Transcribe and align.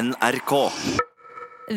NRK. 0.00 0.52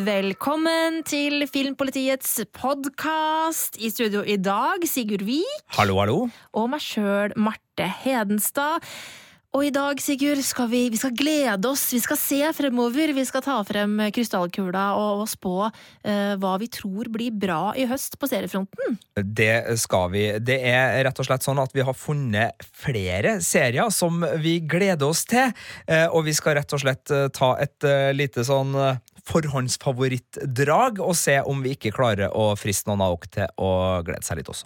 Velkommen 0.06 1.02
til 1.04 1.44
Filmpolitiets 1.50 2.38
podkast. 2.56 3.76
I 3.84 3.90
studio 3.92 4.21
i 4.23 4.38
dag 4.39 4.86
Sigurd 4.88 5.26
Vik 5.28 5.65
Hallo, 5.76 5.97
hallo. 5.99 6.15
og 6.55 6.70
meg 6.71 6.79
sjøl, 6.86 7.36
Marte 7.36 7.89
Hedenstad. 8.05 8.86
Og 9.54 9.68
i 9.68 9.70
dag, 9.70 10.00
Sigurd, 10.02 10.39
skal 10.42 10.65
vi, 10.71 10.88
vi 10.90 10.97
skal 10.97 11.12
glede 11.13 11.70
oss. 11.70 11.84
Vi 11.94 12.00
skal 12.02 12.18
se 12.18 12.40
fremover. 12.58 13.12
Vi 13.13 13.26
skal 13.29 13.44
ta 13.46 13.60
frem 13.68 13.99
krystallkula 14.15 14.85
og, 14.97 15.22
og 15.22 15.29
spå 15.29 15.53
eh, 15.67 16.33
hva 16.41 16.55
vi 16.57 16.71
tror 16.73 17.11
blir 17.13 17.35
bra 17.38 17.67
i 17.77 17.85
høst 17.89 18.17
på 18.17 18.29
seriefronten. 18.31 18.97
Det 19.21 19.77
skal 19.77 20.09
vi. 20.16 20.23
Det 20.41 20.57
er 20.57 20.97
rett 21.05 21.21
og 21.21 21.27
slett 21.29 21.45
sånn 21.45 21.61
at 21.61 21.75
vi 21.77 21.85
har 21.85 21.93
funnet 21.93 22.66
flere 22.66 23.35
serier 23.45 23.93
som 23.93 24.25
vi 24.41 24.55
gleder 24.66 25.13
oss 25.13 25.21
til. 25.29 25.54
Eh, 25.85 26.07
Og 26.09 26.25
vi 26.25 26.33
skal 26.33 26.57
rett 26.57 26.73
og 26.73 26.81
slett 26.81 27.13
eh, 27.13 27.29
ta 27.29 27.54
et 27.61 27.85
eh, 27.85 28.09
lite 28.17 28.41
sånn 28.47 28.73
eh, 28.73 28.97
forhåndsfavorittdrag 29.29 30.98
og 30.98 31.13
se 31.15 31.38
om 31.45 31.62
vi 31.62 31.77
ikke 31.77 31.93
klarer 31.93 32.34
å 32.34 32.55
friste 32.57 32.90
noen 32.90 33.05
av 33.05 33.20
dere 33.21 33.38
til 33.38 33.54
å 33.62 33.71
glede 34.01 34.26
seg 34.26 34.41
litt 34.41 34.49
også. 34.49 34.65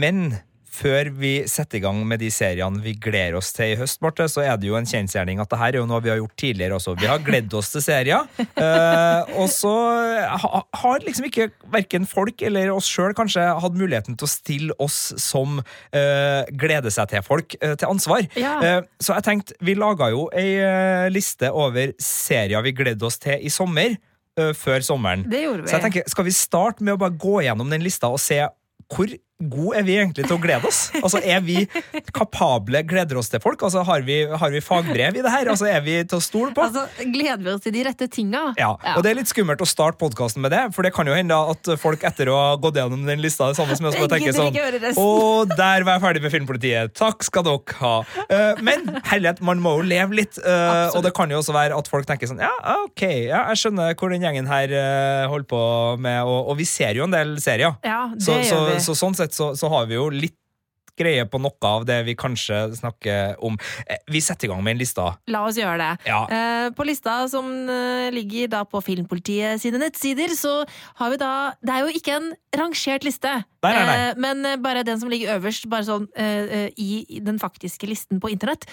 Men 0.00 0.30
før 0.70 1.08
vi 1.18 1.30
setter 1.50 1.76
i 1.76 1.82
gang 1.82 1.98
med 2.08 2.20
de 2.22 2.28
seriene 2.32 2.78
vi 2.80 2.92
gleder 3.02 3.34
oss 3.36 3.50
til 3.52 3.72
i 3.72 3.76
høst, 3.76 3.98
Marte, 4.04 4.24
så 4.30 4.44
er 4.46 4.54
det 4.56 4.68
jo 4.68 4.76
en 4.78 4.86
kjensgjerning 4.88 5.40
at 5.42 5.50
det 5.50 5.58
her 5.60 5.74
er 5.74 5.80
jo 5.80 5.86
noe 5.90 5.98
vi 6.04 6.12
har 6.12 6.20
gjort 6.20 6.36
tidligere 6.40 6.76
også. 6.78 6.94
Vi 7.00 7.08
har 7.10 7.20
gledd 7.26 7.52
oss 7.58 7.72
til 7.74 7.82
serier, 7.84 8.28
eh, 8.64 9.32
og 9.42 9.50
så 9.52 9.72
ha, 10.44 10.60
har 10.82 11.02
liksom 11.04 11.26
ikke 11.28 11.48
verken 11.74 12.06
folk 12.08 12.40
eller 12.46 12.70
oss 12.72 12.88
sjøl 12.88 13.12
kanskje 13.18 13.44
hatt 13.60 13.76
muligheten 13.76 14.16
til 14.16 14.28
å 14.28 14.30
stille 14.30 14.76
oss 14.80 15.00
som 15.20 15.58
eh, 15.60 16.46
gleder 16.62 16.94
seg 16.94 17.10
til-folk 17.12 17.58
eh, 17.58 17.74
til 17.74 17.90
ansvar. 17.90 18.24
Ja. 18.38 18.54
Eh, 18.64 18.78
så 19.02 19.18
jeg 19.18 19.26
tenkte, 19.26 19.58
vi 19.66 19.74
laga 19.76 20.08
jo 20.14 20.28
ei 20.32 20.52
eh, 20.62 21.08
liste 21.12 21.50
over 21.50 21.92
serier 22.00 22.62
vi 22.64 22.76
gledde 22.78 23.10
oss 23.10 23.18
til 23.20 23.42
i 23.42 23.50
sommer. 23.52 23.98
eh, 24.38 24.54
før 24.56 24.86
sommeren. 24.86 25.26
Det 25.28 25.42
gjorde 25.42 25.66
vi. 25.66 25.68
Så 25.74 25.76
jeg 25.80 25.84
tenker, 25.88 26.08
Skal 26.14 26.30
vi 26.30 26.36
starte 26.38 26.86
med 26.86 26.94
å 26.94 27.02
bare 27.02 27.18
gå 27.20 27.42
gjennom 27.44 27.68
den 27.74 27.82
lista 27.84 28.08
og 28.08 28.22
se 28.22 28.38
hvor 28.90 29.10
gode 29.40 29.78
er 29.80 29.84
vi 29.86 29.96
egentlig 29.98 30.26
til 30.28 30.36
å 30.36 30.40
glede 30.42 30.68
oss? 30.68 30.80
Altså, 31.00 31.20
Er 31.24 31.40
vi 31.44 31.64
kapable 32.14 32.82
gleder 32.88 33.18
oss 33.20 33.30
til 33.32 33.40
folk? 33.42 33.62
Altså, 33.66 33.82
Har 33.86 34.02
vi, 34.06 34.18
har 34.28 34.52
vi 34.52 34.60
fagbrev 34.64 35.16
i 35.16 35.22
det 35.24 35.32
her? 35.32 35.48
Altså, 35.52 35.66
Er 35.70 35.80
vi 35.84 35.96
til 36.04 36.18
å 36.18 36.22
stole 36.24 36.52
på? 36.56 36.64
Altså, 36.66 36.84
gleder 37.12 37.42
vi 37.44 37.52
oss 37.54 37.64
til 37.64 37.74
de 37.74 37.84
rette 37.86 38.08
tinga? 38.12 38.42
Ja, 38.60 38.72
og 38.96 39.02
Det 39.04 39.12
er 39.12 39.18
litt 39.20 39.30
skummelt 39.30 39.62
å 39.64 39.68
starte 39.68 39.98
podkasten 40.00 40.42
med 40.44 40.52
det, 40.54 40.62
for 40.76 40.86
det 40.86 40.92
kan 40.96 41.08
jo 41.08 41.14
hende 41.16 41.36
at 41.54 41.72
folk 41.80 42.04
etter 42.06 42.30
å 42.32 42.36
ha 42.38 42.50
gått 42.60 42.78
gjennom 42.80 43.04
den 43.08 43.22
lista 43.22 43.50
sammen 43.56 43.78
som 43.78 43.88
oss 43.90 43.98
bare 43.98 44.12
tenker 44.14 44.36
sånn. 44.36 44.54
Å, 45.00 45.08
der 45.50 45.86
var 45.86 45.96
jeg 45.98 46.04
ferdig 46.04 46.24
med 46.26 46.34
Filmpolitiet. 46.34 46.94
Takk 46.98 47.24
skal 47.26 47.46
dere 47.46 47.78
ha. 47.80 47.94
Eh, 48.28 48.60
men 48.66 48.86
herlighet, 49.08 49.40
man 49.46 49.60
må 49.62 49.76
jo 49.80 49.86
leve 49.88 50.20
litt. 50.20 50.36
Absolutt. 50.40 50.96
og 50.98 51.04
det 51.06 51.12
kan 51.16 51.30
jo 51.32 51.38
også 51.40 51.54
være 51.54 51.76
at 51.76 51.88
folk 51.90 52.06
tenker 52.08 52.28
sånn 52.30 52.40
Ja, 52.42 52.50
ok, 52.84 53.02
ja, 53.28 53.42
jeg 53.50 53.60
skjønner 53.62 53.94
hvor 53.98 54.12
den 54.12 54.22
gjengen 54.24 54.48
her 54.50 54.72
eh, 54.74 55.24
holder 55.30 55.46
på 55.50 55.60
med, 56.02 56.20
og, 56.26 56.50
og 56.52 56.58
vi 56.60 56.66
ser 56.68 56.96
jo 56.98 57.06
en 57.06 57.14
del 57.14 57.34
serier. 57.42 57.76
Ja, 57.86 58.02
det 58.14 58.22
Så, 58.24 58.36
så, 58.46 58.56
gjør 58.56 58.68
vi. 58.70 58.78
så 58.84 58.96
sånn 58.98 59.16
sett 59.18 59.29
så, 59.36 59.52
så 59.58 59.68
har 59.72 59.86
vi 59.90 59.98
jo 59.98 60.08
litt 60.12 60.36
greie 61.00 61.24
på 61.28 61.40
noe 61.40 61.68
av 61.68 61.86
det 61.88 62.00
vi 62.08 62.14
kanskje 62.18 62.58
snakker 62.76 63.40
om. 63.44 63.56
Eh, 63.86 64.00
Vi 64.10 64.20
setter 64.20 64.48
i 64.48 64.50
gang 64.52 64.62
med 64.64 64.74
en 64.76 64.82
liste. 64.82 65.06
La 65.32 65.42
oss 65.48 65.58
gjøre 65.58 65.78
det. 65.80 65.90
Ja. 66.10 66.20
Eh, 66.28 66.68
på 66.76 66.86
lista 66.88 67.16
som 67.32 67.48
eh, 67.70 68.10
ligger 68.14 68.50
da 68.52 68.62
på 68.68 68.82
Filmpolitiet 68.84 69.62
sine 69.62 69.80
nettsider, 69.80 70.34
så 70.36 70.60
har 71.00 71.10
vi 71.14 71.20
da 71.20 71.32
Det 71.62 71.74
er 71.74 71.86
jo 71.86 71.96
ikke 72.00 72.16
en 72.18 72.30
rangert 72.56 73.06
liste, 73.06 73.32
Nei, 73.60 73.72
nei, 73.76 73.84
nei. 73.84 74.14
Men 74.16 74.62
bare 74.62 74.84
den 74.86 75.00
som 75.00 75.10
ligger 75.12 75.34
øverst, 75.36 75.66
bare 75.68 75.84
sånn 75.84 76.06
i 76.80 77.20
den 77.20 77.36
faktiske 77.38 77.84
listen 77.88 78.20
på 78.20 78.30
internett. 78.32 78.64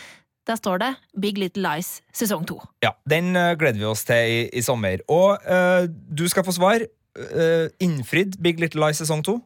Der 0.47 0.55
står 0.55 0.79
det 0.79 0.93
Big 1.19 1.37
Little 1.37 1.65
Lies 1.65 1.97
sesong 2.15 2.45
to. 2.47 2.55
Ja, 2.83 2.93
Den 3.03 3.33
gleder 3.33 3.81
vi 3.81 3.83
oss 3.89 4.05
til 4.07 4.15
i, 4.31 4.39
i 4.55 4.63
sommer. 4.63 5.03
Og 5.11 5.43
uh, 5.43 5.83
du 5.91 6.23
skal 6.31 6.47
få 6.47 6.55
svar. 6.55 6.87
Uh, 7.17 7.67
innfridd 7.83 8.39
Big 8.39 8.63
Little 8.63 8.85
Lies 8.85 9.03
sesong 9.03 9.25
to. 9.27 9.41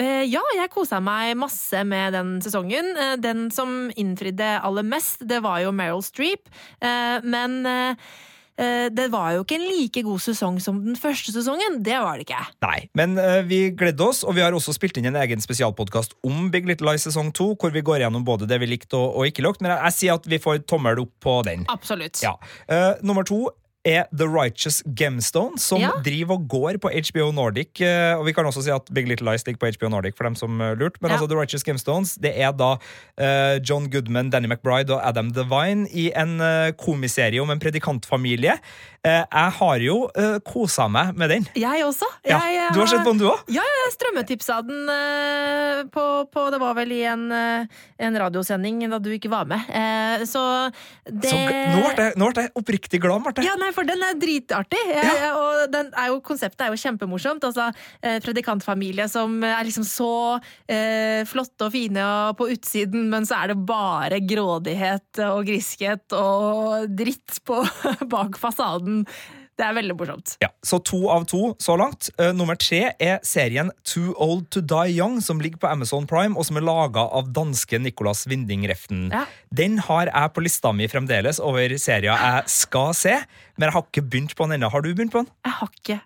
Eh, 0.00 0.24
ja, 0.30 0.40
jeg 0.56 0.72
kosa 0.72 1.00
meg 1.04 1.36
masse 1.38 1.84
med 1.84 2.16
den 2.16 2.38
sesongen. 2.44 2.94
Eh, 2.96 3.14
den 3.20 3.48
som 3.52 3.90
innfridde 4.00 4.56
aller 4.64 4.86
mest, 4.86 5.26
det 5.28 5.42
var 5.44 5.60
jo 5.64 5.74
Meryl 5.76 6.02
Streep. 6.04 6.50
Eh, 6.80 7.20
men 7.24 7.62
det 8.60 9.06
var 9.08 9.30
jo 9.32 9.40
ikke 9.40 9.56
en 9.56 9.62
like 9.70 10.02
god 10.04 10.20
sesong 10.20 10.58
som 10.60 10.82
den 10.84 10.98
første 11.00 11.32
sesongen. 11.32 11.78
Det 11.80 11.94
var 11.96 12.18
det 12.18 12.26
ikke. 12.26 12.42
Nei, 12.60 12.90
men 12.92 13.14
vi 13.48 13.70
gledde 13.72 14.04
oss, 14.04 14.20
og 14.20 14.34
vi 14.36 14.42
har 14.44 14.52
også 14.52 14.74
spilt 14.76 14.98
inn 15.00 15.08
en 15.08 15.16
egen 15.16 15.40
spesialpodkast 15.40 16.12
om 16.28 16.50
Big 16.52 16.68
Little 16.68 16.90
Lies 16.90 17.06
sesong 17.08 17.30
to, 17.32 17.54
hvor 17.56 17.72
vi 17.72 17.80
går 17.80 18.02
gjennom 18.02 18.26
både 18.26 18.44
det 18.50 18.58
vi 18.60 18.68
likte 18.68 19.00
og, 19.00 19.16
og 19.16 19.30
ikke 19.30 19.46
likte. 19.46 19.64
Men 19.64 19.72
jeg, 19.72 19.80
jeg 19.86 19.96
sier 19.96 20.20
at 20.20 20.28
vi 20.28 20.42
får 20.44 20.60
tommel 20.68 21.00
opp 21.06 21.14
på 21.24 21.38
den. 21.48 21.64
Absolutt. 21.72 22.20
Ja. 22.20 22.34
Nummer 23.00 23.24
to 23.24 23.46
er 23.84 24.04
The 24.12 24.26
Righteous 24.28 24.82
Gemstone, 24.98 25.56
som 25.58 25.80
Ja. 25.80 25.90
driver 26.04 26.34
og 26.36 26.48
går 26.48 26.78
på 26.82 26.90
HBO 26.92 27.30
Nordic. 27.32 27.80
eh, 27.80 28.12
og 28.18 28.26
vi 28.26 28.32
kan 28.32 28.44
også 28.44 28.62
si 28.62 28.70
at 28.70 28.82
Big 28.92 29.06
Little 29.08 29.30
Lies 29.30 29.46
ligger 29.46 29.58
på 29.58 29.70
HBO 29.78 29.88
Nordic, 29.88 30.14
for 30.16 30.24
dem 30.24 30.34
som 30.34 30.58
lurt, 30.58 30.78
lurte. 30.78 30.98
Men 31.00 31.10
Ja. 31.10 31.16
altså 31.16 31.28
The 31.28 31.38
Righteous 31.40 31.64
Gemstones 31.64 32.14
det 32.20 32.32
er 32.38 32.52
da 32.52 32.76
eh, 33.18 33.58
John 33.68 33.88
Goodman, 33.90 34.30
Danny 34.30 34.46
McBride 34.48 34.90
og 34.94 35.00
Adam 35.08 35.30
Devine 35.32 35.88
i 35.92 36.10
en 36.14 36.40
uh, 36.40 36.70
komiserie 36.76 37.40
om 37.40 37.50
en 37.50 37.58
predikantfamilie. 37.58 38.52
Eh, 39.00 39.22
jeg 39.24 39.52
har 39.56 39.80
jo 39.80 39.94
uh, 40.12 40.34
kosa 40.44 40.84
meg 40.92 41.14
med 41.16 41.30
den. 41.32 41.44
Jeg 41.56 41.84
også. 41.86 42.04
Ja. 42.20 42.36
Jeg, 42.44 42.56
eh, 42.66 42.72
Du 42.76 42.82
har 42.82 42.88
sett 42.90 43.00
på 43.00 43.14
den, 43.14 43.20
du 43.22 43.30
òg? 43.30 43.46
Ja, 43.48 43.62
jeg 43.64 43.92
strømmetipsa 43.94 44.58
den 44.68 44.90
eh, 44.92 45.78
på, 45.88 46.04
på 46.28 46.42
Det 46.52 46.58
var 46.60 46.74
vel 46.76 46.92
i 46.92 46.98
en, 47.08 47.22
eh, 47.32 47.80
en 48.04 48.18
radiosending 48.20 48.82
da 48.92 48.98
du 49.00 49.08
ikke 49.14 49.30
var 49.32 49.48
med. 49.48 49.64
Eh, 49.72 50.26
så 50.28 50.42
det 51.08 51.32
Så 51.32 51.38
Nå 52.20 52.28
ble 52.28 52.44
jeg, 52.44 52.52
oppriktig 52.60 53.00
glad, 53.00 53.24
Marte. 53.24 53.44
Ja, 53.46 53.54
nei, 53.60 53.70
for 53.72 53.88
den 53.88 54.04
er 54.04 54.18
dritartig. 54.20 54.82
Ja. 54.92 55.32
Og 55.38 55.72
den 55.72 55.88
er 55.96 56.12
jo, 56.12 56.20
konseptet 56.24 56.66
er 56.66 56.74
jo 56.74 56.82
kjempemorsomt. 56.82 57.48
Altså, 57.48 57.70
eh, 58.04 58.20
predikantfamilie 58.20 59.08
som 59.08 59.40
er 59.46 59.64
liksom 59.64 59.86
så 59.88 60.12
eh, 60.68 61.24
flotte 61.30 61.70
og 61.70 61.72
fine 61.72 62.04
og 62.04 62.36
på 62.36 62.50
utsiden, 62.52 63.08
men 63.08 63.24
så 63.28 63.40
er 63.40 63.54
det 63.54 63.58
bare 63.64 64.20
grådighet 64.20 65.24
og 65.30 65.48
griskhet 65.48 66.20
og 66.20 66.92
dritt 67.00 67.40
på, 67.48 67.62
bak 68.12 68.36
fasaden. 68.40 68.89
Det 69.60 69.66
er 69.66 69.74
veldig 69.76 69.92
morsomt. 69.98 70.34
Ja, 70.40 70.48
Så 70.64 70.78
to 70.88 71.02
av 71.12 71.26
to 71.28 71.50
så 71.60 71.74
langt. 71.76 72.08
Uh, 72.16 72.30
nummer 72.32 72.56
tre 72.56 72.94
er 72.96 73.18
serien 73.26 73.68
Too 73.84 74.14
Old 74.16 74.46
To 74.54 74.62
Die 74.64 74.94
Young, 74.96 75.18
som 75.20 75.42
ligger 75.42 75.60
på 75.60 75.68
Amazon 75.68 76.06
Prime, 76.08 76.32
og 76.40 76.46
som 76.48 76.56
er 76.56 76.64
laga 76.64 77.02
av 77.18 77.28
danske 77.36 77.76
Nicolas 77.82 78.22
Winding 78.30 78.64
Reften. 78.70 79.10
Ja. 79.12 79.26
Den 79.52 79.76
har 79.84 80.08
jeg 80.08 80.32
på 80.32 80.44
lista 80.46 80.72
mi 80.72 80.88
fremdeles 80.88 81.42
over 81.44 81.76
serier 81.76 82.16
jeg 82.16 82.54
skal 82.54 82.94
se, 82.96 83.18
men 83.58 83.68
jeg 83.68 83.76
har 83.76 83.84
ikke 83.84 84.06
begynt 84.08 84.32
på 84.38 84.48
den 84.48 84.56
ennå. 84.56 84.72
Har 84.72 84.80
du 84.86 84.94
begynt 84.94 85.12
på 85.12 85.24
den? 85.26 85.30
Jeg 85.44 85.56
har 85.58 85.74
ikke 85.76 85.98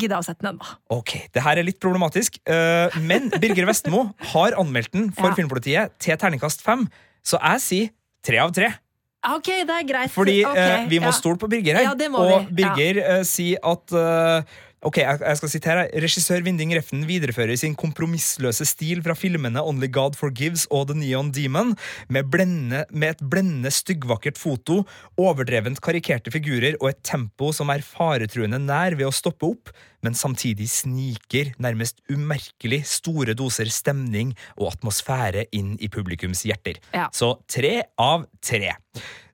gidda 0.00 0.18
å 0.18 0.26
sette 0.26 0.42
den 0.42 0.54
ennå. 0.56 0.74
Ok, 0.98 1.14
det 1.30 1.46
her 1.46 1.60
er 1.62 1.70
litt 1.70 1.78
problematisk, 1.82 2.42
uh, 2.50 2.90
men 2.98 3.30
Birger 3.38 3.70
Vestmo 3.70 4.08
har 4.34 4.58
anmeldt 4.58 4.90
den 4.96 5.10
for 5.14 5.30
Ja. 5.30 5.38
Filmpolitiet 5.38 5.94
til 6.02 6.18
terningkast 6.18 6.66
fem, 6.66 6.88
så 7.22 7.38
jeg 7.38 7.66
sier 7.70 7.98
tre 8.26 8.42
av 8.42 8.50
tre. 8.56 8.74
Ok, 9.20 9.50
det 9.68 9.76
er 9.76 9.84
greit. 9.84 10.12
Fordi 10.14 10.40
okay, 10.48 10.84
eh, 10.84 10.88
vi 10.88 10.98
må 11.02 11.10
ja. 11.10 11.16
stole 11.16 11.36
på 11.40 11.48
Birger 11.50 11.76
her. 11.76 11.90
Ja, 11.90 12.10
og 12.16 12.48
vi, 12.48 12.64
ja. 12.64 12.72
Birger 12.72 13.00
eh, 13.04 13.22
sier 13.28 13.60
at 13.68 13.96
eh, 13.96 14.58
Ok, 14.80 14.96
jeg, 15.02 15.36
skal 15.36 15.50
sitere. 15.52 15.80
Regissør 16.00 16.40
Vinding 16.40 16.70
Reften 16.72 17.02
viderefører 17.04 17.52
sin 17.60 17.74
kompromissløse 17.76 18.64
stil 18.64 19.02
fra 19.04 19.12
filmene 19.12 19.60
Only 19.60 19.90
God 19.92 20.16
Forgives 20.16 20.64
og 20.72 20.86
The 20.88 20.96
Neon 20.96 21.28
Demon, 21.36 21.74
med, 22.08 22.30
blendende, 22.32 22.86
med 22.88 23.12
et 23.12 23.20
blendende 23.20 23.68
styggvakkert 23.76 24.40
foto, 24.40 24.78
overdrevent 25.20 25.82
karikerte 25.84 26.32
figurer 26.32 26.80
og 26.80 26.94
et 26.94 27.02
tempo 27.04 27.52
som 27.52 27.68
er 27.74 27.84
faretruende 27.84 28.62
nær 28.64 28.96
ved 28.96 29.10
å 29.10 29.12
stoppe 29.12 29.52
opp, 29.52 29.74
men 30.02 30.14
samtidig 30.16 30.68
sniker 30.72 31.52
nærmest 31.60 32.00
umerkelig 32.12 32.82
store 32.88 33.34
doser 33.38 33.68
stemning 33.72 34.34
og 34.56 34.72
atmosfære 34.74 35.46
inn 35.56 35.74
i 35.80 35.88
publikums 35.92 36.44
hjerter. 36.48 36.80
Ja. 36.94 37.08
Så 37.12 37.34
tre 37.50 37.82
av 38.00 38.24
tre. 38.44 38.74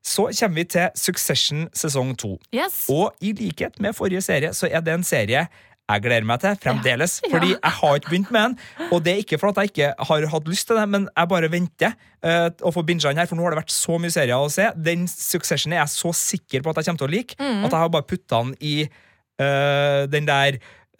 Så 0.06 0.28
kommer 0.38 0.60
vi 0.60 0.64
til 0.70 0.90
Succession 0.94 1.68
sesong 1.74 2.12
to. 2.18 2.36
Yes. 2.54 2.84
Og 2.92 3.14
i 3.20 3.32
likhet 3.34 3.80
med 3.82 3.96
forrige 3.98 4.22
serie, 4.22 4.52
så 4.54 4.68
er 4.70 4.84
det 4.86 4.94
en 4.94 5.06
serie 5.06 5.46
jeg 5.86 6.02
gleder 6.02 6.24
meg 6.26 6.40
til 6.42 6.56
fremdeles. 6.58 7.20
Ja. 7.22 7.28
Fordi 7.36 7.52
jeg 7.52 7.72
har 7.78 7.98
ikke 7.98 8.10
begynt 8.10 8.30
med 8.34 8.42
den. 8.42 8.54
Og 8.90 9.04
det 9.06 9.12
er 9.12 9.20
ikke 9.22 9.38
for 9.38 9.52
at 9.52 9.60
jeg 9.62 9.70
ikke 9.70 9.90
har 10.08 10.24
hatt 10.32 10.48
lyst 10.50 10.66
til 10.66 10.78
det, 10.80 10.86
men 10.90 11.04
jeg 11.14 11.30
bare 11.30 11.50
venter 11.52 11.92
uh, 12.26 12.48
å 12.66 12.72
få 12.74 12.82
binga 12.82 13.06
den 13.12 13.20
her, 13.22 13.28
for 13.30 13.38
nå 13.38 13.46
har 13.46 13.54
det 13.54 13.60
vært 13.60 13.74
så 13.74 13.94
mye 14.02 14.10
serier 14.10 14.34
å 14.34 14.50
se. 14.50 14.66
Den 14.74 15.06
Succession 15.10 15.76
er 15.76 15.84
jeg 15.84 15.92
så 15.94 16.10
sikker 16.18 16.64
på 16.66 16.72
at 16.74 16.80
jeg 16.82 16.88
kommer 16.90 17.04
til 17.04 17.06
å 17.06 17.14
like, 17.14 17.38
Mm. 17.38 17.62
at 17.64 17.70
jeg 17.70 17.78
har 17.84 17.92
bare 17.94 18.08
putta 18.10 18.42
den 18.42 18.56
i 18.66 18.74
eh, 19.42 20.02
den 20.12 20.26
der 20.28 20.50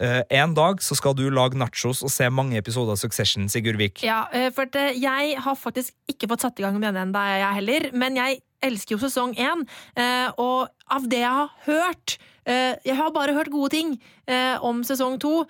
uh, 0.01 0.21
En 0.29 0.53
dag 0.57 0.81
så 0.85 0.93
skal 0.97 1.13
du 1.17 1.29
lage 1.33 1.57
nachos 1.57 2.03
og 2.05 2.11
se 2.13 2.29
mange 2.29 2.57
episoder 2.59 2.91
av 2.93 2.97
Succession, 3.01 3.49
Sigurd 3.49 3.77
Vik. 3.81 4.03
Ja, 4.05 4.19
uh, 4.33 4.49
for 4.55 4.63
eh, 4.77 4.93
jeg 5.01 5.23
har 5.41 5.55
faktisk 5.57 5.93
ikke 6.11 6.27
fått 6.33 6.41
satt 6.45 6.59
i 6.59 6.63
gang 6.65 6.75
med 6.79 6.87
den 6.93 7.01
ennå, 7.07 7.21
jeg 7.41 7.55
heller. 7.61 7.81
Men 7.97 8.11
jeg 8.19 8.31
elsker 8.65 8.91
jo 8.95 8.99
sesong 9.03 9.31
én, 9.37 9.59
og 10.41 10.59
av 10.89 11.03
det 11.11 11.19
jeg 11.21 11.29
har 11.29 11.49
hørt 11.67 12.15
Jeg 12.47 12.95
har 12.95 13.11
bare 13.13 13.33
hørt 13.35 13.51
gode 13.53 13.69
ting 13.75 13.89
om 14.65 14.79
sesong 14.87 15.19
to, 15.21 15.43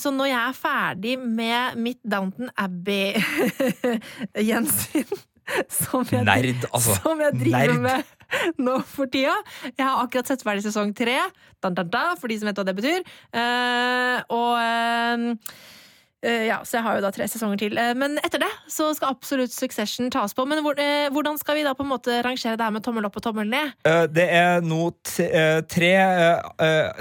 så 0.00 0.10
når 0.10 0.26
jeg 0.30 0.40
er 0.48 0.52
ferdig 0.58 1.14
med 1.20 1.76
mitt 1.78 2.00
Downton 2.02 2.48
Abbey-gjensyn 2.58 5.06
som, 5.78 6.04
jeg- 6.10 6.24
Nerd, 6.26 6.64
altså. 6.72 6.94
som 7.02 7.20
jeg 7.22 7.32
driver 7.40 7.72
Nerd. 7.72 7.80
med 7.84 8.02
nå 8.66 8.78
for 8.88 9.10
tida. 9.12 9.36
Jeg 9.72 9.84
har 9.84 10.04
akkurat 10.04 10.28
sett 10.28 10.44
ferdig 10.46 10.66
sesong 10.66 10.94
tre, 10.96 11.18
for 11.62 12.28
de 12.28 12.38
som 12.38 12.50
vet 12.50 12.60
hva 12.60 12.68
det 12.68 12.76
betyr. 12.78 13.02
Uh, 13.34 14.20
og 14.34 14.52
eh, 14.58 16.46
ja, 16.48 16.58
Så 16.66 16.76
jeg 16.76 16.82
har 16.82 16.96
jo 16.98 17.02
da 17.04 17.10
tre 17.14 17.26
sesonger 17.30 17.60
til. 17.60 17.78
Uh, 17.78 17.92
men 17.98 18.16
etter 18.26 18.42
det 18.42 18.50
så 18.70 18.88
skal 18.94 19.14
absolutt 19.14 19.54
Succession 19.54 20.10
tas 20.12 20.34
på. 20.34 20.44
Men 20.50 20.60
hvor, 20.66 20.78
hvordan 21.14 21.38
skal 21.40 21.58
vi 21.58 21.64
da 21.66 21.72
på 21.78 21.86
en 21.86 21.90
måte 21.92 22.20
rangere 22.26 22.58
det 22.58 22.66
her 22.66 22.74
med 22.74 22.84
tommel 22.84 23.06
opp 23.08 23.18
og 23.18 23.24
tommel 23.24 23.48
ned? 23.50 23.74
Det 24.14 24.26
er 24.26 24.62
nå 24.66 24.90
tre, 25.06 25.92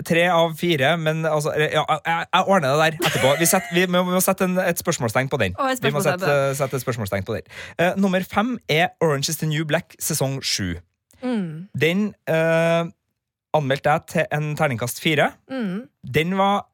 tre 0.07 0.25
av 0.31 0.55
fire, 0.57 0.95
men 1.01 1.25
altså 1.25 1.53
ja, 1.57 1.83
jeg, 1.83 2.27
jeg 2.33 2.43
ordner 2.45 2.69
det 2.69 2.79
der 2.83 2.99
etterpå. 3.09 3.35
Vi, 3.41 3.49
set, 3.49 3.71
vi, 3.75 3.87
må, 3.89 4.05
vi 4.07 4.17
må 4.17 4.23
sette 4.23 4.47
en, 4.47 4.59
et 4.63 4.85
spørsmålstegn 4.85 5.33
på 5.33 5.41
den. 5.43 5.57
Et 5.73 5.83
Vi 5.83 5.93
må 5.93 6.05
sette, 6.05 6.37
sette 6.57 6.79
et 6.79 6.85
spørsmålstegn 6.85 7.27
på 7.27 7.39
den. 7.39 7.55
Nummer 7.97 8.25
fem 8.25 8.57
er 8.69 8.93
Orange 9.01 9.33
is 9.33 9.41
the 9.41 9.49
New 9.49 9.65
Black 9.65 9.97
sesong 9.99 10.39
sju. 10.45 10.77
Mm, 11.23 11.67
Den 11.77 12.13
eh, 12.27 12.89
anmeldte 13.57 13.93
jeg 13.95 14.05
til 14.13 14.25
en 14.31 14.51
terningkast 14.55 14.99
fire. 15.01 15.31
mm. 15.49 15.87
Den 16.03 16.35
var 16.37 16.65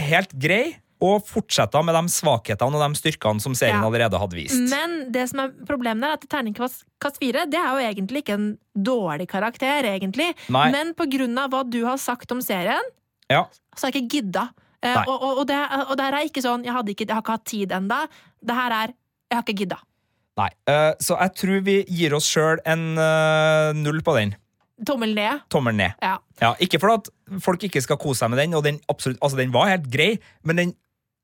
helt 0.00 0.32
grei, 0.38 0.76
og 1.00 1.26
fortsetta 1.28 1.82
med 1.84 1.92
de 1.94 2.08
svakhetene 2.08 2.72
og 2.78 2.80
de 2.80 2.96
styrkene 2.96 3.40
som 3.40 3.52
serien 3.54 3.82
Ja. 3.82 3.86
allerede 3.86 4.16
hadde 4.18 4.36
vist. 4.38 4.70
Men 4.70 5.12
det 5.12 5.26
som 5.28 5.40
er 5.40 5.50
problemet 5.68 6.04
er 6.08 6.12
at 6.16 6.24
terningkast 6.28 6.84
kast 6.98 7.18
fire 7.20 7.44
det 7.46 7.58
er 7.60 7.68
jo 7.76 7.82
egentlig 7.84 8.22
ikke 8.24 8.32
en 8.38 8.58
dårlig 8.74 9.28
karakter, 9.28 9.84
egentlig. 9.84 10.34
Nei. 10.48 10.70
Men 10.72 10.94
av 11.38 11.50
hva 11.50 11.62
du 11.68 11.84
har 11.84 11.98
sagt 11.98 12.32
om 12.32 12.40
serien, 12.40 12.80
Ja. 13.28 13.44
så 13.76 13.86
har 13.86 13.92
jeg 13.92 14.04
ikke 14.04 14.22
gidda. 14.22 14.48
Eh, 14.82 15.04
og, 15.06 15.22
og, 15.22 15.38
og, 15.38 15.46
det, 15.46 15.56
og 15.90 15.96
det 15.96 16.04
her 16.04 16.12
er 16.14 16.24
ikke 16.28 16.42
sånn 16.42 16.64
jeg, 16.64 16.72
ikke, 16.94 17.06
jeg 17.08 17.14
har 17.14 17.22
ikke 17.22 17.32
hatt 17.32 17.44
tid 17.44 17.72
enda 17.72 18.06
Det 18.44 18.54
her 18.54 18.70
er 18.70 18.86
jeg 19.30 19.36
har 19.36 19.42
ikke 19.42 19.58
gidda. 19.58 19.78
Nei. 20.36 20.50
Eh, 20.68 20.90
så 21.00 21.16
jeg 21.20 21.32
tror 21.40 21.62
vi 21.64 21.76
gir 21.88 22.14
oss 22.16 22.26
sjøl 22.28 22.60
en 22.68 22.82
eh, 23.00 23.70
null 23.78 24.02
på 24.04 24.16
den. 24.18 24.34
Tommel 24.86 25.14
ned. 25.16 25.40
Tommel 25.52 25.76
ned. 25.78 25.94
Ja. 26.04 26.18
Ja, 26.42 26.50
ikke 26.60 26.80
for 26.82 26.92
at 26.98 27.08
folk 27.40 27.62
ikke 27.64 27.80
skal 27.80 27.96
kose 27.96 28.20
seg 28.20 28.28
med 28.34 28.42
den, 28.42 28.52
og 28.58 28.64
den, 28.66 28.76
absolutt, 28.92 29.16
altså, 29.24 29.38
den 29.40 29.54
var 29.54 29.70
helt 29.72 29.88
grei, 29.92 30.16
men 30.44 30.60
den 30.62 30.74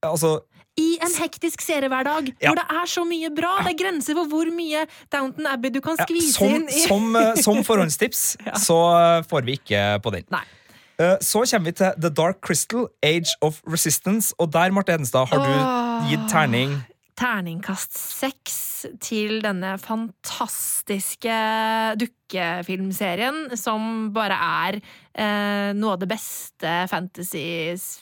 Altså, 0.03 0.41
I 0.81 0.97
en 0.99 1.13
hektisk 1.15 1.61
seriehverdag 1.63 2.33
Ja. 2.43 2.49
hvor 2.51 2.57
det 2.59 2.65
er 2.75 2.89
så 2.91 3.05
mye 3.07 3.29
bra. 3.31 3.53
Det 3.63 3.71
er 3.71 3.77
grenser 3.85 4.17
for 4.19 4.27
hvor 4.33 4.49
mye 4.51 4.81
Downton 5.13 5.47
Abbey 5.47 5.71
du 5.71 5.79
kan 5.85 5.95
ja, 6.01 6.07
skvise 6.09 6.33
som, 6.41 6.49
inn 6.57 6.65
i 6.67 6.81
som, 6.89 7.05
eh, 7.21 7.37
som 7.39 7.61
forhåndstips 7.69 8.23
Ja. 8.49 8.57
så 8.59 8.79
får 9.31 9.47
vi 9.47 9.53
ikke 9.61 10.01
på 10.03 10.11
den. 10.17 10.27
Nei. 10.33 10.43
Så 11.23 11.45
kommer 11.51 11.71
vi 11.71 11.73
til 11.79 11.95
The 12.03 12.11
Dark 12.11 12.41
Crystal, 12.43 12.89
Age 13.03 13.31
of 13.43 13.61
Resistance, 13.67 14.35
og 14.39 14.51
der, 14.55 14.71
Marte 14.75 14.91
Hedenstad, 14.93 15.31
har 15.31 15.39
du 15.39 16.11
gitt 16.11 16.27
terning 16.31 16.75
Terningkast 17.19 17.93
seks 17.93 18.55
til 19.05 19.43
denne 19.45 19.75
fantastiske 19.81 21.35
dukkefilmserien, 22.01 23.53
som 23.61 24.09
bare 24.15 24.39
er 24.39 24.79
eh, 24.81 25.71
noe 25.77 25.95
av 25.95 26.01
det 26.01 26.09
beste 26.11 26.73
fantasy 26.91 27.45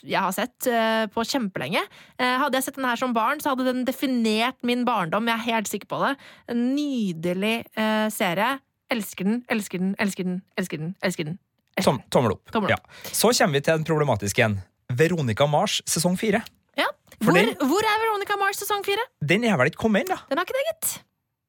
jeg 0.06 0.14
har 0.14 0.30
sett 0.36 0.68
eh, 0.70 1.04
på 1.10 1.24
kjempelenge. 1.26 1.82
Eh, 2.22 2.36
hadde 2.38 2.60
jeg 2.60 2.68
sett 2.68 2.78
den 2.78 2.86
her 2.86 3.00
som 3.00 3.14
barn, 3.16 3.42
så 3.42 3.52
hadde 3.52 3.66
den 3.66 3.82
definert 3.88 4.60
min 4.62 4.86
barndom. 4.86 5.26
Jeg 5.26 5.40
er 5.40 5.48
helt 5.56 5.72
sikker 5.72 5.90
på 5.90 6.00
det. 6.04 6.14
En 6.54 6.64
nydelig 6.76 7.56
eh, 7.74 8.06
serie. 8.14 8.60
Elsker 8.90 9.26
den, 9.26 9.42
elsker 9.50 9.82
den, 9.82 9.92
elsker 10.02 10.26
den, 10.26 10.40
elsker 10.58 10.80
den. 10.82 10.94
elsker 11.02 11.28
den. 11.32 11.36
elsker 11.76 11.90
Tom, 11.90 12.00
tommel 12.14 12.38
opp. 12.38 12.46
Tommel 12.54 12.74
opp. 12.74 12.86
Ja. 12.86 13.10
Så 13.10 13.34
kommer 13.34 13.58
vi 13.58 13.66
til 13.66 13.74
den 13.74 13.86
problematiske 13.90 14.42
igjen. 14.42 14.58
Veronica 14.90 15.46
Mars 15.50 15.80
sesong 15.86 16.18
fire. 16.18 16.42
Hvor, 17.20 17.37
den- 17.37 17.56
hvor 17.61 17.84
er 17.84 18.00
Veronica 18.06 18.37
Mars 18.40 18.56
sesong 18.62 18.84
fire? 18.87 19.02
Den 19.20 19.44
er 19.44 19.56
vel 19.61 19.69
ikke 19.72 19.82
kommet 19.87 20.08
da. 20.08 20.17
Den 20.31 20.38
har 20.40 20.44
ikke 20.49 20.56
det, 20.56 20.67
gitt. 20.72 20.99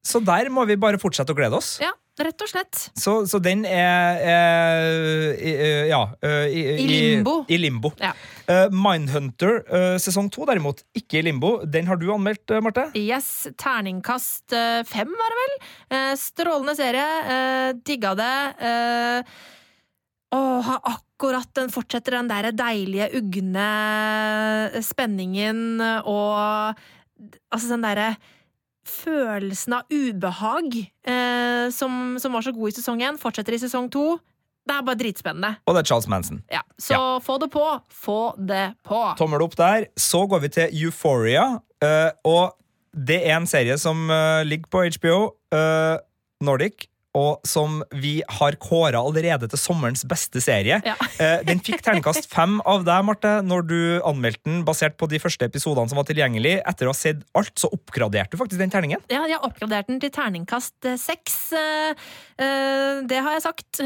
Så 0.04 0.18
der 0.24 0.48
må 0.50 0.64
vi 0.66 0.74
bare 0.76 0.98
fortsette 0.98 1.30
å 1.32 1.36
glede 1.38 1.54
oss. 1.56 1.78
Ja, 1.80 1.92
rett 2.20 2.42
og 2.42 2.48
slett. 2.50 2.90
Så, 2.98 3.12
så 3.30 3.38
den 3.40 3.62
er, 3.64 4.18
er 4.18 5.34
i- 5.38 5.54
i- 5.54 5.88
Ja. 5.88 6.00
eh, 6.20 6.46
I, 6.50 6.62
I 6.82 6.86
limbo. 6.90 7.44
I, 7.48 7.56
limbo. 7.62 7.92
Ja. 8.02 8.10
Uh, 8.50 8.66
Mindhunter 8.74 9.62
uh, 9.70 9.96
sesong 10.02 10.28
to, 10.34 10.44
derimot, 10.44 10.82
ikke 10.98 11.20
i 11.20 11.22
limbo. 11.22 11.64
Den 11.64 11.86
har 11.86 11.96
du 11.96 12.08
anmeldt, 12.12 12.50
eh, 12.50 12.60
Marte? 12.60 12.88
Yes, 12.98 13.46
terningkast 13.56 14.52
uh, 14.52 14.82
fem, 14.84 15.08
var 15.22 15.32
det 15.32 15.38
vel? 15.44 15.54
Eh, 15.94 16.12
strålende 16.20 16.74
serie. 16.76 17.06
eh, 17.36 17.72
digga 17.86 18.12
det. 18.18 18.34
Åh, 20.34 20.60
har 20.66 20.80
akkurat 20.82 21.04
den 21.54 21.70
fortsetter 21.70 22.18
den 22.18 22.28
der 22.30 22.50
deilige, 22.52 23.10
ugne 23.20 23.68
spenningen 24.82 25.80
og 26.04 26.74
Altså 27.54 27.68
den 27.70 27.84
derre 27.84 28.16
følelsen 28.82 29.76
av 29.76 29.92
ubehag 29.94 30.74
eh, 31.06 31.68
som, 31.70 32.16
som 32.18 32.34
var 32.34 32.42
så 32.42 32.50
god 32.56 32.72
i 32.72 32.74
sesong 32.74 33.02
én, 33.06 33.18
fortsetter 33.20 33.54
i 33.54 33.60
sesong 33.62 33.86
to. 33.94 34.16
Det 34.66 34.74
er 34.74 34.82
bare 34.86 34.98
dritspennende. 34.98 35.52
Og 35.66 35.74
det 35.76 35.82
er 35.84 35.88
Charles 35.90 36.08
Manson. 36.10 36.40
Ja, 36.50 36.62
så 36.78 36.98
få 37.22 37.36
det 37.42 37.48
på. 37.54 37.62
Få 37.90 38.18
det 38.38 38.72
på. 38.86 38.98
Tommel 39.18 39.42
opp 39.46 39.54
der. 39.58 39.86
Så 39.98 40.24
går 40.30 40.42
vi 40.44 40.50
til 40.58 40.74
Euphoria. 40.82 41.60
eh, 41.82 42.10
og 42.26 42.56
det 42.92 43.20
er 43.22 43.36
en 43.38 43.46
serie 43.46 43.78
som 43.78 44.10
eh, 44.10 44.42
ligger 44.46 44.70
på 44.70 44.82
HBO 44.98 45.16
eh, 45.54 45.96
Nordic. 46.42 46.88
Og 47.18 47.42
som 47.44 47.82
vi 47.92 48.22
har 48.38 48.56
kåra 48.56 49.02
allerede 49.04 49.44
til 49.52 49.60
sommerens 49.60 50.04
beste 50.08 50.40
serie. 50.44 50.80
Ja. 50.86 50.96
Eh, 51.22 51.42
den 51.46 51.60
fikk 51.62 51.82
terningkast 51.84 52.24
fem 52.32 52.56
av 52.66 52.82
deg, 52.86 53.02
Marte, 53.06 53.30
når 53.46 53.66
du 53.68 53.76
anmeldte 54.08 54.42
den 54.48 54.62
basert 54.66 54.96
på 54.98 55.06
de 55.10 55.20
første 55.22 55.44
episodene 55.46 55.86
som 55.90 56.00
var 56.00 56.06
tilgjengelig. 56.08 56.56
Etter 56.66 56.88
å 56.88 56.94
ha 56.94 56.96
sett 56.98 57.20
alt, 57.38 57.52
så 57.60 57.68
oppgraderte 57.70 58.34
du 58.34 58.40
faktisk 58.40 58.58
den 58.58 58.72
terningen. 58.72 59.04
Ja, 59.12 59.20
jeg 59.30 59.38
oppgraderte 59.44 59.92
den 59.92 60.00
til 60.02 60.10
terningkast 60.16 60.88
eh, 60.88 60.96
seks. 60.98 61.36
Eh, 61.52 61.94
Det 63.06 63.20
har 63.22 63.36
jeg 63.36 63.44
sagt, 63.44 63.82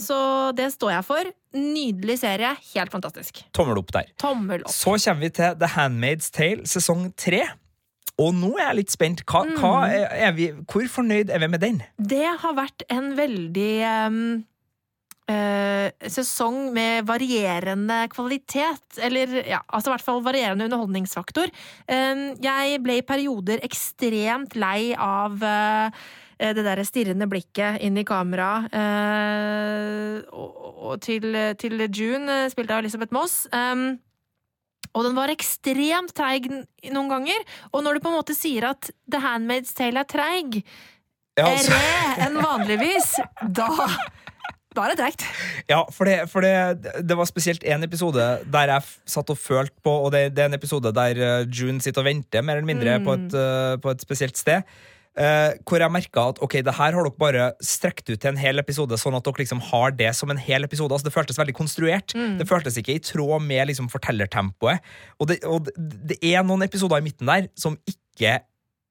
så 0.00 0.18
det 0.56 0.70
står 0.72 0.94
jeg 0.94 1.04
for. 1.10 1.30
Nydelig 1.58 2.18
serie. 2.22 2.54
Helt 2.74 2.92
fantastisk. 2.94 3.42
Tommel 3.56 3.82
opp 3.82 3.92
der. 3.92 4.08
Tommel 4.20 4.62
opp. 4.64 4.72
Så 4.72 4.94
kommer 4.96 5.26
vi 5.26 5.30
til 5.40 5.58
The 5.60 5.72
Handmaid's 5.74 6.30
Tale 6.32 6.64
sesong 6.68 7.10
tre. 7.18 7.42
Og 8.18 8.32
nå 8.34 8.50
er 8.58 8.64
jeg 8.72 8.78
litt 8.80 8.90
spent. 8.94 9.24
Hva, 9.30 9.44
Mm. 9.46 9.56
hva 9.60 9.72
er 10.10 10.32
vi, 10.34 10.48
hvor 10.66 10.86
fornøyd 10.90 11.30
er 11.30 11.38
vi 11.38 11.48
med 11.48 11.60
den? 11.62 11.82
Det 11.96 12.26
har 12.42 12.54
vært 12.58 12.82
en 12.90 13.12
veldig 13.14 13.72
um, 14.08 14.44
uh, 15.30 15.88
sesong 16.10 16.72
med 16.74 17.06
varierende 17.06 18.08
kvalitet. 18.10 18.98
Eller 18.98 19.44
ja, 19.46 19.60
altså 19.70 19.92
i 19.92 19.94
hvert 19.94 20.06
fall 20.08 20.24
varierende 20.26 20.66
underholdningsfaktor. 20.66 21.52
Um, 21.86 22.24
jeg 22.42 22.80
ble 22.82 22.98
i 22.98 23.06
perioder 23.06 23.62
ekstremt 23.62 24.56
lei 24.58 24.94
av 24.98 25.38
uh, 25.38 25.90
det 26.38 26.62
der 26.62 26.82
stirrende 26.86 27.26
blikket 27.30 27.80
inn 27.82 27.96
i 27.98 28.04
kamera. 28.06 28.64
eh, 28.70 30.20
og, 30.30 30.58
og 30.86 31.00
til, 31.02 31.34
til 31.58 31.82
June, 31.90 32.44
spilt 32.50 32.70
av 32.70 32.78
Elisabeth 32.78 33.12
Moss. 33.12 33.40
Um, 33.50 33.96
og 34.98 35.06
den 35.06 35.16
var 35.16 35.30
ekstremt 35.32 36.12
treig 36.18 36.48
noen 36.50 37.10
ganger. 37.12 37.44
Og 37.72 37.84
når 37.86 37.98
du 37.98 38.04
på 38.04 38.10
en 38.12 38.18
måte 38.18 38.34
sier 38.36 38.66
at 38.72 38.90
The 39.10 39.22
Handmaid's 39.22 39.74
Tale 39.78 40.02
er 40.02 40.08
treig, 40.10 40.62
Ja, 41.38 41.46
er 41.46 41.54
altså- 41.54 41.76
det 41.78 42.24
enn 42.26 42.40
vanligvis, 42.42 43.12
da 43.54 43.68
Da 44.76 44.84
er 44.84 44.92
det 44.92 44.98
treigt. 45.00 45.22
Ja, 45.70 45.78
for, 45.90 46.06
det, 46.06 46.28
for 46.30 46.44
det, 46.44 46.92
det 47.08 47.16
var 47.16 47.26
spesielt 47.26 47.64
én 47.66 47.82
episode 47.82 48.22
der 48.52 48.68
jeg 48.74 48.82
satt 49.10 49.30
og 49.32 49.38
følte 49.40 49.74
på 49.82 49.90
Og 50.04 50.12
det, 50.12 50.20
det 50.36 50.44
er 50.44 50.50
en 50.52 50.58
episode 50.58 50.92
der 50.94 51.18
eh, 51.18 51.46
June 51.50 51.80
sitter 51.82 52.04
og 52.04 52.06
venter 52.06 52.44
mer 52.44 52.60
eller 52.60 52.68
mindre 52.68 52.98
på, 53.02 53.16
et, 53.16 53.34
eh, 53.34 53.76
på 53.82 53.90
et 53.90 54.04
spesielt 54.04 54.38
sted. 54.38 54.62
Eh, 55.20 55.54
hvor 55.66 55.82
jeg 55.82 55.94
merka 55.94 56.26
at 56.32 56.40
ok, 56.44 56.58
det 56.64 56.74
her 56.78 56.96
har 56.96 57.06
dere 57.06 57.20
bare 57.20 57.46
strekt 57.64 58.08
ut 58.10 58.18
til 58.18 58.30
en 58.32 58.40
hel 58.40 58.62
episode, 58.62 58.98
sånn 59.00 59.16
at 59.18 59.26
dere 59.26 59.42
liksom 59.42 59.62
har 59.70 59.94
det 59.98 60.12
som 60.16 60.30
en 60.32 60.40
hel 60.40 60.66
episode. 60.66 60.94
Altså, 60.94 61.08
det 61.08 61.14
føltes 61.16 61.40
veldig 61.40 61.56
konstruert. 61.58 62.14
Det 62.14 62.48
føltes 62.48 62.78
ikke 62.80 62.96
i 62.96 63.02
tråd 63.04 63.42
med 63.44 63.70
liksom, 63.70 63.90
fortellertempoet. 63.92 64.84
Og, 65.18 65.30
det, 65.30 65.40
og 65.48 65.68
det, 65.76 66.20
er 66.22 66.46
noen 66.46 66.66
episoder 66.66 67.02
i 67.02 67.08
midten 67.08 67.28
der 67.28 67.50
som 67.58 67.78
ikke 67.88 68.38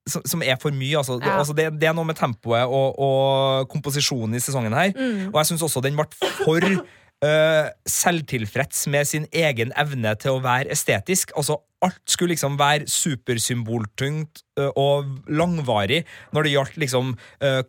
som, 0.07 0.23
som 0.23 0.43
er 0.45 0.55
for 0.61 0.71
mye. 0.71 0.95
Altså, 0.99 1.17
det, 1.19 1.27
Ja. 1.27 1.39
altså 1.41 1.55
det, 1.55 1.67
det 1.81 1.89
er 1.89 1.95
noe 1.97 2.07
med 2.07 2.15
tempoet 2.19 2.63
og, 2.63 2.95
og 2.95 3.67
komposisjonen 3.71 4.37
i 4.37 4.43
sesongen 4.43 4.75
her. 4.75 4.93
Mm. 4.95 5.33
Og 5.33 5.41
jeg 5.41 5.51
syns 5.51 5.67
også 5.67 5.83
den 5.83 5.99
ble 5.99 6.07
for 6.43 6.71
Uh, 7.17 7.71
selvtilfreds 7.89 8.83
med 8.93 9.07
sin 9.09 9.23
egen 9.33 9.71
evne 9.73 10.11
til 10.21 10.35
å 10.35 10.41
være 10.43 10.69
estetisk. 10.69 11.31
Altså 11.33 11.55
Alt 11.85 12.01
skulle 12.09 12.33
liksom 12.33 12.55
være 12.57 12.87
supersymboltungt 12.89 14.41
og 14.79 15.11
langvarig 15.29 15.99
når 16.33 16.47
det 16.47 16.53
gjaldt 16.55 16.79
liksom 16.81 17.11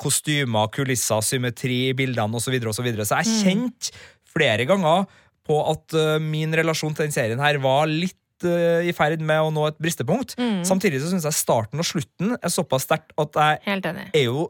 kostymer, 0.00 0.70
kulisser, 0.72 1.20
symmetri 1.24 1.90
i 1.90 1.96
bildene 1.98 2.38
osv. 2.38 2.48
Så, 2.48 2.84
videre, 2.86 3.04
og 3.04 3.08
så, 3.08 3.18
så 3.18 3.20
jeg 3.20 3.42
kjente 3.44 3.92
flere 4.32 4.64
ganger 4.68 5.04
på 5.48 5.58
at 5.74 5.98
min 6.24 6.56
relasjon 6.56 6.96
til 6.96 7.08
den 7.08 7.12
serien 7.12 7.42
her 7.42 7.60
var 7.60 7.84
litt 7.90 8.16
i 8.46 8.94
ferd 8.94 9.20
med 9.20 9.42
å 9.42 9.52
nå 9.52 9.66
et 9.68 9.78
bristepunkt. 9.82 10.36
Mm. 10.38 10.62
Samtidig 10.64 11.02
så 11.02 11.12
syns 11.12 11.26
jeg 11.26 11.36
starten 11.36 11.82
og 11.82 11.88
slutten 11.88 12.36
er 12.38 12.52
såpass 12.54 12.86
sterkt 12.88 13.12
at 13.18 13.38
jeg 13.42 13.84
er 14.14 14.24
jo 14.24 14.48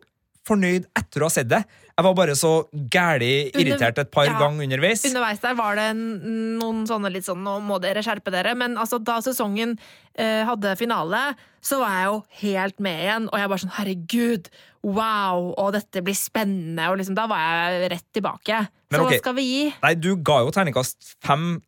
fornøyd 0.48 0.88
etter 0.96 1.22
å 1.22 1.28
ha 1.28 1.34
sett 1.34 1.50
det. 1.50 1.60
Jeg 1.98 2.06
var 2.06 2.14
bare 2.14 2.34
så 2.38 2.52
gæli 2.94 3.50
irritert 3.58 3.98
et 3.98 4.10
par 4.14 4.28
ja. 4.28 4.36
ganger 4.38 4.68
underveis. 4.68 5.02
Underveis 5.08 5.42
der 5.42 5.56
var 5.58 5.78
det 5.78 5.88
noen 5.98 6.84
sånne 6.86 7.10
litt 7.10 7.26
sånn 7.26 7.42
'nå 7.42 7.58
må 7.66 7.80
dere 7.82 8.04
skjerpe 8.06 8.30
dere', 8.34 8.54
men 8.58 8.78
altså, 8.78 9.00
da 9.02 9.18
sesongen 9.24 9.74
eh, 10.14 10.44
hadde 10.46 10.76
finale, 10.78 11.22
så 11.58 11.80
var 11.82 11.96
jeg 11.96 12.08
jo 12.08 12.18
helt 12.44 12.82
med 12.86 13.02
igjen, 13.02 13.30
og 13.32 13.38
jeg 13.40 13.50
bare 13.50 13.64
sånn 13.64 13.76
'herregud', 13.78 14.50
wow, 14.86 15.52
og 15.58 15.72
dette 15.74 16.02
blir 16.06 16.14
spennende, 16.14 16.86
og 16.86 17.00
liksom, 17.00 17.18
da 17.18 17.26
var 17.30 17.42
jeg 17.42 17.90
rett 17.96 18.08
tilbake. 18.14 18.60
Men 18.88 19.00
så 19.00 19.04
okay. 19.04 19.18
hva 19.18 19.24
skal 19.24 19.38
vi 19.40 19.48
gi? 19.48 19.64
Nei, 19.82 19.94
du 19.98 20.12
ga 20.22 20.42
jo 20.46 20.54
terningkast 20.54 21.16
fem 21.18 21.58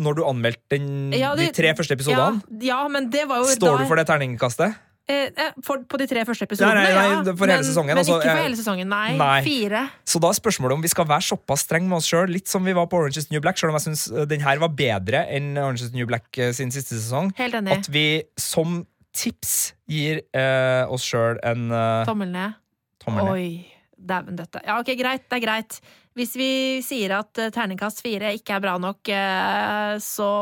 når 0.00 0.16
du 0.16 0.22
anmeldte 0.24 0.78
den, 0.78 1.12
Ja, 1.16 1.34
de 1.36 1.50
tre 1.52 1.74
første 1.76 1.94
episodene. 1.94 2.40
Ja, 2.58 2.72
ja, 2.72 2.88
men 2.88 3.10
det 3.12 3.26
var 3.28 3.44
jo 3.44 3.52
Står 3.52 3.76
da, 3.76 3.82
du 3.82 3.90
for 3.90 4.00
det 4.00 4.06
terningkastet? 4.08 4.78
Eh, 5.12 5.30
eh, 5.44 5.56
for, 5.66 5.82
på 5.88 6.00
de 6.00 6.06
tre 6.10 6.24
første 6.28 6.46
episodene, 6.48 6.78
Nei, 6.78 6.84
nei, 6.86 6.92
nei, 6.96 7.04
ja. 7.04 7.16
hele 7.22 7.56
men, 7.58 7.66
sesongen, 7.66 7.92
Men 7.92 8.00
altså, 8.02 8.18
ikke 8.18 8.30
for 8.30 8.42
hele 8.46 8.58
sesongen, 8.60 8.90
nei. 8.92 9.16
Nei. 9.20 9.38
Fire. 9.46 9.82
Så 10.08 10.22
da 10.22 10.30
er 10.32 10.38
spørsmålet 10.38 10.78
om 10.78 10.84
vi 10.84 10.92
skal 10.92 11.08
være 11.10 11.26
såpass 11.28 11.66
streng 11.66 11.88
med 11.90 11.98
oss 12.00 12.08
sjøl, 12.10 12.32
litt 12.32 12.50
som 12.50 12.64
vi 12.66 12.74
var 12.76 12.88
på 12.90 13.02
Orange 13.02 13.20
is 13.20 13.28
New 13.32 13.42
Black, 13.44 13.60
selv 13.60 13.74
om 13.74 13.78
jeg 13.80 13.86
syns 13.90 14.06
den 14.30 14.44
her 14.44 14.62
var 14.62 14.72
bedre 14.78 15.24
enn 15.32 15.52
Orange 15.60 15.88
is 15.88 15.94
New 15.96 16.08
Black 16.08 16.30
eh, 16.38 16.54
sin 16.56 16.72
siste 16.74 16.96
sesong. 16.96 17.34
Helt 17.38 17.58
enig. 17.60 17.78
At 17.82 17.90
vi 17.92 18.06
som 18.40 18.82
tips 19.12 19.74
gir 19.92 20.22
eh, 20.32 20.84
oss 20.88 21.04
sjøl 21.04 21.40
en 21.44 21.68
uh, 21.68 22.04
Tommel 22.08 22.32
ned. 22.32 22.56
tommel 23.02 23.28
ned. 23.28 23.34
Oi, 23.34 23.98
dæven 23.98 24.38
døtte. 24.38 24.62
Ja, 24.64 24.78
ok, 24.80 24.94
greit, 24.98 25.28
det 25.28 25.40
er 25.40 25.44
greit. 25.44 25.82
Hvis 26.18 26.34
vi 26.36 26.50
sier 26.84 27.14
at 27.16 27.40
eh, 27.40 27.52
terningkast 27.52 28.02
fire 28.04 28.34
ikke 28.36 28.58
er 28.58 28.64
bra 28.64 28.74
nok, 28.80 29.08
eh, 29.08 29.94
så 30.04 30.32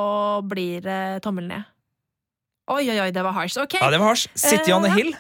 blir 0.50 0.82
det 0.82 1.02
tommel 1.26 1.46
ned. 1.50 1.68
Oi, 2.70 2.84
oi, 2.90 3.00
oi, 3.02 3.10
det 3.10 3.22
var 3.26 3.32
harsh. 3.34 3.58
Ok, 3.58 3.74
Ja, 3.80 3.90
det 3.90 3.98
var 3.98 4.12
hars, 4.12 4.28
City 4.34 4.72
on 4.72 4.84
a 4.84 4.88
Eh, 4.88 4.94
Hill 4.94 5.16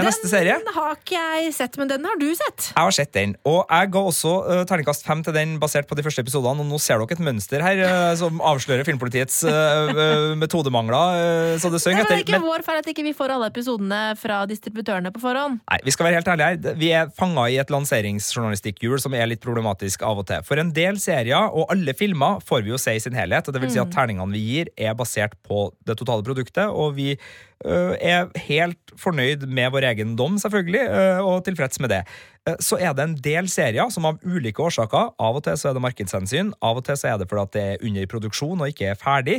er 0.00 0.06
neste 0.08 0.30
serie. 0.30 0.56
den 0.58 0.74
har 0.74 0.96
ikke 0.96 1.14
jeg 1.18 1.52
sett, 1.54 1.76
men 1.78 1.90
den 1.90 2.06
har 2.06 2.18
du 2.18 2.26
sett. 2.34 2.70
Jeg 2.72 2.86
har 2.88 2.94
sett 2.94 3.12
den, 3.14 3.34
og 3.46 3.60
jeg 3.62 3.90
ga 3.94 4.02
også 4.10 4.32
uh, 4.42 4.62
terningkast 4.66 5.06
fem 5.06 5.22
til 5.26 5.36
den 5.36 5.56
basert 5.62 5.86
på 5.90 5.98
de 5.98 6.04
første 6.06 6.24
episodene. 6.24 6.64
Og 6.64 6.70
nå 6.72 6.80
ser 6.82 6.98
dere 6.98 7.14
et 7.14 7.22
mønster 7.22 7.62
her 7.62 7.82
uh, 7.84 8.10
som 8.18 8.42
avslører 8.42 8.86
Filmpolitiets 8.88 9.42
uh, 9.46 10.34
metodemangler. 10.40 11.58
så 11.62 11.70
det 11.70 11.82
synger 11.82 12.02
men 12.02 12.10
det 12.10 12.16
er 12.18 12.24
ikke 12.24 12.38
Men 12.40 12.48
vår 12.48 12.66
feil 12.66 12.80
at 12.82 12.90
ikke 12.90 13.06
vi 13.06 13.14
får 13.16 13.36
alle 13.36 13.50
episodene 13.52 14.02
fra 14.18 14.42
distributørene 14.50 15.14
på 15.14 15.22
forhånd. 15.22 15.62
nei, 15.62 15.80
vi 15.86 15.94
skal 15.94 16.08
være 16.08 16.20
helt 16.20 16.32
ærlige 16.34 16.50
her. 16.50 16.78
Vi 16.82 16.90
er 16.98 17.14
fanga 17.14 17.46
i 17.52 17.60
et 17.62 17.70
lanseringsjournalistikkhjul 17.70 18.98
som 19.04 19.14
er 19.14 19.30
litt 19.30 19.44
problematisk 19.44 20.02
av 20.06 20.24
og 20.24 20.28
til. 20.30 20.42
For 20.46 20.60
en 20.60 20.74
del 20.74 20.98
serier 21.02 21.54
og 21.54 21.70
alle 21.72 21.94
filmer 21.94 22.42
får 22.44 22.66
vi 22.66 22.74
jo 22.74 22.80
se 22.80 22.96
i 22.98 23.02
sin 23.02 23.14
helhet. 23.14 23.46
og 23.46 23.54
det 23.54 23.62
vil 23.62 23.72
si 23.72 23.82
at 23.82 23.94
terningene 23.94 24.34
vi 24.34 24.42
gir, 24.42 24.74
er 24.76 24.98
basert 24.98 25.38
på 25.46 25.68
det 25.86 25.98
totale 26.00 26.26
produktet, 26.26 26.66
og 26.66 26.96
vi 26.98 27.14
er 27.62 28.28
helt 28.48 28.94
fornøyd 29.00 29.46
med 29.46 29.70
vår 29.74 29.86
egen 29.92 30.14
dom, 30.18 30.38
selvfølgelig, 30.40 30.84
uh, 30.90 31.20
og 31.24 31.44
tilfreds 31.46 31.80
med 31.80 31.90
det. 31.94 32.02
Uh, 32.48 32.56
Så 32.60 32.76
er 32.76 32.92
det 32.92 33.04
en 33.04 33.16
del 33.24 33.48
serier 33.48 33.88
som 33.90 34.04
av 34.04 34.18
ulike 34.22 34.60
årsaker, 34.60 35.14
av 35.18 35.38
og 35.38 35.44
til 35.46 35.56
så 35.56 35.70
er 35.70 35.76
det 35.76 35.82
markedshensyn, 35.84 36.52
av 36.60 36.76
og 36.80 36.84
til 36.84 36.98
så 37.00 37.12
er 37.12 37.18
det 37.20 37.28
fordi 37.30 37.42
at 37.42 37.54
det 37.56 37.64
er 37.64 37.86
under 37.88 38.06
produksjon 38.10 38.60
og 38.60 38.68
ikke 38.68 38.90
er 38.92 39.00
ferdig, 39.00 39.38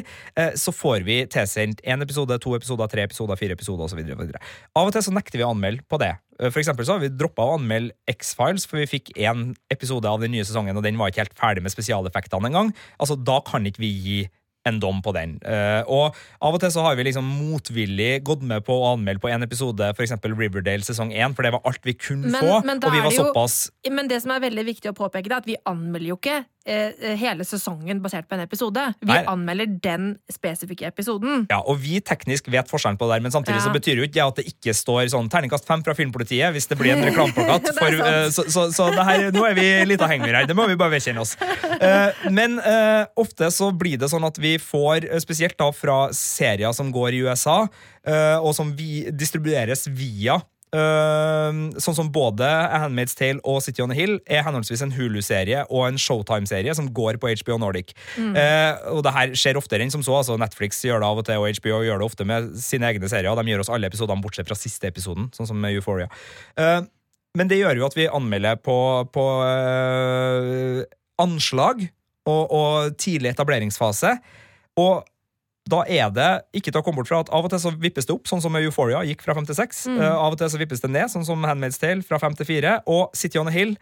så 0.57 0.73
får 0.73 1.05
vi 1.05 1.19
tilsendt 1.29 1.83
én 1.85 2.01
episode, 2.01 2.37
to 2.41 2.55
episoder, 2.57 2.89
tre 2.91 3.05
episoder, 3.05 3.37
fire 3.39 3.53
episoder 3.53 3.85
osv. 3.85 4.01
Av 4.75 4.87
og 4.87 4.93
til 4.95 5.05
så 5.05 5.13
nekter 5.13 5.39
vi 5.39 5.45
å 5.45 5.51
anmelde 5.53 5.85
på 5.87 5.99
det. 6.01 6.15
For 6.41 6.59
eksempel 6.59 6.87
så 6.87 6.97
har 6.97 7.03
vi 7.05 7.11
droppa 7.13 7.45
å 7.45 7.59
anmelde 7.59 7.93
X-Files, 8.11 8.65
for 8.67 8.81
vi 8.81 8.89
fikk 8.97 9.13
én 9.15 9.53
episode 9.71 10.09
av 10.09 10.23
den 10.23 10.33
nye 10.35 10.47
sesongen, 10.47 10.75
og 10.75 10.83
den 10.83 10.97
var 10.99 11.13
ikke 11.13 11.23
helt 11.23 11.37
ferdig 11.39 11.63
med 11.63 11.75
spesialeffektene 11.75 12.49
engang. 12.49 12.73
Altså, 12.99 13.15
da 13.15 13.37
kan 13.45 13.69
ikke 13.69 13.85
vi 13.85 13.93
gi 13.93 14.19
en 14.65 14.79
dom 14.81 15.01
på 15.05 15.13
den. 15.15 15.37
Eh, 15.45 15.83
og 15.87 16.15
av 16.41 16.55
og 16.57 16.59
til 16.63 16.71
så 16.73 16.81
har 16.85 16.95
vi 16.97 17.05
liksom 17.07 17.25
motvillig 17.25 18.23
gått 18.25 18.41
med 18.41 18.65
på 18.65 18.73
å 18.73 18.93
anmelde 18.95 19.21
på 19.23 19.29
en 19.31 19.45
episode, 19.45 19.91
f.eks. 19.93 20.15
Riverdale 20.25 20.85
sesong 20.85 21.13
1, 21.13 21.35
for 21.37 21.45
det 21.45 21.53
var 21.53 21.61
alt 21.69 21.83
vi 21.85 21.93
kunne 21.93 22.31
Men- 22.31 22.41
få, 22.41 22.63
men 22.65 22.77
og 22.83 22.91
vi 22.91 22.99
var 23.01 23.11
jo- 23.11 23.25
såpass 23.31 23.69
Men 23.91 24.07
det 24.07 24.21
som 24.21 24.31
er 24.31 24.39
veldig 24.39 24.65
viktig 24.65 24.91
å 24.91 24.95
påpeke, 24.97 25.23
det 25.29 25.31
er 25.31 25.37
at 25.37 25.45
vi 25.45 25.57
anmelder 25.65 26.07
jo 26.07 26.17
ikke 26.17 26.45
hele 26.65 27.45
sesongen 27.45 27.99
basert 28.01 28.25
på 28.29 28.35
en 28.35 28.41
episode. 28.41 28.81
Vi 29.01 29.11
Nei. 29.11 29.19
anmelder 29.29 29.69
den 29.83 30.07
spesifikke 30.31 30.87
episoden. 30.89 31.45
Ja, 31.51 31.59
og 31.61 31.77
vi 31.83 31.99
teknisk 32.01 32.47
vet 32.49 32.69
forskjellen 32.71 32.97
på 32.97 33.05
det 33.05 33.17
der, 33.19 33.25
men 33.27 33.31
samtidig 33.31 33.59
Ja. 33.59 33.67
så 33.67 33.73
betyr 33.73 34.01
jo 34.01 34.07
ikke 34.07 34.17
det 34.17 34.23
at 34.25 34.39
det 34.41 34.45
ikke 34.49 34.73
står 34.73 35.11
sånn 35.13 35.29
terningkast 35.29 35.67
fem 35.67 35.83
fra 35.85 35.93
Filmpolitiet 35.93 36.51
hvis 36.55 36.67
det 36.71 36.77
blir 36.79 36.95
en 36.95 37.05
reklameplakat. 37.09 37.69
Det 37.69 37.99
eh, 37.99 38.29
så 38.33 38.47
så, 38.49 38.65
så 38.73 38.89
det 38.95 39.05
her, 39.05 39.27
nå 39.35 39.45
er 39.45 39.55
vi 39.57 39.67
litt 39.85 40.01
hengemyr 40.01 40.39
her. 40.41 40.47
Det 40.49 40.55
må 40.57 40.65
vi 40.69 40.77
bare 40.79 40.95
vedkjenne 40.95 41.21
oss. 41.21 41.35
Uh, 41.75 42.11
men 42.33 42.57
uh, 42.59 43.05
ofte 43.19 43.49
så 43.53 43.71
blir 43.75 43.99
det 44.01 44.09
sånn 44.11 44.25
at 44.27 44.37
vi 44.41 44.55
får, 44.61 45.05
eh, 45.09 45.21
spesielt 45.23 45.57
da 45.59 45.69
fra 45.75 46.09
serier 46.15 46.73
som 46.75 46.91
går 46.93 47.17
i 47.17 47.21
USA, 47.25 47.67
eh, 48.07 48.37
og 48.39 48.53
som 48.57 48.71
vi 48.77 49.05
distribueres 49.11 49.87
via 49.87 50.39
eh, 50.75 51.59
sånn 51.81 51.97
som 51.97 52.11
både 52.13 52.45
A 52.45 52.83
Handmaid's 52.83 53.15
Tale 53.17 53.41
og 53.47 53.61
City 53.65 53.83
on 53.83 53.93
a 53.93 53.97
Hill 53.97 54.17
er 54.27 54.43
henholdsvis 54.45 54.83
en 54.85 54.93
Hulu-serie 54.95 55.65
og 55.69 55.87
en 55.87 55.99
Showtime-serie 56.01 56.75
som 56.77 56.91
går 56.95 57.19
på 57.21 57.31
HBO 57.41 57.59
Nordic. 57.63 57.95
Eh, 58.19 58.73
og 58.91 59.03
det 59.05 59.15
her 59.15 59.35
skjer 59.39 59.59
oftere 59.59 59.85
enn 59.85 59.93
som 59.93 60.03
så. 60.05 60.19
altså 60.19 60.37
Netflix 60.41 60.83
gjør 60.85 61.01
det 61.03 61.09
av 61.09 61.21
og 61.21 61.27
til, 61.27 61.41
og 61.41 61.61
HBO 61.61 61.81
gjør 61.87 62.01
det 62.01 62.09
ofte 62.09 62.27
med 62.27 62.53
sine 62.61 62.91
egne 62.91 63.09
serier. 63.11 63.31
og 63.31 63.39
De 63.39 63.51
gjør 63.51 63.65
oss 63.65 63.71
alle 63.73 63.89
episodene 63.91 64.23
bortsett 64.23 64.49
fra 64.49 64.59
siste 64.59 64.91
episoden, 64.91 65.31
sånn 65.35 65.49
som 65.49 65.59
med 65.61 65.77
Euphoria. 65.77 66.11
Uh, 66.59 66.83
men 67.35 67.51
det 67.51 67.59
gjør 67.59 67.81
jo 67.81 67.87
at 67.89 67.97
vi 67.97 68.07
anmelder 68.07 68.59
på, 68.63 68.77
på 69.11 69.25
eh, 69.43 70.85
anslag 71.21 71.83
og, 72.29 72.43
og 72.47 72.95
tidlig 73.01 73.33
etableringsfase. 73.33 74.13
Og 74.79 75.03
da 75.65 75.81
er 75.89 76.11
det 76.13 76.29
ikke 76.53 76.69
til 76.69 76.81
å 76.81 76.85
komme 76.85 77.01
bort 77.01 77.09
fra 77.09 77.23
at 77.23 77.31
av 77.33 77.47
og 77.47 77.49
til 77.49 77.61
så 77.63 77.71
vippes 77.73 78.05
det 78.05 78.13
opp, 78.13 78.29
sånn 78.29 78.43
som 78.43 78.53
Euphoria 78.59 79.01
gikk 79.07 79.23
fra 79.25 79.33
5 79.37 79.47
til 79.49 79.57
6. 79.57 79.83
Mm. 79.89 79.99
Uh, 80.03 80.11
av 80.13 80.35
og 80.35 80.39
til 80.39 80.51
så 80.53 80.61
vippes 80.61 80.83
det 80.83 80.91
ned, 80.93 81.09
sånn 81.11 81.25
som 81.25 81.45
Handmaid's 81.47 81.81
Tale 81.81 82.05
fra 82.05 82.19
5 82.21 82.37
til 82.41 82.49
4. 82.51 82.73
Og 82.93 83.15
City 83.17 83.41
on 83.41 83.49
a 83.49 83.55
Hill 83.55 83.73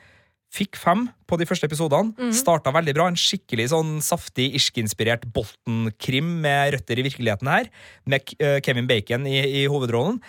fikk 0.53 0.77
fem 0.79 1.07
på 1.27 1.39
de 1.41 1.47
første 1.49 1.67
episodene. 1.67 2.13
Mm. 2.15 2.31
Starta 2.37 2.71
veldig 2.71 2.93
bra. 2.95 3.09
En 3.11 3.19
skikkelig 3.19 3.71
sånn 3.73 3.97
saftig, 4.05 4.51
irsk-inspirert 4.59 5.25
Bolton-krim 5.35 6.29
med 6.45 6.77
røtter 6.77 7.01
i 7.01 7.07
virkeligheten 7.09 7.51
her, 7.51 7.67
med 8.07 8.31
uh, 8.39 8.61
Kevin 8.63 8.87
Bacon 8.87 9.27
i, 9.27 9.41
i 9.63 9.67
hovedrollen. 9.67 10.21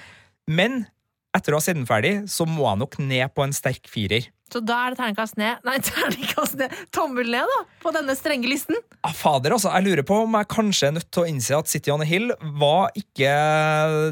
Men 0.51 0.83
etter 1.35 1.55
å 1.55 1.61
ha 1.61 1.65
sett 1.65 1.79
den 1.79 1.87
ferdig, 1.87 2.17
så 2.31 2.47
må 2.51 2.67
jeg 2.67 2.83
nok 2.83 2.99
ned 3.03 3.31
på 3.35 3.47
en 3.47 3.55
sterk 3.55 3.87
firer. 3.91 4.27
Så 4.53 4.61
da 4.63 4.77
er 4.85 4.93
det 4.93 4.99
terningkast 5.01 5.39
ned. 5.41 5.63
Nei, 5.67 5.77
terningkast 5.89 6.59
ned. 6.61 6.75
Tommel 6.95 7.31
ned, 7.33 7.49
da! 7.51 7.61
På 7.83 7.93
denne 7.95 8.15
strenge 8.19 8.49
listen. 8.51 8.77
Ah, 9.01 9.15
fader, 9.17 9.55
altså. 9.57 9.73
Jeg 9.73 9.87
lurer 9.87 10.07
på 10.07 10.21
om 10.27 10.37
jeg 10.39 10.51
kanskje 10.53 10.91
er 10.91 10.97
nødt 10.99 11.09
til 11.15 11.25
å 11.25 11.29
innse 11.31 11.57
at 11.59 11.71
City 11.71 11.93
on 11.95 12.05
a 12.05 12.09
Hill 12.09 12.31
var 12.61 12.93
ikke 12.99 13.31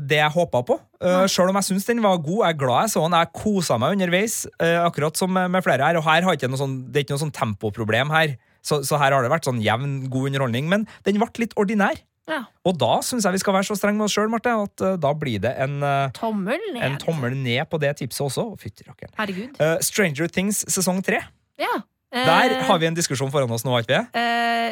det 0.08 0.20
jeg 0.22 0.36
håpa 0.36 0.64
på. 0.68 0.78
Uh, 1.02 1.24
Sjøl 1.30 1.50
om 1.50 1.58
jeg 1.58 1.68
syns 1.70 1.88
den 1.88 2.02
var 2.04 2.20
god. 2.22 2.44
Jeg 2.46 2.54
er 2.54 2.62
glad 2.62 2.86
jeg 2.86 2.94
så 2.94 3.04
den. 3.04 3.18
Jeg 3.18 3.34
kosa 3.42 3.78
meg 3.82 3.96
underveis, 3.98 4.38
uh, 4.62 4.80
akkurat 4.86 5.18
som 5.18 5.32
med, 5.34 5.50
med 5.52 5.66
flere 5.66 5.88
her. 5.88 6.00
Og 6.00 6.06
her 6.06 6.26
har 6.26 6.38
ikke 6.38 6.50
noe 6.50 6.62
sånn, 6.62 6.78
det 6.88 7.02
er 7.02 7.06
ikke 7.06 7.18
noe 7.18 7.24
sånn 7.26 7.36
tempoproblem 7.36 8.14
her. 8.14 8.36
Så, 8.62 8.80
så 8.86 8.98
her 9.02 9.14
har 9.14 9.24
det 9.24 9.32
vært 9.32 9.48
sånn 9.48 9.62
jevn, 9.62 10.06
god 10.10 10.30
underholdning. 10.30 10.70
Men 10.70 10.86
den 11.06 11.20
ble 11.20 11.30
litt 11.42 11.56
ordinær. 11.58 11.98
Ja. 12.30 12.44
Og 12.68 12.76
da 12.78 13.00
syns 13.02 13.26
jeg 13.26 13.34
vi 13.34 13.40
skal 13.42 13.56
være 13.56 13.66
så 13.66 13.76
strenge 13.78 13.98
med 13.98 14.06
oss 14.06 14.14
sjøl, 14.14 14.28
Marte, 14.30 14.52
at 14.54 14.84
uh, 14.84 14.94
da 15.00 15.10
blir 15.18 15.40
det 15.42 15.52
en, 15.64 15.80
uh, 15.82 16.12
Tommel 16.14 16.60
ned. 16.72 16.82
en 16.86 16.98
tommel 17.02 17.34
ned 17.34 17.66
på 17.70 17.80
det 17.82 17.96
tipset 17.98 18.22
også. 18.28 18.44
Fytti 18.60 18.86
rakkeren. 18.86 19.10
Herregud. 19.18 19.56
Eh, 19.58 19.78
Stranger 19.82 20.30
Things 20.30 20.62
sesong 20.70 21.02
tre. 21.04 21.22
Ja. 21.60 21.72
Der 22.12 22.54
har 22.68 22.78
vi 22.78 22.86
en 22.90 22.94
diskusjon 22.94 23.30
foran 23.32 23.50
oss 23.50 23.64
nå, 23.64 23.72
har 23.72 23.86
ikke 23.86 24.02
vi? 24.12 24.22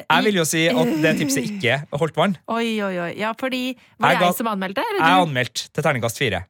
Jeg 0.01 0.25
vil 0.27 0.37
jo 0.37 0.45
si 0.45 0.67
at 0.69 0.91
det 1.03 1.13
tipset 1.19 1.47
ikke 1.49 1.79
holdt 1.97 2.19
vann. 2.21 2.35
Oi, 2.53 2.77
oi, 2.85 2.93
oi. 3.07 3.11
Ja, 3.17 3.33
fordi 3.39 3.73
Var 3.97 4.13
det 4.13 4.19
jeg 4.19 4.27
jeg 4.27 4.37
som 4.43 4.51
anmeldte? 4.53 4.85
Eller 4.93 5.01
Jeg 5.01 5.25
anmeldte 5.25 5.71
til 5.73 5.87
terningkast 5.87 6.21
fire. 6.21 6.43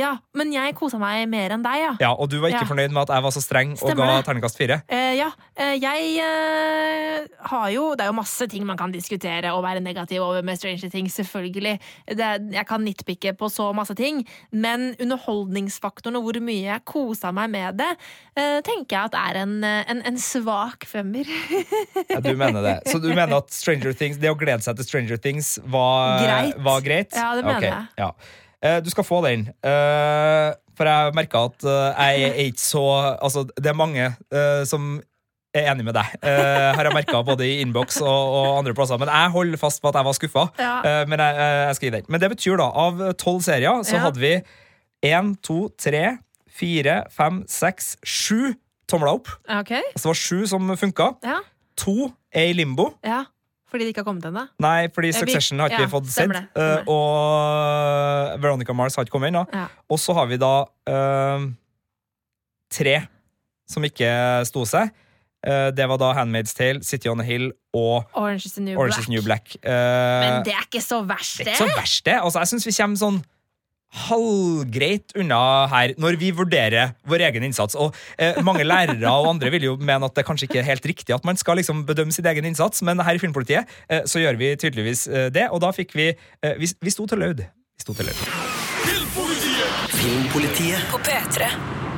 Ja, 0.00 0.14
men 0.36 0.52
jeg 0.54 0.74
kosa 0.78 0.98
meg 1.00 1.26
mer 1.30 1.52
enn 1.56 1.64
deg, 1.64 1.78
ja. 1.82 1.92
Ja, 2.00 2.10
og 2.14 2.30
du 2.32 2.38
var 2.40 2.52
ikke 2.52 2.64
Ja. 2.64 2.70
fornøyd 2.70 2.94
med 2.94 3.02
at 3.04 3.14
jeg 3.14 3.24
var 3.26 3.34
så 3.34 3.42
streng 3.44 3.74
og 3.76 3.82
Stemmer 3.82 4.08
ga 4.08 4.22
terningkast 4.26 4.60
fire? 4.60 4.82
Uh, 4.90 5.14
ja, 5.18 5.30
Uh, 5.60 5.76
jeg 5.76 6.22
uh, 6.24 7.26
har 7.50 7.66
jo 7.74 7.90
Det 7.92 8.04
er 8.04 8.08
jo 8.08 8.14
masse 8.16 8.46
ting 8.48 8.64
man 8.64 8.78
kan 8.80 8.92
diskutere 8.94 9.50
og 9.52 9.60
være 9.60 9.82
negativ 9.84 10.22
over 10.24 10.40
med 10.46 10.56
Stranger 10.56 10.88
Things, 10.88 11.12
selvfølgelig. 11.18 11.74
Det, 12.08 12.28
jeg 12.54 12.66
kan 12.66 12.80
nitpikke 12.80 13.34
på 13.36 13.50
så 13.52 13.66
masse 13.76 13.94
ting, 13.98 14.22
men 14.52 14.94
underholdningsfaktoren 14.96 16.16
og 16.16 16.24
hvor 16.24 16.40
mye 16.40 16.64
jeg 16.64 16.84
kosa 16.88 17.32
meg 17.36 17.50
med 17.52 17.76
det, 17.82 17.90
tenker 18.64 18.96
jeg 18.96 19.10
at 19.10 19.18
er 19.20 19.40
en, 19.42 19.56
en, 19.64 20.02
en 20.06 20.18
svak 20.18 20.86
femmer. 20.88 21.28
Ja, 22.08 22.20
du 22.24 22.32
mener 22.32 22.62
det. 22.64 22.76
Så 22.88 23.02
du 23.02 23.10
mener 23.10 23.36
at 23.42 23.52
Stranger 23.52 23.92
Things, 23.92 24.20
det 24.22 24.32
å 24.32 24.38
glede 24.38 24.64
seg 24.64 24.78
til 24.78 24.88
Stranger 24.88 25.20
Things 25.20 25.58
var 25.68 26.24
Greit. 26.24 26.62
Var 26.70 26.86
greit? 26.86 27.12
Ja, 27.16 27.34
det 27.36 27.44
mener 27.44 27.58
okay. 27.58 27.74
jeg. 27.74 27.86
Ja. 28.00 28.14
Eh, 28.62 28.80
Du 28.84 28.90
skal 28.90 29.04
få 29.04 29.22
den. 29.26 29.46
Eh, 29.64 30.50
For 30.76 30.88
jeg 30.88 31.14
merka 31.14 31.44
at 31.50 31.64
eh, 31.64 32.02
jeg 32.16 32.30
er 32.30 32.34
ikke 32.50 32.60
så 32.60 32.82
Altså, 33.22 33.46
det 33.56 33.66
er 33.66 33.74
mange 33.78 34.10
som 34.66 35.00
som 35.50 35.62
er 35.64 35.72
enig 35.72 35.82
med 35.84 35.94
deg, 35.96 36.06
Uh, 36.22 36.70
har 36.78 36.84
jeg 36.86 36.94
merka 36.94 37.24
både 37.26 37.42
i 37.42 37.56
innboks 37.64 37.96
og, 38.06 38.06
og 38.38 38.58
andre 38.60 38.72
plasser. 38.72 38.96
Men 39.02 39.08
jeg 39.10 39.30
holder 39.34 39.58
fast 39.58 39.80
på 39.82 39.88
at 39.90 39.96
jeg 39.98 40.06
var 40.06 40.14
skuffa. 40.14 40.44
Ja. 40.62 40.74
Uh, 40.84 41.08
Men 41.10 41.18
jeg, 41.18 41.34
jeg 41.66 41.74
skal 41.74 41.86
gi 41.88 41.94
den. 41.96 42.04
Men 42.08 42.20
det 42.22 42.28
betyr 42.30 42.56
da, 42.60 42.68
av 42.70 43.00
tolv 43.18 43.42
serier, 43.42 43.82
så 43.82 43.96
Ja. 43.96 44.04
hadde 44.04 44.20
vi 44.22 44.30
én, 45.10 45.32
to, 45.42 45.68
tre, 45.76 46.18
fire, 46.48 47.00
fem, 47.10 47.42
seks, 47.50 47.96
sju 48.06 48.54
tomler 48.86 49.10
opp. 49.16 49.26
Okay. 49.48 49.82
Altså 49.90 50.06
det 50.06 50.12
var 50.12 50.20
sju 50.22 50.46
som 50.46 50.70
funka. 50.76 51.08
ja, 51.26 51.40
To 51.82 52.12
er 52.32 52.52
i 52.52 52.54
limbo. 52.54 52.92
ja. 53.02 53.24
Fordi 53.70 53.86
det 53.86 53.94
ikke 53.94 54.02
har 54.02 54.08
kommet 54.08 54.26
ennå? 54.26 54.42
Nei, 54.62 54.88
fordi 54.94 55.12
Succession 55.14 55.62
har 55.62 55.70
ikke 55.70 55.84
ja, 55.84 55.86
vi 55.86 55.92
fått 55.92 56.10
sett. 56.10 56.32
det, 56.34 56.42
eh, 56.58 56.90
og 56.90 58.40
Veronica 58.42 58.74
Mars 58.76 58.98
har 58.98 59.06
ikke 59.06 59.14
kommet 59.14 59.30
ennå. 59.30 59.44
Ja. 59.54 59.68
Og 59.90 60.00
så 60.02 60.16
har 60.18 60.26
vi 60.30 60.40
da 60.42 60.54
uh, 60.90 61.46
tre 62.74 62.96
som 63.70 63.86
ikke 63.86 64.10
sto 64.50 64.64
seg. 64.66 64.90
Eh, 65.46 65.68
det 65.72 65.86
var 65.88 66.00
da 66.02 66.10
Handmaid's 66.18 66.52
Tale, 66.56 66.82
City 66.84 67.08
on 67.08 67.22
a 67.22 67.24
Hill 67.24 67.52
og 67.72 68.10
Orange 68.18 68.50
is 68.50 68.56
the 68.58 68.64
New 68.64 68.76
Orange 68.76 68.98
Black. 68.98 69.06
is 69.06 69.12
New 69.14 69.22
Black. 69.22 69.54
Men 69.62 70.42
det 70.44 70.56
er 70.56 70.66
ikke 70.66 70.82
så 70.84 71.04
verst, 71.06 71.38
det 71.38 71.46
det. 71.46 71.54
er 71.54 71.62
ikke 71.62 71.70
så 71.70 71.78
verst, 71.78 72.04
det. 72.10 72.16
Altså, 72.18 72.42
jeg 72.42 72.52
syns 72.54 72.66
vi 72.66 72.74
kommer 72.82 73.00
sånn 73.00 73.22
halvgreit 73.90 75.14
unna 75.18 75.66
her 75.70 75.94
når 76.00 76.18
vi 76.20 76.30
vurderer 76.34 76.94
vår 77.08 77.26
egen 77.30 77.46
innsats. 77.46 77.74
Og 77.74 77.94
eh, 78.18 78.38
Mange 78.46 78.66
lærere 78.66 79.10
og 79.10 79.30
andre 79.34 79.52
vil 79.54 79.68
jo 79.70 79.76
mene 79.76 80.06
at 80.06 80.16
det 80.16 80.26
kanskje 80.28 80.48
ikke 80.48 80.62
er 80.62 80.70
helt 80.70 80.86
riktig 80.86 81.14
at 81.14 81.26
man 81.26 81.38
skal 81.40 81.60
liksom 81.60 81.84
bedømme 81.88 82.14
sin 82.14 82.26
egen 82.26 82.44
innsats, 82.44 82.82
men 82.86 83.02
her 83.02 83.18
i 83.18 83.22
Filmpolitiet 83.22 83.68
eh, 83.90 84.04
så 84.06 84.22
gjør 84.22 84.38
vi 84.40 84.54
tydeligvis 84.56 85.06
eh, 85.08 85.28
det, 85.34 85.48
og 85.50 85.62
da 85.64 85.72
fikk 85.74 85.96
vi 85.98 86.12
eh, 86.12 86.56
Vi, 86.60 86.70
vi 86.80 86.90
sto 86.90 87.06
til 87.06 87.18
laud. 87.18 87.44
Filmpolitiet. 87.80 89.70
Filmpolitiet 90.00 90.90
På 90.90 90.98
P3. 90.98 91.89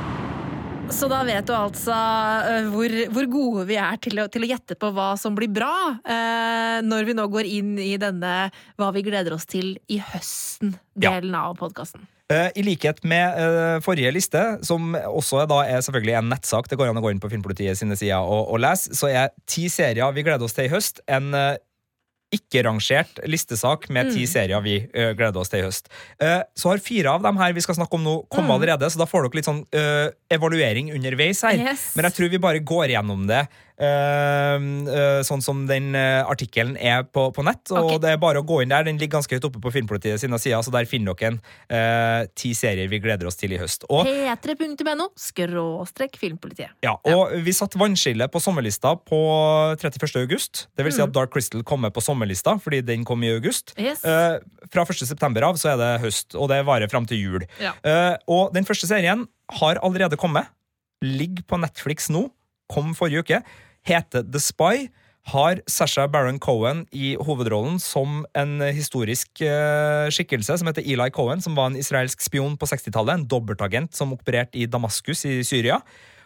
Så 0.91 1.07
da 1.11 1.21
vet 1.27 1.47
du 1.47 1.53
altså 1.55 1.93
øh, 1.93 2.69
hvor, 2.73 2.93
hvor 3.15 3.27
gode 3.31 3.65
vi 3.69 3.77
er 3.79 3.99
til 4.03 4.19
å, 4.23 4.27
til 4.31 4.45
å 4.45 4.49
gjette 4.49 4.75
på 4.79 4.89
hva 4.95 5.13
som 5.19 5.35
blir 5.37 5.51
bra, 5.51 5.73
eh, 6.03 6.79
når 6.83 7.07
vi 7.07 7.15
nå 7.17 7.27
går 7.31 7.49
inn 7.49 7.75
i 7.81 7.93
denne 8.01 8.33
Hva 8.79 8.89
vi 8.95 9.03
gleder 9.05 9.35
oss 9.35 9.47
til 9.49 9.77
i 9.91 9.99
høsten-delen 10.03 11.35
av 11.39 11.55
podkasten. 11.59 12.03
Eh, 12.31 12.49
I 12.55 12.63
likhet 12.65 13.01
med 13.07 13.39
eh, 13.39 13.79
forrige 13.83 14.13
liste, 14.15 14.41
som 14.65 14.93
også 14.95 15.43
da 15.49 15.63
er 15.67 15.83
selvfølgelig 15.83 16.17
en 16.19 16.31
nettsak, 16.31 16.69
det 16.71 16.79
går 16.79 16.91
an 16.91 16.99
å 17.01 17.03
gå 17.03 17.11
inn 17.13 17.21
på 17.23 17.31
Filmpolitiet 17.31 17.79
sine 17.79 17.97
sider 17.99 18.23
og, 18.23 18.47
og 18.53 18.61
lese, 18.63 18.95
så 18.97 19.11
er 19.11 19.33
ti 19.49 19.67
serier 19.71 20.15
vi 20.15 20.23
gleder 20.25 20.45
oss 20.47 20.55
til 20.55 20.69
i 20.69 20.73
høst, 20.73 21.03
en 21.11 21.33
eh, 21.37 21.55
ikke-rangert 22.33 23.21
listesak 23.29 23.89
med 23.93 24.11
ti 24.13 24.25
serier 24.29 24.63
vi 24.65 24.79
uh, 24.85 25.11
gleder 25.17 25.41
oss 25.41 25.51
til 25.53 25.61
i 25.63 25.67
høst. 25.67 25.91
Uh, 26.21 26.41
så 26.57 26.73
har 26.73 26.83
fire 26.83 27.13
av 27.13 27.25
dem 27.25 27.39
her 27.41 27.55
vi 27.55 27.63
skal 27.65 27.77
snakke 27.77 27.99
om 27.99 28.05
nå, 28.05 28.15
kommet 28.33 28.55
allerede, 28.57 28.89
så 28.89 29.01
da 29.01 29.09
får 29.09 29.27
dere 29.27 29.39
litt 29.39 29.49
sånn 29.49 29.63
uh, 29.75 30.07
evaluering 30.33 30.93
underveis 30.95 31.43
her. 31.47 31.59
Yes. 31.71 31.91
Men 31.97 32.09
jeg 32.09 32.17
tror 32.19 32.33
vi 32.33 32.41
bare 32.43 32.63
går 32.73 32.95
gjennom 32.95 33.27
det 33.29 33.45
sånn 35.27 35.41
som 35.43 35.63
den 35.69 35.91
uh, 35.95 36.23
artikkelen 36.29 36.75
er 36.77 37.03
på, 37.07 37.27
på 37.35 37.43
nett. 37.45 37.71
Og 37.73 37.93
Ok. 37.93 38.01
det 38.03 38.11
er 38.13 38.19
bare 38.21 38.41
å 38.41 38.45
gå 38.47 38.61
inn 38.63 38.71
der. 38.73 38.85
Den 38.87 38.99
ligger 39.01 39.17
ganske 39.19 39.35
høyt 39.37 39.47
oppe 39.47 39.61
på 39.63 39.71
Filmpolitiet 39.73 40.21
sine 40.21 40.37
sider, 40.41 40.61
så 40.65 40.71
der 40.73 40.85
finner 40.89 41.13
dere 41.17 41.33
en 41.33 41.39
eh, 41.73 42.27
ti 42.37 42.53
serier 42.57 42.87
vi 42.91 42.99
gleder 43.03 43.27
oss 43.29 43.37
til 43.39 43.53
i 43.55 43.59
høst. 43.61 43.85
Og 43.89 44.05
P3.no 44.07 45.09
skråstrek 45.19 46.17
filmpolitiet. 46.21 46.73
ja, 46.85 46.95
og 47.09 47.33
vi 47.45 47.53
satt 47.55 47.75
vannskille 47.79 48.27
på 48.31 48.41
sommerlista 48.43 48.93
på 48.99 49.19
31. 49.79 50.21
august. 50.23 50.67
Det 50.77 50.85
vil 50.87 50.93
si 50.95 51.01
Mm. 51.03 51.09
at 51.09 51.13
Dark 51.15 51.31
Crystal 51.33 51.63
kommer 51.67 51.89
på 51.91 52.01
sommerlista, 52.01 52.55
fordi 52.61 52.81
den 52.85 53.03
kom 53.03 53.23
i 53.23 53.31
august. 53.33 53.73
Yes. 53.77 54.03
Uh, 54.05 54.39
fra 54.71 54.85
1. 54.85 55.03
september 55.07 55.43
av 55.49 55.57
så 55.59 55.73
er 55.73 55.77
det 55.81 55.91
høst, 56.05 56.35
og 56.35 56.47
det 56.49 56.61
varer 56.65 56.87
fram 56.91 57.05
til 57.09 57.17
jul. 57.19 57.45
Ja. 57.59 57.73
Uh, 57.83 58.15
og 58.27 58.53
den 58.55 58.63
første 58.65 58.87
serien 58.87 59.25
har 59.59 59.79
allerede 59.83 60.15
kommet. 60.17 60.47
Ligger 61.03 61.43
på 61.43 61.59
Netflix 61.59 62.09
nå. 62.13 62.29
Kom 62.71 62.93
forrige 62.97 63.23
uke. 63.23 63.41
Heter 63.87 64.27
The 64.27 64.41
Spy. 64.41 64.89
Har 65.31 65.61
Sasha 65.71 66.03
Baron 66.11 66.39
Cohen 66.43 66.81
i 66.91 67.13
hovedrollen 67.15 67.77
som 67.79 68.25
en 68.35 68.57
historisk 68.75 69.39
eh, 69.39 70.09
skikkelse 70.11 70.57
som 70.59 70.67
heter 70.67 70.83
Eli 70.83 71.07
Cohen, 71.15 71.39
som 71.39 71.55
var 71.55 71.69
en 71.71 71.77
israelsk 71.79 72.25
spion 72.25 72.57
på 72.59 72.67
60-tallet. 72.67 73.21
En 73.21 73.29
dobbeltagent 73.31 73.95
som 73.95 74.11
opererte 74.11 74.59
i 74.59 74.67
Damaskus 74.67 75.23
i 75.29 75.37
Syria. 75.47 75.79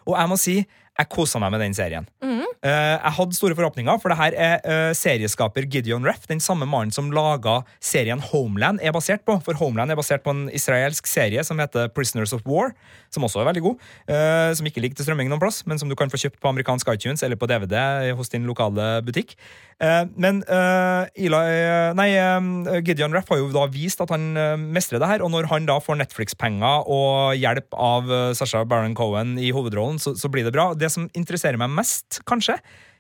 Og 0.08 0.16
jeg 0.18 0.32
må 0.32 0.38
si, 0.42 0.56
jeg 0.98 1.10
kosa 1.14 1.42
meg 1.42 1.54
med 1.54 1.62
den 1.62 1.76
serien. 1.78 2.08
Mm. 2.26 2.42
Uh, 2.58 2.96
jeg 2.98 3.14
hadde 3.20 3.38
store 3.38 3.56
forhåpninger, 3.58 4.00
for 4.02 4.10
det 4.10 4.18
her 4.18 4.38
er 4.42 4.64
uh, 4.66 4.94
serieskaper 4.98 5.68
Gideon 5.70 6.06
Reff, 6.08 6.26
den 6.30 6.42
samme 6.42 6.66
mannen 6.70 6.94
som 6.94 7.12
laga 7.14 7.60
serien 7.84 8.22
Homeland, 8.32 8.82
er 8.82 8.96
basert 8.96 9.22
på. 9.28 9.36
For 9.46 9.58
Homeland 9.60 9.94
er 9.94 10.00
basert 10.00 10.26
på 10.26 10.34
en 10.34 10.48
israelsk 10.50 11.06
serie 11.10 11.44
som 11.46 11.62
heter 11.62 11.92
Prisoners 11.94 12.34
of 12.34 12.42
War, 12.50 12.74
som 13.14 13.28
også 13.28 13.44
er 13.44 13.50
veldig 13.52 13.66
god. 13.68 13.86
Uh, 14.10 14.50
som 14.58 14.70
ikke 14.70 14.82
ligger 14.82 14.98
til 14.98 15.10
strømming 15.10 15.30
noen 15.30 15.44
plass, 15.44 15.62
men 15.70 15.78
som 15.78 15.92
du 15.92 15.96
kan 16.00 16.10
få 16.10 16.20
kjøpt 16.24 16.42
på 16.42 16.50
amerikansk 16.50 16.90
iTunes 16.96 17.22
eller 17.24 17.38
på 17.38 17.50
DVD 17.50 17.78
hos 18.18 18.34
din 18.34 18.50
lokale 18.50 18.98
butikk. 19.06 19.38
Men 20.18 20.40
Eli, 20.48 21.40
nei, 21.94 22.08
Gideon 22.82 23.14
Reff 23.14 23.28
har 23.30 23.38
jo 23.38 23.52
da 23.54 23.68
vist 23.70 24.00
at 24.02 24.10
han 24.10 24.32
mestrer 24.74 24.98
det 24.98 25.10
her, 25.12 25.22
og 25.22 25.30
når 25.30 25.52
han 25.52 25.68
da 25.70 25.76
får 25.84 26.00
Netflix-penger 26.00 26.90
og 26.90 27.38
hjelp 27.38 27.78
av 27.78 28.10
Sasha 28.40 28.64
Baron 28.66 28.96
Cohen 28.98 29.36
i 29.38 29.52
hovedrollen, 29.54 30.02
så, 30.02 30.16
så 30.18 30.32
blir 30.34 30.48
det 30.48 30.56
bra. 30.56 30.72
Det 30.74 30.87
som 30.94 31.10
interesserer 31.18 31.60
meg 31.60 31.74
mest, 31.74 32.22
kanskje, 32.28 32.58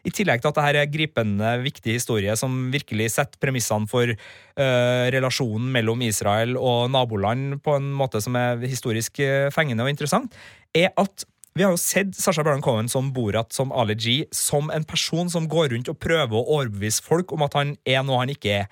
i 0.07 0.13
tillegg 0.13 0.41
til 0.41 0.51
at 0.51 0.59
dette 0.59 0.81
er 0.83 0.91
gripende, 0.91 1.53
viktig 1.65 1.97
historie 1.97 2.35
som 2.39 2.67
virkelig 2.73 3.09
setter 3.15 3.39
premissene 3.41 3.89
for 3.91 4.11
uh, 4.13 5.05
relasjonen 5.13 5.71
mellom 5.73 6.03
Israel 6.05 6.55
og 6.59 6.91
naboland 6.93 7.57
på 7.65 7.75
en 7.79 7.89
måte 7.97 8.21
som 8.23 8.37
er 8.39 8.61
historisk 8.67 9.19
eh, 9.23 9.49
fengende 9.53 9.83
og 9.83 9.91
interessant, 9.91 10.37
er 10.75 10.93
at 10.95 11.25
vi 11.57 11.65
har 11.65 11.73
jo 11.73 11.79
sett 11.81 12.13
Sasha 12.13 12.43
Baron 12.45 12.61
Cohen 12.61 12.89
som 12.91 13.09
Borat, 13.15 13.49
som 13.55 13.71
Ali 13.73 13.95
G, 13.97 14.17
som 14.35 14.69
en 14.69 14.85
person 14.85 15.29
som 15.33 15.47
går 15.49 15.71
rundt 15.73 15.89
og 15.89 15.97
prøver 15.97 16.37
å 16.37 16.59
overbevise 16.59 17.01
folk 17.01 17.33
om 17.33 17.41
at 17.47 17.57
han 17.57 17.73
er 17.81 18.03
noe 18.05 18.19
han 18.21 18.29
ikke 18.29 18.59
er. 18.59 18.67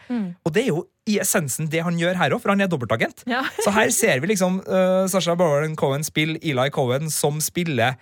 Og 0.45 0.54
det 0.54 0.67
er 0.67 0.69
jo 0.69 0.84
i 1.10 1.17
essensen 1.21 1.69
det 1.71 1.84
han 1.86 1.97
gjør 1.97 2.17
her 2.19 2.36
òg, 2.36 2.43
for 2.43 2.54
han 2.54 2.62
er 2.62 2.69
dobbeltagent. 2.69 3.23
Ja. 3.30 3.43
Så 3.62 3.73
her 3.73 3.89
ser 3.93 4.21
vi 4.21 4.30
liksom 4.34 4.60
uh, 4.65 5.06
Sasha 5.10 5.34
Baron 5.38 5.73
Cohen 5.80 6.06
spille 6.06 6.38
Eli 6.41 6.69
Cohen, 6.73 7.10
som 7.13 7.41
spiller 7.41 7.97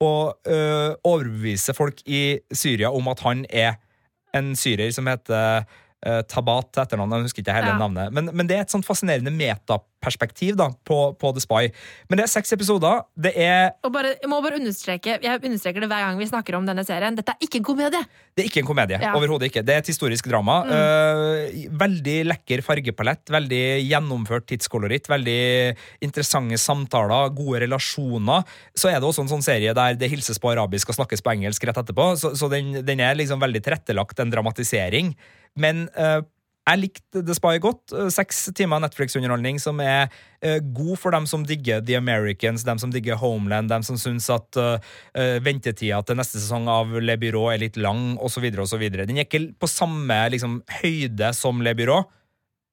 og 0.00 0.38
øh, 0.46 0.90
overbevise 1.04 1.74
folk 1.74 2.00
i 2.06 2.38
Syria 2.52 2.90
om 2.94 3.08
at 3.08 3.20
han 3.20 3.46
er 3.50 3.72
en 4.34 4.56
syrer 4.56 4.90
som 4.90 5.06
heter 5.06 5.62
uh, 6.06 6.20
Tabat 6.28 6.68
etter 6.70 6.84
etternavn. 6.86 7.16
Jeg 7.18 7.28
husker 7.30 7.42
ikke 7.42 7.56
hele 7.56 7.72
Ja. 7.72 7.78
navnet. 7.80 8.12
Men, 8.12 8.30
men 8.32 8.46
det 8.46 8.56
er 8.56 8.66
et 8.66 8.72
sånn 8.74 8.84
fascinerende 8.86 9.32
metaperspektiv 9.34 10.56
da, 10.58 10.68
på, 10.86 10.98
på 11.18 11.32
The 11.34 11.42
Spy. 11.42 11.70
Men 12.08 12.20
det 12.20 12.26
er 12.26 12.32
seks 12.32 12.52
episoder. 12.54 13.02
Det 13.18 13.32
er, 13.34 13.72
Og 13.84 13.92
bare, 13.94 14.14
jeg 14.20 14.30
må 14.30 14.38
bare 14.44 14.58
understreke 14.60 15.18
Jeg 15.22 15.42
understreker 15.42 15.82
det 15.82 15.88
hver 15.90 16.04
gang 16.06 16.18
vi 16.20 16.28
snakker 16.30 16.58
om 16.58 16.66
denne 16.68 16.84
serien. 16.86 17.16
Dette 17.18 17.34
er 17.34 17.46
ikke 17.48 17.62
en 17.62 17.68
komedie! 17.72 18.04
det 18.38 18.44
er 18.44 18.50
ikke 18.52 18.60
en 18.62 18.68
komedie. 18.68 18.98
Ja. 19.02 19.16
Overhodet 19.18 19.48
ikke. 19.48 19.64
Det 19.66 19.74
er 19.74 19.80
et 19.82 19.88
historisk 19.90 20.28
drama. 20.30 20.60
Uh, 20.68 21.66
veldig 21.80 22.18
lekker 22.28 22.62
fargepalett, 22.62 23.24
veldig 23.34 23.62
gjennomført 23.82 24.46
tidskoloritt, 24.52 25.10
veldig 25.10 25.40
interessante 26.06 26.60
samtaler, 26.62 27.32
gode 27.34 27.64
relasjoner. 27.64 28.46
Så 28.78 28.92
er 28.92 29.00
det 29.00 29.08
også 29.10 29.24
en 29.26 29.32
sånn 29.32 29.42
serie 29.42 29.74
der 29.74 29.98
det 29.98 30.10
hilses 30.12 30.38
på 30.38 30.52
arabisk 30.52 30.92
og 30.92 31.00
snakkes 31.00 31.24
på 31.24 31.34
engelsk 31.34 31.66
rett 31.66 31.82
etterpå, 31.82 32.12
så, 32.20 32.30
så 32.38 32.46
den, 32.52 32.76
den 32.86 33.02
er 33.02 33.18
liksom 33.18 33.42
veldig 33.42 33.64
tilrettelagt 33.66 34.22
en 34.22 34.30
dramatisering. 34.30 35.10
Men 35.58 35.86
uh, 35.98 36.22
jeg 36.68 36.82
likte 36.82 37.22
The 37.24 37.36
Spy 37.36 37.56
godt. 37.62 37.94
Eh, 37.96 38.10
Seks 38.12 38.48
timer 38.56 38.82
Netflix-underholdning 38.84 39.60
som 39.62 39.80
er 39.84 40.10
uh, 40.44 40.58
god 40.60 41.00
for 41.00 41.14
dem 41.14 41.28
som 41.30 41.46
digger 41.48 41.80
The 41.84 41.96
Americans, 41.98 42.66
dem 42.66 42.80
som 42.80 42.92
digger 42.92 43.18
Homeland, 43.20 43.70
dem 43.72 43.86
som 43.86 43.98
syns 44.00 44.28
at 44.32 44.58
uh, 44.60 44.76
ventetida 45.44 46.02
til 46.04 46.20
neste 46.20 46.42
sesong 46.42 46.68
av 46.72 46.92
Le 47.00 47.16
Byrå 47.20 47.48
er 47.54 47.64
litt 47.64 47.80
lang, 47.80 48.18
osv. 48.20 48.50
osv. 48.52 48.86
Den 49.00 49.16
er 49.16 49.26
ikke 49.26 49.48
på 49.58 49.70
samme 49.70 50.20
liksom, 50.34 50.62
høyde 50.82 51.32
som 51.36 51.64
Le 51.64 51.76
Byrå. 51.78 52.02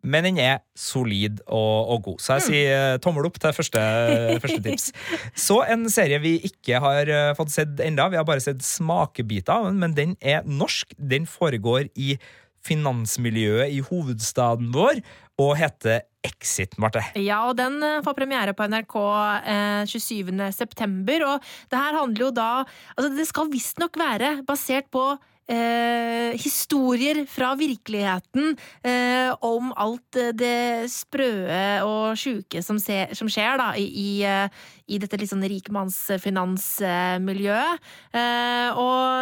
Men 0.05 0.21
den 0.27 0.35
er 0.37 0.59
solid 0.77 1.39
og, 1.47 1.87
og 1.95 2.03
god. 2.05 2.19
Så 2.21 2.35
jeg 2.35 2.43
sier 2.45 2.73
eh, 2.75 2.97
tommel 3.01 3.25
opp 3.25 3.39
til 3.41 3.55
første, 3.57 3.81
første 4.43 4.59
tips. 4.61 4.91
Så 5.47 5.63
en 5.65 5.87
serie 5.89 6.19
vi 6.21 6.35
ikke 6.45 6.77
har 6.83 7.09
fått 7.39 7.55
sett 7.55 7.81
enda 7.81 8.05
Vi 8.13 8.19
har 8.19 8.27
bare 8.27 8.43
sett 8.43 8.61
smakebiter 8.61 9.71
men 9.73 9.95
den 9.97 10.13
er 10.21 10.45
norsk. 10.45 10.93
Den 10.99 11.25
foregår 11.25 11.87
i 11.97 12.19
finansmiljøet 12.65 13.73
i 13.73 13.81
hovedstaden 13.85 14.71
vår 14.75 15.01
og 15.41 15.55
heter 15.59 16.05
Exit, 16.25 16.77
Marte. 16.81 17.03
Ja, 17.19 17.43
og 17.49 17.57
den 17.59 17.77
eh, 17.83 18.01
får 18.05 18.15
premiere 18.17 18.55
på 18.57 18.65
NRK 18.71 18.95
eh, 19.51 19.81
27. 19.91 20.31
september. 20.55 21.25
Og 21.27 21.49
det 21.71 21.81
her 21.81 21.99
handler 21.99 22.27
jo 22.27 22.33
da 22.33 22.49
Altså, 22.95 23.09
det 23.17 23.27
skal 23.29 23.51
visstnok 23.51 23.99
være 23.99 24.37
basert 24.47 24.87
på 24.93 25.03
Eh, 25.45 26.33
historier 26.41 27.19
fra 27.29 27.51
virkeligheten 27.55 28.57
eh, 28.81 29.29
om 29.45 29.69
alt 29.77 30.17
eh, 30.17 30.33
det 30.33 30.89
sprøe 30.89 31.85
og 31.85 32.17
sjuke 32.17 32.63
som, 32.65 32.81
som 32.81 33.29
skjer 33.29 33.53
da, 33.61 33.77
i, 33.77 33.85
i, 33.85 34.25
eh, 34.25 34.49
dette 34.97 35.13
litt 35.21 35.29
sånn 35.29 35.45
rikmannsfinansmiljøet. 35.45 37.77
Eh, 38.17 38.73
og 38.73 39.21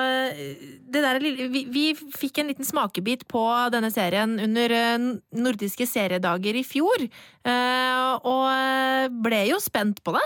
det 0.95 1.03
der, 1.03 1.19
vi, 1.19 1.67
vi 1.67 1.91
fikk 2.15 2.39
en 2.39 2.47
liten 2.53 2.71
smakebit 2.71 3.27
på 3.27 3.43
denne 3.75 3.91
serien 3.91 4.39
under 4.47 4.71
eh, 4.77 4.95
nordiske 5.35 5.83
seriedager 5.91 6.55
i 6.55 6.63
fjor, 6.63 7.03
og 8.23 8.47
ble 9.25 9.41
jo 9.49 9.57
spent 9.59 9.99
på 10.07 10.15
det. 10.15 10.23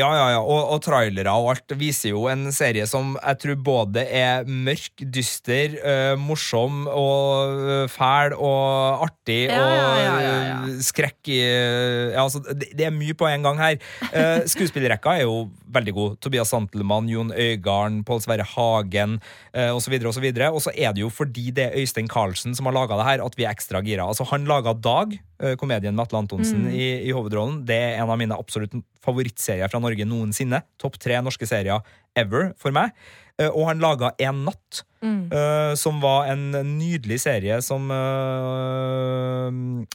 Ja, 0.00 0.10
ja, 0.16 0.26
ja, 0.36 0.40
og, 0.40 0.72
og 0.74 0.80
trailere 0.84 1.32
og 1.36 1.52
alt 1.54 1.74
viser 1.78 2.14
jo 2.14 2.24
en 2.32 2.48
serie 2.54 2.86
som 2.88 3.14
jeg 3.18 3.40
tror 3.42 3.60
både 3.66 4.04
er 4.04 4.48
mørk, 4.48 5.04
dyster, 5.14 5.76
øh, 5.78 6.14
morsom 6.20 6.86
og 6.88 7.88
fæl 7.92 8.36
og 8.36 9.04
artig 9.06 9.42
Ja, 9.50 9.60
ja, 9.60 9.74
ja, 9.76 10.14
ja, 10.24 10.34
ja. 10.48 10.56
og 10.60 10.70
øh, 10.70 10.80
skrekk 10.84 11.30
i 11.30 11.40
ja, 11.40 12.22
altså, 12.22 12.42
det, 12.48 12.70
det 12.76 12.86
er 12.86 12.94
mye 12.94 13.14
på 13.16 13.28
en 13.28 13.44
gang 13.44 13.60
her. 13.60 13.76
Uh, 14.10 14.46
skuespillerrekka 14.52 15.16
er 15.20 15.26
jo 15.26 15.48
veldig 15.72 15.94
god. 15.96 16.18
Tobias 16.20 16.50
Santelmann, 16.52 17.08
Jon 17.10 17.32
Øygarden, 17.32 18.02
Pål 18.04 18.22
Sverre 18.24 18.46
Hagen 18.46 19.18
uh, 19.54 19.70
osv. 19.76 19.96
Og 20.02 20.14
så 20.16 20.22
videre. 20.22 20.50
Og 20.50 20.62
så 20.64 20.74
er 20.74 20.94
det 20.96 21.04
jo 21.04 21.10
fordi 21.10 21.50
det 21.56 21.68
er 21.68 21.78
Øystein 21.80 22.10
Carlsen 22.10 22.54
som 22.56 22.68
har 22.68 22.76
laga 22.76 22.98
det 23.00 23.08
her, 23.08 23.24
at 23.24 23.38
vi 23.38 23.46
er 23.46 23.54
ekstra 23.54 23.82
gira. 23.86 24.06
Altså, 24.08 24.26
han 24.30 24.48
laga 24.50 24.74
Dag 24.74 25.14
eh, 25.14 25.56
komedien 25.60 25.94
med 25.94 26.04
Atle 26.06 26.22
Antonsen 26.22 26.66
Mm. 26.66 26.74
i, 26.74 26.86
i 27.08 27.12
hovedrollen. 27.14 27.64
Det 27.66 27.76
er 27.76 28.02
en 28.02 28.10
av 28.10 28.18
mine 28.18 28.36
absolutt 28.36 28.74
favorittserier 29.04 29.70
fra 29.70 29.80
Norge 29.80 30.04
noensinne. 30.04 30.62
Topp 30.80 30.98
tre 31.00 31.16
norske 31.24 31.46
serier 31.48 31.80
ever 32.18 32.52
for 32.58 32.74
meg. 32.74 32.94
Eh, 33.40 33.48
og 33.48 33.70
han 33.70 33.82
laga 33.82 34.14
En 34.20 34.44
natt, 34.48 34.84
Mm. 35.00 35.32
uh, 35.32 35.72
som 35.80 35.96
var 36.02 36.26
en 36.28 36.50
nydelig 36.76 37.16
serie 37.22 37.54
som 37.64 37.86
uh, 37.88 39.48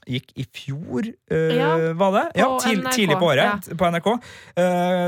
gikk 0.09 0.31
i 0.33 0.45
fjor, 0.49 1.05
uh, 1.29 1.53
Ja, 1.53 1.93
var 1.93 2.15
det? 2.15 2.23
Ja, 2.41 2.47
på 2.55 2.63
tidlig, 2.89 3.13
på 3.21 3.29
året, 3.29 3.69
ja. 3.69 3.75
på 3.77 3.91
NRK. 3.93 4.09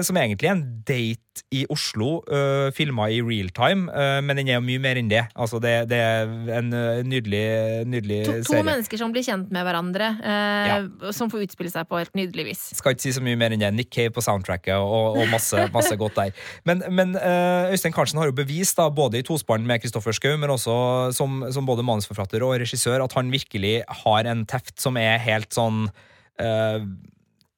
som 0.06 0.20
egentlig 0.22 0.52
er 0.52 0.54
en 0.54 0.84
date 0.86 1.27
i 1.54 1.66
Oslo, 1.74 2.22
uh, 2.30 2.70
filma 2.76 3.10
i 3.14 3.22
real 3.24 3.50
time, 3.56 3.88
uh, 3.92 4.20
men 4.26 4.40
den 4.40 4.52
er 4.52 4.60
jo 4.60 4.66
mye 4.66 4.82
mer 4.84 5.00
enn 5.00 5.10
det. 5.12 5.24
Altså, 5.36 5.62
det, 5.64 5.74
det 5.92 6.00
er 6.04 6.30
en 6.60 6.74
uh, 6.74 7.02
nydelig, 7.08 7.46
nydelig 7.88 8.22
To, 8.28 8.36
to 8.42 8.52
serie. 8.52 8.66
mennesker 8.66 9.00
som 9.00 9.14
blir 9.14 9.26
kjent 9.26 9.52
med 9.54 9.66
hverandre, 9.68 10.10
eh, 10.24 11.12
som 11.16 11.32
får 11.32 11.46
utspille 11.48 11.72
seg 11.72 11.88
på 11.90 12.00
helt 12.00 12.14
nydelig 12.18 12.48
vis. 12.50 12.64
Skal 12.78 12.96
ikke 12.96 13.06
si 13.06 13.14
så 13.16 13.24
mye 13.24 13.40
mer 13.40 13.56
enn 13.56 13.64
det. 13.64 13.72
Nick 13.76 13.92
Cave 13.94 14.14
på 14.16 14.24
soundtracket 14.24 14.76
og, 14.78 15.20
og 15.20 15.32
masse, 15.32 15.68
masse 15.76 15.98
godt 16.00 16.18
der. 16.20 16.46
Men, 16.68 16.84
men 16.92 17.16
eh, 17.20 17.74
Øystein 17.76 17.96
Karlsen 17.96 18.22
har 18.22 18.30
jo 18.30 18.38
bevist, 18.38 18.78
da, 18.80 18.90
både 18.94 19.22
i 19.22 19.26
tospann 19.28 19.68
med 19.68 19.84
Kristoffer 19.84 20.16
Schou, 20.16 20.38
men 20.40 20.54
også 20.54 20.78
som, 21.18 21.44
som 21.54 21.68
både 21.68 21.86
manusforfatter 21.88 22.46
og 22.46 22.58
regissør, 22.64 23.04
at 23.06 23.18
han 23.18 23.32
virkelig 23.34 23.82
har 24.04 24.32
en 24.32 24.46
teft 24.50 24.78
som 24.82 24.98
er 25.02 25.20
helt 25.24 25.54
sånn 25.56 25.86
eh, 26.42 26.82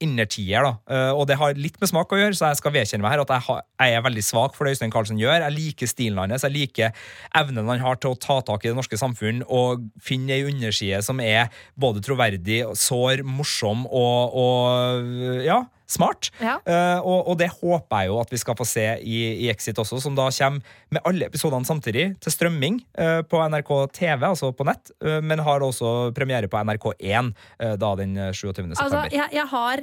innertier, 0.03 0.63
da. 0.63 0.73
Eh, 0.89 1.11
og 1.13 1.25
det 1.29 1.37
har 1.39 1.57
litt 1.59 1.79
med 1.81 1.91
smak 1.91 2.11
å 2.13 2.19
gjøre, 2.19 2.35
så 2.37 2.51
jeg 2.51 2.59
skal 2.61 2.73
vedkjenne 2.75 3.05
meg 3.05 3.15
her 3.15 3.23
at 3.23 3.33
jeg, 3.35 3.45
har, 3.49 3.63
jeg 3.83 3.97
er 3.97 4.05
veldig 4.05 4.23
svak 4.25 4.55
for 4.55 4.65
det 4.65 4.75
Øystein 4.75 4.93
Carlsen 4.93 5.19
gjør. 5.21 5.45
Jeg 5.45 5.55
liker 5.55 5.91
stilen 5.91 6.21
hans, 6.21 6.45
jeg 6.47 6.55
liker 6.55 6.93
evnen 7.39 7.69
han 7.69 7.83
har 7.83 7.99
til 7.99 8.15
å 8.15 8.19
ta 8.19 8.39
tak 8.45 8.65
i 8.65 8.71
det 8.71 8.77
norske 8.77 8.99
samfunn 8.99 9.43
og 9.45 9.89
finne 10.03 10.37
ei 10.37 10.45
underside 10.47 11.01
som 11.05 11.19
er 11.23 11.51
både 11.79 12.03
troverdig, 12.05 12.61
sår, 12.79 13.25
morsom 13.27 13.85
og, 13.87 14.39
og 14.39 15.43
ja, 15.45 15.63
smart. 15.89 16.29
Ja. 16.41 16.57
Uh, 16.63 16.99
og, 17.01 17.31
og 17.31 17.39
det 17.39 17.49
håper 17.53 18.03
jeg 18.03 18.11
jo 18.11 18.19
at 18.21 18.33
vi 18.33 18.39
skal 18.41 18.57
få 18.59 18.67
se 18.67 18.85
i, 19.01 19.19
i 19.45 19.49
Exit 19.51 19.79
også, 19.81 19.99
som 20.03 20.17
da 20.17 20.29
kommer 20.29 20.77
med 20.93 21.03
alle 21.09 21.29
episodene 21.29 21.67
samtidig 21.67 22.11
til 22.21 22.35
strømming 22.35 22.81
uh, 22.99 23.21
på 23.25 23.41
NRK 23.49 23.73
TV, 23.97 24.27
altså 24.29 24.51
på 24.55 24.67
nett, 24.69 24.93
uh, 25.05 25.19
men 25.25 25.41
har 25.45 25.65
også 25.65 26.11
premiere 26.15 26.49
på 26.49 26.59
NRK1 26.59 27.31
eh, 27.59 27.75
da 27.79 27.89
den 27.97 28.17
27. 28.33 28.69
Altså, 28.69 28.83
september. 28.83 29.13
jeg, 29.13 29.29
jeg 29.33 29.47
har 29.51 29.81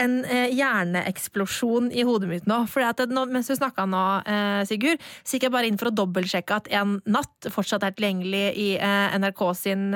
en 0.00 0.16
eh, 0.24 0.50
hjerneeksplosjon 0.52 1.88
i 1.94 2.04
hodet 2.06 2.28
mitt 2.28 2.48
nå. 2.48 2.58
Det, 2.68 3.06
Mens 3.32 3.48
du 3.48 3.54
snakka 3.56 3.86
nå, 3.88 4.04
eh, 4.28 4.60
Sigurd, 4.68 5.02
så 5.24 5.36
gikk 5.36 5.48
jeg 5.48 5.54
bare 5.54 5.70
inn 5.70 5.78
for 5.80 5.90
å 5.90 5.96
dobbeltsjekke 5.96 6.58
at 6.60 6.68
En 6.76 6.98
natt 7.08 7.48
fortsatt 7.52 7.84
er 7.86 7.96
tilgjengelig 7.96 8.44
i 8.60 8.68
eh, 8.76 9.16
NRK 9.16 9.42
sin 9.56 9.88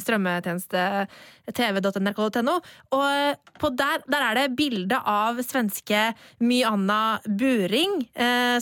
strømmetjeneste 0.00 0.84
tv.nrk.no. 1.56 2.56
Og 2.94 3.70
der, 3.76 4.04
der 4.06 4.26
er 4.26 4.38
det 4.38 4.56
bilde 4.58 5.00
av 5.04 5.40
svenske 5.44 6.10
My 6.46 6.62
Anna 6.68 7.00
Buring, 7.26 8.04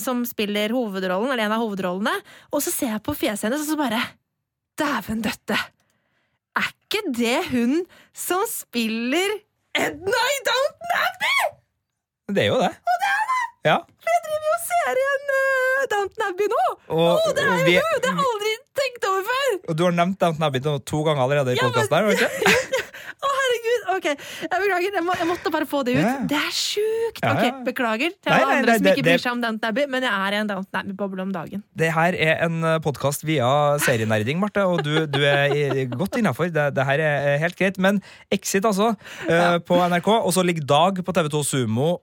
som 0.01 0.25
spiller 0.27 0.73
hovedrollen, 0.75 1.31
eller 1.35 1.47
en 1.47 1.57
av 1.59 1.63
hovedrollene. 1.63 2.15
Og 2.53 2.65
så 2.65 2.73
ser 2.73 2.95
jeg 2.95 3.05
på 3.05 3.17
fjeset 3.19 3.49
hennes, 3.49 3.67
og 3.67 3.75
så 3.75 3.79
bare 3.81 4.01
Dæven 4.79 5.21
døtte! 5.25 5.59
Er 6.59 6.71
ikke 6.73 7.03
det 7.15 7.39
hun 7.53 7.83
som 8.17 8.43
spiller 8.51 9.37
Edna 9.87 10.21
i 10.35 10.39
Downton 10.49 10.93
Abbey! 11.05 11.41
Det 12.37 12.43
er 12.45 12.49
jo 12.53 12.59
det. 12.61 12.71
Og 12.93 12.97
det 13.03 13.11
er 13.15 13.25
det! 13.33 13.43
Ja. 13.69 13.77
For 14.05 14.15
Jeg 14.15 14.23
driver 14.27 14.47
jo 14.49 14.55
og 14.57 14.65
ser 14.69 15.01
igjen 15.03 15.31
uh, 15.35 15.85
Downton 15.95 16.25
Abbey 16.29 16.49
nå! 16.55 16.65
Og, 16.97 17.05
Og, 17.15 17.31
det 17.39 17.45
er 17.45 17.53
jo 17.53 17.67
vi, 17.69 17.77
hun! 17.79 18.01
Det 18.05 18.13
har 18.13 18.23
jeg 18.23 18.33
aldri 18.33 18.53
tenkt 18.81 19.09
over 19.11 19.23
før! 19.31 19.49
og 19.69 19.79
du 19.79 19.85
har 19.89 19.97
nevnt 20.01 20.21
Downton 20.25 20.47
Abbey 20.49 20.63
to 20.93 21.03
ganger 21.09 21.23
allerede 21.27 21.55
i 21.55 21.59
Ja, 21.59 21.69
podkasten 21.69 21.95
her, 21.97 22.03
har 22.07 22.11
du 22.11 22.17
ikke? 22.17 22.31
Å, 23.19 23.33
herregud! 23.39 23.88
Ok, 23.99 24.07
jeg 24.09 24.49
beklager. 24.49 24.95
Jeg, 24.99 25.05
må, 25.07 25.15
jeg 25.19 25.29
måtte 25.29 25.53
bare 25.55 25.67
få 25.69 25.83
det 25.87 25.97
ut. 25.99 26.03
Ja. 26.05 26.15
Det 26.31 26.39
er 26.39 26.53
sjukt! 26.55 27.21
Ja, 27.23 27.33
Ok, 27.35 27.43
ja. 27.45 27.53
Beklager 27.69 28.15
til 28.15 28.33
alle 28.35 28.57
andre 28.61 28.77
som 28.79 28.87
ikke 28.93 29.03
det- 29.03 29.07
bryr 29.11 29.23
seg 29.25 29.33
om 29.37 29.41
Downton 29.45 29.69
Abbey, 29.73 29.87
men 29.91 30.07
jeg 30.07 30.13
er 30.29 30.37
i 30.37 30.41
en 30.43 30.51
Downton 30.53 30.81
Abbey-boble 30.83 31.23
om 31.27 31.33
dagen. 31.35 31.63
Det 31.77 31.93
her 31.95 32.15
er 32.29 32.45
en 32.47 32.59
podkast 32.85 33.25
via 33.29 33.49
serienerding, 33.85 34.39
Marte, 34.43 34.65
og 34.65 34.83
du, 34.87 35.07
du 35.07 35.21
er 35.27 35.55
i- 35.55 35.87
godt 35.91 36.17
innafor. 36.21 36.51
Det, 36.55 36.69
det 36.79 36.85
her 36.89 37.05
er 37.05 37.39
helt 37.43 37.57
greit. 37.59 37.79
Men 37.79 38.01
Exit, 38.33 38.65
altså, 38.65 38.95
eh, 39.29 39.59
på 39.59 39.79
NRK. 39.89 40.09
Og 40.23 40.33
så 40.33 40.45
ligger 40.47 40.65
Dag 40.69 41.03
på 41.05 41.13
TV2 41.13 41.43
Sumo. 41.45 41.99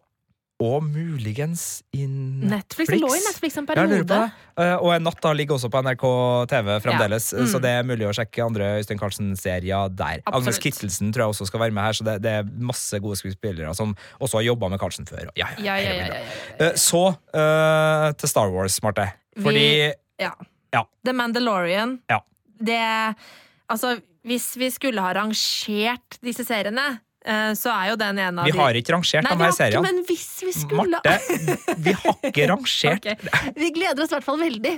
Og 0.63 0.84
muligens 0.88 1.84
i 1.91 2.06
Netflix. 2.08 2.88
Det 2.88 3.00
lå 3.02 3.10
i 3.12 3.20
Netflix 3.26 3.58
en 3.60 3.65
Ja, 3.68 3.74
periode. 3.76 4.06
det. 4.08 4.63
Eh, 4.63 4.76
og 4.78 4.94
En 4.96 5.04
natt 5.04 5.20
da 5.22 5.34
ligger 5.36 5.58
også 5.58 5.68
på 5.70 5.82
NRK 5.84 6.06
TV 6.48 6.80
fremdeles, 6.80 7.34
Ja. 7.34 7.39
Mm. 7.44 7.48
så 7.52 7.60
det 7.62 7.70
er 7.76 7.84
mulig 7.84 8.08
å 8.08 8.13
sjekke 8.15 8.46
andre 8.46 8.70
Øystein 8.80 8.98
Carlsen-serier 8.98 9.89
der. 9.94 10.22
Absolutt. 10.24 10.36
Agnes 10.36 10.60
Kittelsen 10.60 11.12
tror 11.12 11.26
jeg 11.26 11.34
også 11.36 11.48
skal 11.48 11.60
være 11.60 11.74
med 11.76 11.84
her, 11.84 11.91
så 11.91 12.04
det, 12.08 12.22
det 12.22 12.32
er 12.32 12.44
masse 12.58 13.00
gode 13.04 13.18
skuespillere 13.20 13.76
som 13.76 13.96
også 14.22 14.39
har 14.39 14.44
jobba 14.48 14.70
med 14.70 14.80
Carlsen 14.80 15.06
før. 15.06 15.28
Ja, 15.36 15.48
Ja, 15.60 15.76
ja, 15.76 15.91
ja, 15.91 16.08
ja, 16.08 16.24
ja. 16.60 16.72
Så 16.80 17.04
uh, 17.36 18.12
til 18.15 18.30
Star 18.30 18.48
Wars, 18.50 18.80
Marte. 18.82 19.12
Fordi 19.38 19.91
ja. 20.22 20.32
Ja. 20.72 20.86
The 21.04 21.12
Mandalorian. 21.13 22.00
Ja. 22.10 22.20
Det 22.63 23.15
Altså, 23.68 24.00
hvis 24.24 24.56
vi 24.58 24.70
skulle 24.70 25.02
ha 25.02 25.12
rangert 25.13 26.20
disse 26.24 26.46
seriene, 26.46 27.00
så 27.58 27.72
er 27.74 27.88
jo 27.90 27.96
den 27.98 28.20
en 28.22 28.40
av 28.40 28.46
de 28.46 28.52
vi 28.54 28.60
har 28.60 28.78
ikke 28.78 28.94
rangert 28.94 29.26
Nei, 29.26 29.32
de 29.32 29.40
vi 29.40 29.46
her 29.46 29.56
har 29.58 29.72
ikke, 29.72 29.82
men 29.82 30.02
hvis 30.06 30.28
vi 30.46 30.52
skulle 30.54 31.00
Marte, 31.02 31.16
vi 31.82 31.94
har 31.98 32.28
ikke 32.30 32.46
rangert 32.52 33.00
okay. 33.02 33.48
Vi 33.56 33.72
gleder 33.74 34.04
oss 34.06 34.14
i 34.14 34.18
hvert 34.20 34.28
fall 34.28 34.38
veldig 34.44 34.74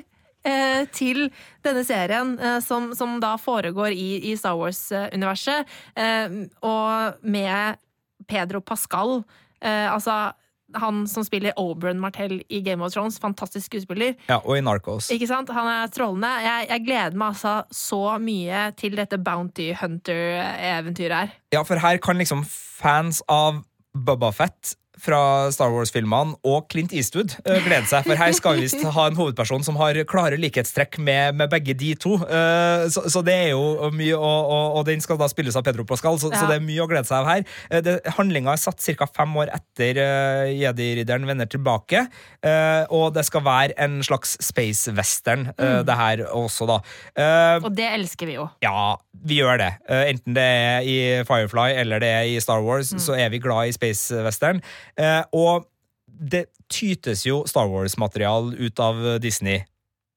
eh, 0.48 0.86
til 0.96 1.28
denne 1.66 1.84
serien, 1.88 2.36
eh, 2.40 2.60
som, 2.64 2.92
som 2.98 3.18
da 3.24 3.36
foregår 3.42 3.96
i, 3.96 4.10
i 4.32 4.36
Star 4.40 4.58
Wars-universet, 4.60 5.68
eh, 6.00 6.40
og 6.66 7.22
med 7.28 7.82
Pedro 8.28 8.62
Pascal. 8.62 9.22
Eh, 9.62 9.88
altså 9.92 10.32
han 10.76 11.06
som 11.08 11.24
spiller 11.24 11.56
Oberyn 11.60 12.00
Martell 12.00 12.42
i 12.50 12.60
Game 12.62 12.84
of 12.84 12.94
Thrones. 12.94 13.20
Fantastisk 13.24 13.70
skuespiller. 13.70 14.18
Ja, 14.28 14.42
og 14.44 14.58
i 14.58 14.64
Narcos. 14.66 15.12
Ikke 15.14 15.30
sant? 15.30 15.52
Han 15.56 15.70
er 15.72 15.92
strålende. 15.92 16.32
Jeg, 16.44 16.68
jeg 16.72 16.86
gleder 16.88 17.18
meg 17.18 17.36
altså 17.36 17.56
så 17.72 18.02
mye 18.22 18.68
til 18.80 18.98
dette 19.00 19.20
Bounty 19.24 19.72
Hunter-eventyret 19.80 21.18
her. 21.18 21.38
Ja, 21.56 21.64
for 21.68 21.80
her 21.82 22.02
kan 22.04 22.20
liksom 22.20 22.44
fans 22.48 23.24
av 23.32 23.64
Bubba 23.98 24.34
Fett 24.36 24.76
fra 25.02 25.50
Star 25.54 25.72
Wars-filmene 25.74 26.36
og 26.48 26.68
Clint 26.72 26.94
Eastwood 26.96 27.36
eh, 27.46 27.60
glede 27.66 27.86
seg, 27.90 28.06
for 28.08 28.18
her 28.20 28.34
skal 28.36 28.58
vi 28.58 28.66
visst 28.66 28.82
ha 28.82 29.06
en 29.10 29.18
hovedperson 29.18 29.64
som 29.66 29.78
har 29.82 30.00
klare 30.10 30.40
likhetstrekk 30.42 30.98
med, 31.04 31.38
med 31.38 31.52
begge 31.54 31.76
de 31.78 31.94
to. 32.00 32.16
Eh, 32.26 32.88
så, 32.94 33.06
så 33.14 33.22
det 33.26 33.36
er 33.48 33.52
jo 33.54 33.92
mye, 33.94 34.16
og, 34.18 34.52
og, 34.54 34.80
og 34.80 34.88
den 34.90 35.04
skal 35.04 35.20
da 35.22 35.30
spilles 35.32 35.58
av 35.60 35.66
Pedro 35.68 35.86
Pascal, 35.88 36.18
så, 36.22 36.32
Ja. 36.34 36.42
så 36.42 36.50
det 36.50 36.58
er 36.60 36.66
mye 36.66 36.84
å 36.84 36.90
glede 36.90 37.08
seg 37.08 37.22
av 37.22 37.30
her. 37.30 37.46
Uh, 37.72 38.12
handlinga 38.18 38.52
er 38.54 38.62
satt 38.62 38.82
ca. 38.98 39.08
fem 39.16 39.36
år 39.40 39.52
etter 39.56 40.00
uh, 40.02 40.50
Jedi-ridderen 40.52 41.28
vender 41.30 41.48
tilbake, 41.50 42.06
eh, 42.44 42.84
og 42.94 43.14
det 43.16 43.24
skal 43.28 43.44
være 43.46 43.76
en 43.84 44.00
slags 44.06 44.36
space 44.44 44.92
western, 44.98 45.48
mm. 45.58 45.86
det 45.88 45.96
her 45.98 46.24
også, 46.32 46.68
da. 46.70 46.78
Eh, 47.18 47.66
Og 47.66 47.72
det 47.76 47.88
elsker 47.94 48.30
vi 48.30 48.38
jo. 48.38 48.48
ja, 48.64 48.96
vi 49.28 49.40
gjør 49.42 49.60
det. 49.62 49.70
Eh, 49.90 50.04
enten 50.12 50.36
det 50.38 50.44
er 50.44 50.88
i 50.88 50.98
Firefly 51.28 51.72
eller 51.82 52.02
det 52.04 52.10
er 52.20 52.28
i 52.30 52.38
Star 52.44 52.62
Wars, 52.66 52.92
så 53.04 53.16
er 53.18 53.32
vi 53.34 53.40
glad 53.44 53.70
i 53.72 53.76
space 53.76 54.16
western. 54.26 54.62
Eh, 54.96 55.24
og 55.34 55.68
det 56.08 56.48
tytes 56.70 57.26
jo 57.28 57.44
Star 57.48 57.68
Wars-material 57.70 58.54
ut 58.58 58.80
av 58.80 59.20
Disney. 59.24 59.64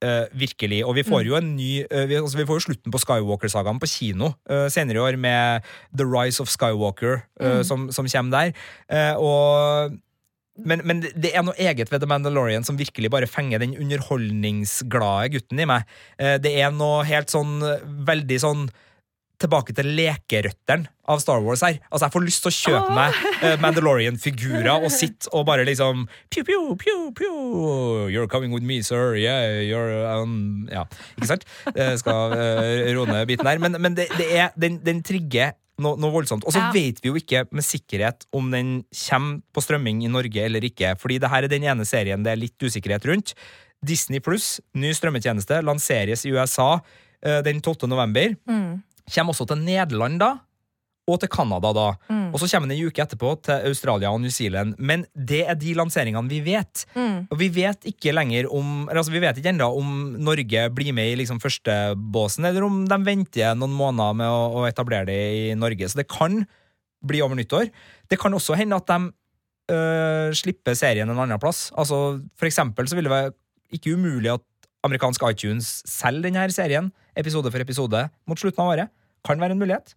Uh, 0.01 0.25
virkelig. 0.33 0.79
Og 0.89 0.95
vi 0.97 1.03
får 1.05 1.27
jo 1.29 1.35
en 1.37 1.51
ny 1.59 1.83
uh, 1.85 2.07
vi, 2.09 2.17
altså 2.17 2.39
vi 2.39 2.47
får 2.49 2.57
jo 2.57 2.63
slutten 2.71 2.93
på 2.95 3.01
Skywalker-sagaen 3.03 3.77
på 3.83 3.89
kino 3.91 4.31
uh, 4.49 4.65
senere 4.73 4.97
i 4.97 5.03
år, 5.05 5.19
med 5.21 5.67
The 5.93 6.07
Rise 6.09 6.41
of 6.41 6.49
Skywalker, 6.49 7.21
Mm. 7.37 7.65
som, 7.69 7.85
som 7.93 8.09
kommer 8.09 8.33
der. 8.33 9.17
Og 9.21 9.93
men, 10.57 10.81
men 10.85 11.03
det- 11.05 11.35
er 11.37 11.45
noe 11.45 11.57
eget 11.61 11.93
ved 11.93 12.01
The 12.01 12.09
Mandalorian 12.09 12.65
som 12.65 12.79
virkelig 12.81 13.11
bare 13.13 13.29
fenger 13.29 13.61
den 13.61 13.77
underholdningsglade 13.77 15.35
gutten 15.37 15.61
i 15.61 15.69
meg. 15.69 15.85
Det 16.17 16.53
er 16.61 16.73
noe 16.73 17.05
helt 17.05 17.29
sånn 17.29 17.61
veldig 18.09 18.41
sånn 18.41 18.71
tilbake 19.41 19.75
til 19.77 19.89
lekerøtteren 19.97 20.85
av 21.11 21.21
Star 21.23 21.41
Wars 21.43 21.63
her. 21.65 21.79
Altså, 21.91 22.07
jeg 22.07 22.15
får 22.15 22.25
lyst 22.27 22.45
til 22.45 22.51
å 22.53 22.57
kjøpe 22.59 22.97
meg 22.97 23.17
eh, 23.43 23.57
Mandalorian-figurer 23.65 24.71
og 24.85 24.91
sitte 24.95 25.31
og 25.37 25.47
bare 25.49 25.65
liksom 25.69 26.05
pew, 26.33 26.45
pew, 26.47 26.75
pew, 26.81 27.01
pew. 27.17 27.39
You're 28.13 28.29
coming 28.31 28.53
with 28.55 28.65
me, 28.67 28.81
sir. 28.87 29.17
Yeah, 29.19 29.61
you're 29.65 30.05
um, 30.21 30.69
Ja, 30.71 30.85
ikke 31.17 31.31
sant? 31.33 31.49
Jeg 31.75 31.99
skal 32.03 32.37
uh, 32.37 32.93
roe 32.99 33.09
ned 33.11 33.27
biten 33.31 33.49
der. 33.49 33.59
Men, 33.63 33.81
men 33.81 33.97
det, 33.99 34.11
det 34.21 34.29
er, 34.37 34.53
den, 34.61 34.79
den 34.87 35.03
trigger 35.07 35.57
noe, 35.81 35.97
noe 36.01 36.13
voldsomt. 36.15 36.45
Og 36.47 36.53
så 36.55 36.61
Ja. 36.61 36.71
vet 36.77 37.01
vi 37.03 37.09
jo 37.11 37.17
ikke 37.19 37.47
med 37.57 37.65
sikkerhet 37.65 38.27
om 38.37 38.51
den 38.53 38.83
kommer 39.09 39.41
på 39.57 39.65
strømming 39.65 40.05
i 40.05 40.13
Norge 40.13 40.45
eller 40.47 40.65
ikke, 40.69 40.95
fordi 41.01 41.19
det 41.23 41.31
her 41.33 41.47
er 41.47 41.53
den 41.53 41.65
ene 41.65 41.87
serien 41.89 42.23
det 42.27 42.35
er 42.35 42.41
litt 42.43 42.61
usikkerhet 42.61 43.07
rundt. 43.09 43.33
Disney 43.81 44.21
pluss, 44.21 44.59
ny 44.77 44.91
strømmetjeneste, 44.93 45.63
lanseres 45.65 46.27
i 46.29 46.35
USA 46.37 46.75
eh, 47.25 47.41
den 47.47 47.63
12. 47.65 47.89
november. 47.89 48.35
Mm. 48.45 48.83
Kommer 49.15 49.35
også 49.35 49.47
til 49.51 49.61
Nederland 49.65 50.21
da, 50.23 50.31
og 51.11 51.19
til 51.19 51.31
Canada 51.33 51.73
da. 51.75 51.87
Og 52.31 52.39
så 52.39 52.47
kommer 52.53 52.71
den 52.71 52.77
en 52.79 52.87
uke 52.87 53.03
etterpå 53.03 53.33
til 53.43 53.67
Australia 53.67 54.13
og 54.15 54.21
New 54.23 54.31
Zealand. 54.31 54.77
Men 54.79 55.05
det 55.15 55.41
er 55.51 55.57
de 55.59 55.73
lanseringene 55.75 56.31
vi 56.31 56.39
vet. 56.47 56.85
Og 57.31 57.39
vi 57.41 57.49
vet 57.51 57.89
ikke 57.91 58.13
lenger 58.15 58.47
om 58.55 58.89
altså 58.89 59.11
Vi 59.11 59.23
vet 59.23 59.37
ikke 59.41 59.51
ennå 59.51 59.67
om 59.81 60.17
Norge 60.23 60.69
blir 60.71 60.93
med 60.95 61.11
i 61.11 61.17
liksom 61.19 61.41
førstebåsen, 61.43 62.47
eller 62.47 62.63
om 62.69 62.85
de 62.87 63.01
venter 63.07 63.57
noen 63.59 63.75
måneder 63.75 64.15
med 64.21 64.31
å, 64.31 64.61
å 64.61 64.67
etablere 64.69 65.09
det 65.11 65.21
i 65.41 65.55
Norge. 65.59 65.89
Så 65.89 65.99
det 66.03 66.09
kan 66.11 66.45
bli 67.03 67.23
over 67.25 67.35
nyttår. 67.35 67.73
Det 68.09 68.21
kan 68.21 68.35
også 68.37 68.55
hende 68.61 68.77
at 68.77 68.87
de 68.87 69.11
øh, 69.75 70.31
slipper 70.37 70.77
serien 70.79 71.09
en 71.09 71.19
annen 71.19 71.41
plass. 71.43 71.71
Altså, 71.75 72.21
for 72.39 72.47
eksempel 72.47 72.87
så 72.87 72.99
vil 72.99 73.09
det 73.09 73.15
være 73.17 73.35
ikke 73.75 73.97
umulig 73.97 74.35
at 74.35 74.45
amerikansk 74.87 75.25
iTunes 75.29 75.81
selger 75.89 76.29
denne 76.29 76.47
serien 76.55 76.93
episode 77.19 77.51
for 77.51 77.63
episode 77.63 78.07
mot 78.29 78.41
slutten 78.41 78.63
av 78.63 78.73
året. 78.77 78.93
Kan 79.27 79.41
være 79.41 79.57
en 79.57 79.63
mulighet. 79.63 79.95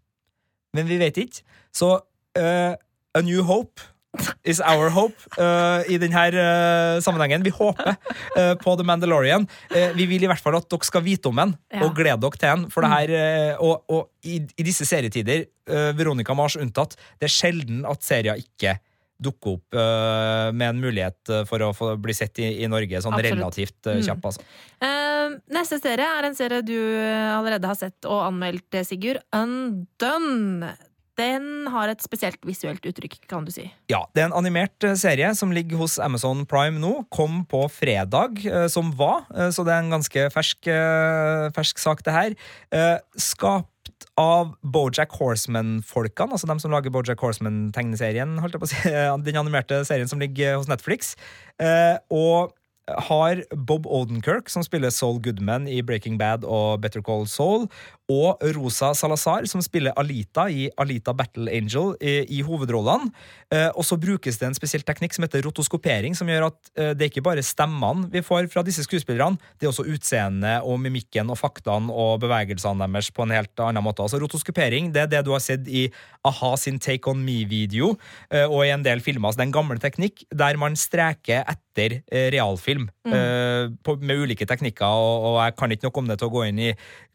Men 0.74 0.88
vi 0.90 0.98
vet 1.02 1.18
ikke. 1.22 1.42
Så 1.74 1.96
uh, 2.00 2.74
A 3.14 3.22
New 3.22 3.44
Hope 3.46 3.82
is 4.46 4.60
our 4.62 4.92
hope 4.94 5.18
uh, 5.42 5.82
i 5.90 5.98
denne 5.98 6.24
uh, 6.38 7.00
sammenhengen. 7.02 7.42
Vi 7.46 7.50
håper 7.54 7.96
uh, 8.38 8.54
på 8.62 8.76
The 8.78 8.86
Mandalorian. 8.86 9.48
Vi 9.98 10.06
vil 10.10 10.24
i 10.26 10.30
hvert 10.30 10.42
fall 10.42 10.58
at 10.60 10.68
dere 10.70 10.86
skal 10.86 11.02
vite 11.06 11.32
om 11.32 11.42
den, 11.42 11.56
Ja. 11.74 11.82
og 11.86 11.96
glede 11.98 12.20
dere 12.22 12.38
til 12.38 12.50
den. 12.50 12.68
For 12.72 12.86
det 12.86 12.92
her, 12.94 13.14
øh, 13.18 13.64
og, 13.66 13.84
og 13.90 14.10
i, 14.24 14.38
i 14.58 14.64
disse 14.64 14.86
serietider, 14.86 15.46
Veronica 15.98 16.34
Mars 16.38 16.58
unntatt, 16.60 16.94
det 17.18 17.26
er 17.30 17.34
sjelden 17.34 17.86
at 17.90 18.04
serier 18.06 18.38
ikke 18.38 18.76
dukker 19.22 19.58
opp 19.58 19.76
uh, 19.78 20.52
med 20.52 20.70
en 20.74 20.80
mulighet 20.82 21.30
øh, 21.30 21.44
for 21.48 21.62
å 21.64 21.72
få 21.76 21.92
bli 22.02 22.14
sett 22.18 22.40
i, 22.40 22.64
i 22.64 22.68
Norge 22.68 23.00
sånn 23.04 23.14
Absolutt. 23.14 23.38
relativt 23.38 23.92
Mm. 23.94 24.02
kjapp. 24.08 24.26
Altså. 24.26 24.42
Uh, 24.84 25.38
neste 25.54 25.78
serie 25.80 26.08
er 26.20 26.26
en 26.28 26.36
serie 26.36 26.62
du 26.66 26.76
allerede 26.76 27.68
har 27.70 27.76
sett 27.80 28.06
og 28.10 28.24
anmeldt, 28.28 28.68
eh, 28.76 28.84
Sigurd. 28.84 29.22
Undone. 29.34 30.74
Den 31.14 31.68
har 31.70 31.92
et 31.92 32.02
spesielt 32.02 32.40
visuelt 32.48 32.82
uttrykk, 32.90 33.20
kan 33.30 33.46
du 33.46 33.52
si. 33.54 33.68
Ja, 33.92 34.00
Det 34.16 34.24
er 34.24 34.32
en 34.32 34.34
animert 34.40 34.84
eh, 34.84 34.96
serie 34.98 35.30
som 35.38 35.52
ligger 35.54 35.78
hos 35.78 36.00
Amazon 36.02 36.42
Prime 36.50 36.80
nå. 36.82 37.06
Kom 37.14 37.44
på 37.46 37.68
fredag, 37.70 38.42
eh, 38.50 38.66
som 38.68 38.90
var, 38.98 39.28
eh, 39.36 39.52
så 39.54 39.62
det 39.68 39.76
er 39.76 39.84
en 39.84 39.94
ganske 39.94 40.26
fersk, 40.34 40.66
eh, 40.74 41.52
fersk 41.54 41.78
sak, 41.78 42.02
det 42.04 42.14
her. 42.18 42.34
Eh, 42.74 42.98
Skapt 43.84 44.06
av 44.16 44.54
Bojack 44.64 45.12
Horseman-folkene, 45.20 46.32
altså 46.32 46.48
dem 46.48 46.60
som 46.62 46.72
lager 46.72 46.94
Bojack 46.94 47.20
Horseman-tegneserien, 47.20 48.38
holdt 48.40 48.56
jeg 48.56 48.62
på 48.64 48.70
å 48.70 48.72
si, 48.72 48.94
den 49.28 49.40
animerte 49.42 49.82
serien 49.88 50.08
som 50.08 50.22
ligger 50.24 50.56
hos 50.56 50.70
Netflix. 50.72 51.16
Eh, 51.60 51.98
Og 52.14 52.54
har 52.88 53.44
Bob 53.56 53.88
Odenkirk, 53.88 54.50
som 54.52 54.64
spiller 54.66 54.92
Saul 54.92 55.22
Goodman 55.24 55.68
i 55.72 55.82
Breaking 55.86 56.18
Bad 56.20 56.44
og 56.44 56.82
Better 56.84 57.04
Call 57.06 57.28
Saul, 57.32 57.68
og 58.12 58.42
Rosa 58.58 58.92
Salazar, 58.98 59.46
som 59.48 59.62
spiller 59.64 59.96
Alita 60.00 60.50
i 60.52 60.68
Alita 60.78 61.14
Battle 61.16 61.48
Angel, 61.48 61.94
i, 62.04 62.18
i 62.38 62.42
hovedrollene. 62.44 63.14
Eh, 63.54 63.70
og 63.72 63.86
så 63.88 63.96
brukes 64.00 64.40
det 64.40 64.50
en 64.50 64.58
spesiell 64.58 64.84
teknikk 64.84 65.16
som 65.16 65.24
heter 65.24 65.46
rotoskopering, 65.48 66.18
som 66.18 66.28
gjør 66.28 66.50
at 66.50 66.60
eh, 66.76 66.92
det 66.98 67.08
er 67.08 67.12
ikke 67.14 67.26
bare 67.26 67.46
stemmene 67.46 68.10
vi 68.12 68.24
får 68.26 68.50
fra 68.52 68.66
disse 68.66 68.84
skuespillerne, 68.84 69.40
det 69.58 69.68
er 69.68 69.72
også 69.72 69.88
utseendet 69.88 70.68
og 70.68 70.82
mimikken 70.84 71.32
og 71.32 71.40
faktaene 71.40 71.94
og 71.94 72.20
bevegelsene 72.24 72.84
deres 72.84 73.12
på 73.14 73.24
en 73.24 73.36
helt 73.38 73.64
annen 73.64 73.86
måte. 73.86 74.04
Altså 74.04 74.20
Rotoskopering 74.22 74.92
det 74.94 75.06
er 75.06 75.12
det 75.16 75.24
du 75.26 75.32
har 75.36 75.44
sett 75.44 75.68
i 75.72 75.86
a-ha 76.28 76.54
sin 76.60 76.80
Take 76.84 77.10
On 77.12 77.24
Me-video 77.24 77.94
eh, 78.30 78.44
og 78.44 78.66
i 78.66 78.74
en 78.76 78.84
del 78.84 79.04
filmer. 79.06 79.32
Så 79.32 79.40
det 79.40 79.48
er 79.48 79.52
en 79.52 79.58
gammel 79.60 79.82
teknikk 79.84 80.26
der 80.34 80.60
man 80.60 80.76
streker 80.80 81.48
etter 81.48 82.02
eh, 82.82 82.92
Mm. 83.04 83.14
Uh, 83.14 83.72
på, 83.84 83.98
med 84.00 84.22
ulike 84.24 84.46
teknikker, 84.48 84.88
og, 84.88 85.26
og 85.28 85.36
jeg 85.44 85.56
kan 85.60 85.72
ikke 85.72 85.90
nok 85.90 85.98
om 86.00 86.08
det 86.08 86.16
til 86.20 86.30
å 86.30 86.34
gå 86.34 86.46
inn 86.48 86.62
i 86.62 86.70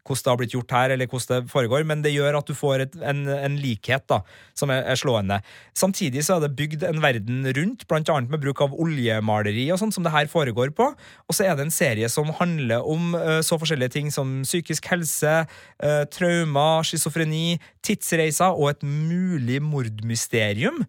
hvordan 0.09 0.23
det 0.23 0.31
har 0.31 0.37
blitt 0.39 0.53
gjort 0.55 0.73
her, 0.73 0.93
eller 0.93 1.09
hvordan 1.09 1.43
det 1.43 1.51
foregår, 1.51 1.83
men 1.85 2.01
det 2.01 2.13
gjør 2.13 2.39
at 2.39 2.47
du 2.49 2.55
får 2.57 2.83
et, 2.85 2.95
en, 3.05 3.23
en 3.29 3.57
likhet 3.61 4.05
da, 4.09 4.21
som 4.57 4.71
er, 4.73 4.83
er 4.89 4.97
slående. 4.99 5.39
Samtidig 5.77 6.23
så 6.25 6.37
er 6.37 6.45
det 6.45 6.55
bygd 6.57 6.85
en 6.87 7.01
verden 7.03 7.43
rundt, 7.57 7.85
blant 7.89 8.09
annet 8.09 8.31
med 8.33 8.41
bruk 8.41 8.63
av 8.65 8.73
oljemaleri 8.73 9.67
og 9.73 9.81
sånn, 9.81 9.93
som 9.93 10.05
det 10.05 10.13
her 10.15 10.29
foregår 10.31 10.73
på. 10.77 10.89
Og 11.27 11.37
så 11.37 11.45
er 11.45 11.57
det 11.57 11.67
en 11.67 11.73
serie 11.73 12.09
som 12.09 12.31
handler 12.39 12.85
om 12.85 13.13
uh, 13.17 13.39
så 13.45 13.59
forskjellige 13.61 13.95
ting 13.97 14.09
som 14.13 14.39
psykisk 14.47 14.89
helse, 14.89 15.35
uh, 15.83 16.03
traumer, 16.13 16.87
schizofreni, 16.87 17.59
tidsreiser 17.85 18.57
og 18.57 18.73
et 18.73 18.87
mulig 18.87 19.61
mordmysterium. 19.61 20.83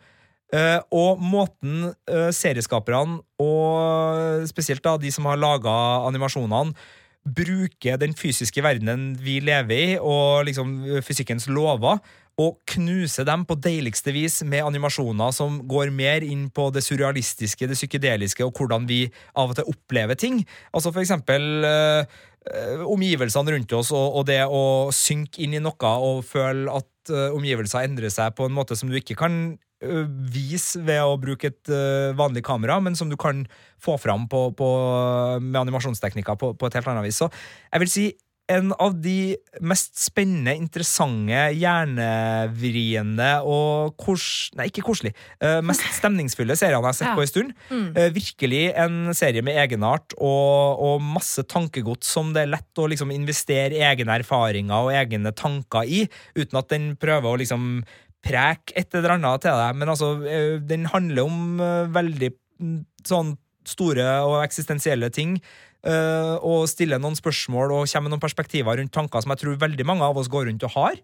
Eh, 0.51 0.79
og 0.91 1.21
måten 1.23 1.93
uh, 2.11 2.31
serieskaperne, 2.35 3.21
og 3.39 4.49
spesielt 4.51 4.83
da 4.83 4.97
de 4.99 5.13
som 5.15 5.29
har 5.31 5.39
laga 5.39 5.75
animasjonene, 6.09 6.75
bruker 7.21 7.99
den 8.01 8.15
fysiske 8.17 8.63
verdenen 8.65 9.13
vi 9.21 9.39
lever 9.45 9.77
i, 9.77 9.99
og 10.01 10.47
liksom 10.49 10.73
fysikkens 11.05 11.47
lover, 11.53 12.01
og 12.41 12.57
knuser 12.73 13.27
dem 13.29 13.45
på 13.49 13.57
deiligste 13.61 14.15
vis 14.15 14.41
med 14.47 14.65
animasjoner 14.65 15.35
som 15.35 15.61
går 15.69 15.93
mer 15.95 16.25
inn 16.25 16.49
på 16.55 16.69
det 16.75 16.83
surrealistiske, 16.87 17.69
det 17.69 17.77
psykedeliske, 17.77 18.45
og 18.47 18.57
hvordan 18.57 18.87
vi 18.89 19.03
av 19.35 19.53
og 19.53 19.59
til 19.59 19.71
opplever 19.73 20.19
ting. 20.19 20.41
Altså 20.73 20.93
for 20.95 21.03
eksempel 21.03 21.67
eh, 21.69 22.21
eh, 22.49 22.85
omgivelsene 22.87 23.57
rundt 23.57 23.75
oss, 23.77 23.93
og, 23.93 24.21
og 24.21 24.29
det 24.31 24.41
å 24.47 24.63
synke 24.95 25.45
inn 25.45 25.59
i 25.59 25.63
noe 25.63 25.97
og 26.07 26.23
føle 26.29 26.81
at 26.81 27.13
eh, 27.13 27.29
omgivelser 27.37 27.85
endrer 27.89 28.13
seg 28.15 28.33
på 28.39 28.49
en 28.49 28.57
måte 28.57 28.79
som 28.79 28.89
du 28.89 28.97
ikke 29.01 29.19
kan 29.21 29.43
eh, 29.53 29.59
vise 29.81 30.81
ved 30.85 31.01
å 31.01 31.15
bruke 31.21 31.49
et 31.53 31.71
vanlig 32.19 32.43
kamera, 32.45 32.81
men 32.85 32.97
som 32.99 33.09
du 33.09 33.17
kan 33.21 33.47
få 33.81 33.95
fram 34.01 34.27
på, 34.29 34.51
på, 34.59 34.71
med 35.41 35.57
animasjonsteknikker 35.63 36.37
på, 36.41 36.53
på 36.61 36.69
et 36.69 36.77
helt 36.77 36.91
annet 36.93 37.07
vis. 37.09 37.21
Så 37.23 37.31
jeg 37.73 37.81
vil 37.87 37.93
si 37.95 38.09
en 38.51 38.73
av 38.83 38.97
de 38.99 39.37
mest 39.63 39.95
spennende, 40.03 40.57
interessante, 40.59 41.39
hjernevriende 41.55 43.29
og 43.47 43.95
kos... 44.01 44.51
Nei, 44.59 44.67
ikke 44.71 44.83
koselig. 44.87 45.13
mest 45.67 45.85
stemningsfulle 46.01 46.57
seriene 46.59 46.81
jeg 46.81 46.89
har 46.89 46.99
sett 46.99 47.09
Ja. 47.11 47.15
på 47.19 47.25
en 47.25 47.31
stund. 47.31 47.55
Mm. 47.71 47.87
Virkelig 48.17 48.63
en 48.75 48.99
serie 49.17 49.45
med 49.47 49.59
egenart 49.63 50.17
og, 50.19 50.83
og 50.83 50.99
masse 51.15 51.45
tankegods 51.47 52.11
som 52.11 52.35
det 52.35 52.45
er 52.47 52.53
lett 52.57 52.83
å 52.83 52.89
liksom 52.91 53.15
investere 53.15 53.81
egne 53.91 54.19
erfaringer 54.21 54.87
og 54.89 54.95
egne 54.99 55.33
tanker 55.37 55.87
i, 55.87 56.05
uten 56.39 56.59
at 56.61 56.71
den 56.75 56.93
prøver 57.01 57.31
å 57.31 57.41
liksom 57.41 57.83
preke 58.25 58.75
et 58.79 58.95
eller 58.97 59.17
annet 59.17 59.45
til 59.45 59.57
deg. 59.57 59.79
Men 59.81 59.93
altså, 59.93 60.13
eh, 60.29 60.59
den 60.65 60.89
handler 60.93 61.27
om 61.27 61.63
eh, 61.65 61.89
veldig 61.93 62.31
mm, 62.61 62.79
sånn 63.07 63.35
store 63.69 64.07
og 64.27 64.41
eksistensielle 64.45 65.11
ting. 65.15 65.41
eh, 65.81 66.35
og 66.45 66.69
stiller 66.69 67.01
noen 67.01 67.17
spørsmål 67.17 67.73
og 67.73 67.87
kommer 67.89 68.09
med 68.09 68.17
noen 68.17 68.21
perspektiver 68.21 68.77
rundt 68.77 68.93
tanker 68.93 69.23
som 69.23 69.33
jeg 69.33 69.41
tror 69.41 69.61
veldig 69.63 69.87
mange 69.89 70.05
av 70.05 70.19
oss 70.21 70.29
går 70.29 70.51
rundt 70.51 70.67
og 70.69 70.75
har. 70.77 71.01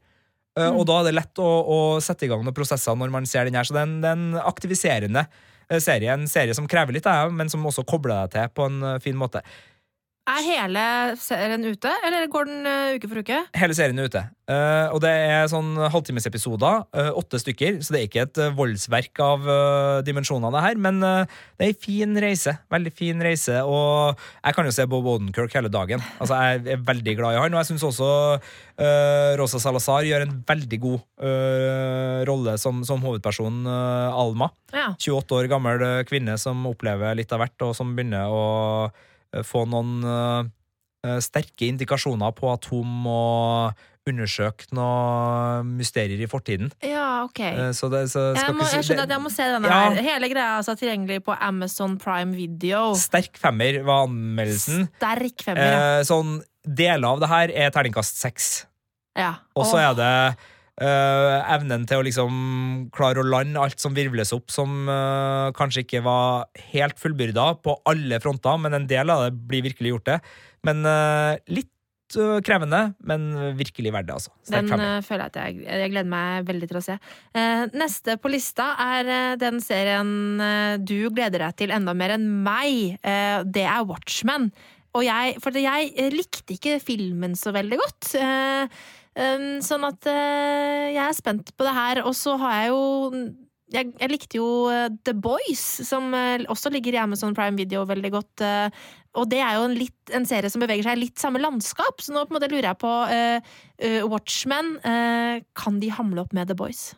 Mm. 0.56 0.72
Og 0.72 0.86
da 0.88 0.98
er 1.00 1.08
det 1.08 1.16
lett 1.18 1.40
å, 1.40 1.48
å 1.68 1.78
sette 2.00 2.24
i 2.24 2.28
gang 2.28 2.44
noen 2.44 2.56
prosesser 2.56 2.96
når 2.96 3.10
man 3.12 3.28
ser 3.28 3.44
den 3.44 3.56
her. 3.56 3.64
Så 3.64 3.76
det 3.76 3.82
er 3.82 3.88
en, 3.88 3.96
det 4.00 4.08
er 4.08 4.16
en 4.16 4.36
aktiviserende 4.40 5.26
serie. 5.80 6.12
En 6.12 6.28
serie 6.28 6.54
som 6.56 6.68
krever 6.68 6.96
litt 6.96 7.08
av 7.08 7.26
deg, 7.26 7.36
men 7.36 7.52
som 7.52 7.64
også 7.68 7.84
kobler 7.88 8.24
deg 8.24 8.36
til 8.36 8.54
på 8.56 8.68
en 8.68 9.00
fin 9.04 9.18
måte. 9.20 9.42
Er 10.26 10.42
hele 10.42 10.82
serien 11.22 11.62
ute, 11.62 11.90
eller 12.02 12.24
går 12.26 12.48
den 12.48 12.64
uh, 12.66 12.96
uke 12.96 13.06
for 13.06 13.22
uke? 13.22 13.36
Hele 13.54 13.76
serien 13.78 14.00
er 14.02 14.08
ute. 14.10 14.22
Uh, 14.50 14.90
og 14.90 14.98
det 15.04 15.12
er 15.12 15.46
sånn 15.50 15.76
halvtimesepisoder. 15.78 16.82
uh, 16.98 17.10
åtte 17.18 17.38
stykker. 17.38 17.78
Så 17.78 17.94
det 17.94 18.00
er 18.00 18.08
ikke 18.08 18.24
et 18.24 18.40
voldsverk 18.58 19.22
av 19.22 19.46
dimensjonene 20.06 20.64
her. 20.64 20.80
Men 20.82 20.98
det 20.98 21.62
er 21.62 21.70
ei 21.70 21.78
fin 21.78 22.18
reise. 22.18 22.56
Veldig 22.74 22.92
fin 22.94 23.22
reise. 23.22 23.60
Og 23.62 24.18
jeg 24.18 24.58
kan 24.58 24.66
jo 24.66 24.74
se 24.74 24.88
Bob 24.90 25.06
Odenkirk 25.14 25.54
hele 25.54 25.70
dagen. 25.70 26.02
Altså, 26.18 26.34
Jeg 26.34 26.74
er 26.74 26.84
veldig 26.90 27.16
glad 27.20 27.36
i 27.36 27.40
han. 27.44 27.54
Og 27.54 27.62
jeg 27.62 27.70
syns 27.70 27.86
også 27.86 28.10
Rosa 29.38 29.60
Salazar 29.62 30.04
gjør 30.04 30.26
en 30.26 30.38
veldig 30.46 30.78
god 30.82 31.24
rolle 32.28 32.56
som, 32.60 32.82
som 32.86 33.02
hovedperson 33.04 33.62
eh, 33.66 34.20
Alma. 34.20 34.50
Ja. 34.74 34.90
28 34.98 35.38
år 35.38 35.48
gammel 35.50 35.84
kvinne 36.08 36.36
som 36.40 36.66
opplever 36.68 37.16
litt 37.16 37.32
av 37.32 37.42
hvert, 37.44 37.56
og 37.64 37.76
som 37.78 37.94
begynner 37.96 38.32
å 38.32 38.44
få 39.46 39.64
noen 39.68 39.98
eh, 40.04 40.48
eh, 41.08 41.18
sterke 41.24 41.68
indikasjoner 41.70 42.32
på 42.36 42.52
at 42.52 42.64
hun 42.72 42.86
må 43.06 43.20
undersøke 44.06 44.68
noen 44.76 45.72
mysterier 45.80 46.20
i 46.22 46.28
fortiden. 46.30 46.68
ja, 46.86 47.24
ok. 47.26 47.40
Eh, 47.42 47.70
Så 47.74 47.88
det, 47.90 48.04
så 48.12 48.28
Jeg, 48.36 48.54
må, 48.54 48.62
jeg 48.70 48.84
skjønner 48.86 49.02
at 49.08 49.14
jeg 49.16 49.22
må 49.24 49.30
se 49.34 49.42
denne 49.50 49.66
Ja. 49.66 49.80
her. 49.90 50.02
Hele 50.02 50.28
greia 50.30 50.44
er 50.52 50.58
altså 50.60 50.76
tilgjengelig 50.78 51.24
på 51.26 51.34
Amazon 51.42 51.96
Prime 51.98 52.32
Video. 52.36 52.94
Sterk 52.94 53.34
femmer 53.36 53.82
var 53.82 54.06
anmeldelsen. 54.06 54.86
Sterk 55.00 55.42
femmer, 55.42 55.66
ja. 55.66 55.98
Eh, 55.98 56.02
sånn, 56.06 56.36
deler 56.66 57.08
av 57.08 57.20
det 57.20 57.28
her 57.28 57.50
er 57.66 57.70
terningkast 57.74 58.16
seks. 58.22 58.66
ja. 59.16 59.34
Og 59.56 59.66
så 59.66 59.78
er 59.82 59.94
det 59.98 60.36
eh, 60.82 61.52
evnen 61.54 61.86
til 61.88 62.00
å 62.00 62.06
liksom 62.06 62.34
klare 62.94 63.22
å 63.22 63.26
lande 63.26 63.60
alt 63.62 63.80
som 63.82 63.96
virvles 63.96 64.34
opp, 64.36 64.50
som 64.52 64.90
uh, 64.90 65.52
kanskje 65.56 65.86
ikke 65.86 66.02
var 66.06 66.50
helt 66.72 67.00
fullbyrda 67.02 67.48
på 67.64 67.78
alle 67.88 68.20
fronter, 68.22 68.60
men 68.62 68.76
en 68.76 68.90
del 68.90 69.12
av 69.12 69.26
det 69.26 69.32
blir 69.48 69.64
virkelig 69.66 69.94
gjort 69.94 70.10
det. 70.12 70.20
Men 70.68 70.84
uh, 70.86 71.38
litt 71.48 71.72
krevende, 72.46 72.92
men 73.02 73.24
virkelig 73.58 73.90
verdt 73.90 74.06
det, 74.06 74.14
altså. 74.14 74.30
Den 74.54 74.68
føler 75.02 75.24
jeg 75.24 75.32
at 75.32 75.38
jeg, 75.40 75.56
jeg 75.66 75.90
gleder 75.90 76.10
meg 76.12 76.44
veldig 76.46 76.68
til 76.70 76.78
å 76.78 76.82
se. 76.84 76.94
Neste 77.74 78.14
på 78.22 78.30
lista 78.30 78.68
er 78.78 79.34
den 79.42 79.58
serien 79.58 80.12
du 80.86 81.10
gleder 81.10 81.42
deg 81.48 81.56
til 81.58 81.74
enda 81.74 81.96
mer 81.98 82.14
enn 82.14 82.28
meg. 82.46 83.02
Det 83.02 83.66
er 83.66 83.88
Watchmen. 83.90 84.52
Og 84.96 85.04
jeg, 85.04 85.36
for 85.44 85.56
jeg 85.60 86.12
likte 86.14 86.56
ikke 86.56 86.78
filmen 86.82 87.36
så 87.38 87.52
veldig 87.56 87.80
godt. 87.80 88.12
Eh, 88.20 88.84
Um, 89.16 89.62
sånn 89.64 89.86
at 89.88 90.04
uh, 90.12 90.86
jeg 90.92 91.00
er 91.00 91.16
spent 91.16 91.54
på 91.56 91.64
det 91.64 91.74
her. 91.76 92.02
Og 92.04 92.12
så 92.16 92.36
har 92.40 92.60
jeg 92.60 92.72
jo 92.74 92.82
jeg, 93.74 93.90
jeg 93.98 94.12
likte 94.12 94.38
jo 94.38 94.48
eh, 94.70 94.92
The 95.02 95.10
Boys, 95.18 95.62
som 95.88 96.12
eh, 96.14 96.44
også 96.52 96.70
ligger 96.70 96.94
i 96.94 97.00
Amazon 97.02 97.34
Prime 97.34 97.58
Video 97.58 97.80
veldig 97.82 98.12
godt. 98.14 98.44
og 99.18 99.24
det 99.26 99.40
er 99.42 99.56
jo 99.56 99.64
en, 99.66 99.74
litt, 99.74 100.12
en 100.14 100.28
serie 100.28 100.52
som 100.52 100.62
beveger 100.62 100.86
seg 100.86 100.94
i 100.94 101.00
litt 101.00 101.18
samme 101.18 101.42
landskap, 101.42 101.98
så 101.98 102.14
nå 102.14 102.22
på 102.22 102.30
en 102.30 102.38
måte 102.38 102.50
lurer 102.52 102.68
jeg 102.68 102.78
på 102.78 102.92
uh, 103.10 103.50
uh, 103.82 104.02
Watchmen. 104.12 104.76
uh, 104.86 105.42
kan 105.58 105.80
de 105.82 105.90
hamle 105.98 106.22
opp 106.22 106.36
med 106.36 106.46
The 106.46 106.54
Boys? 106.54 106.92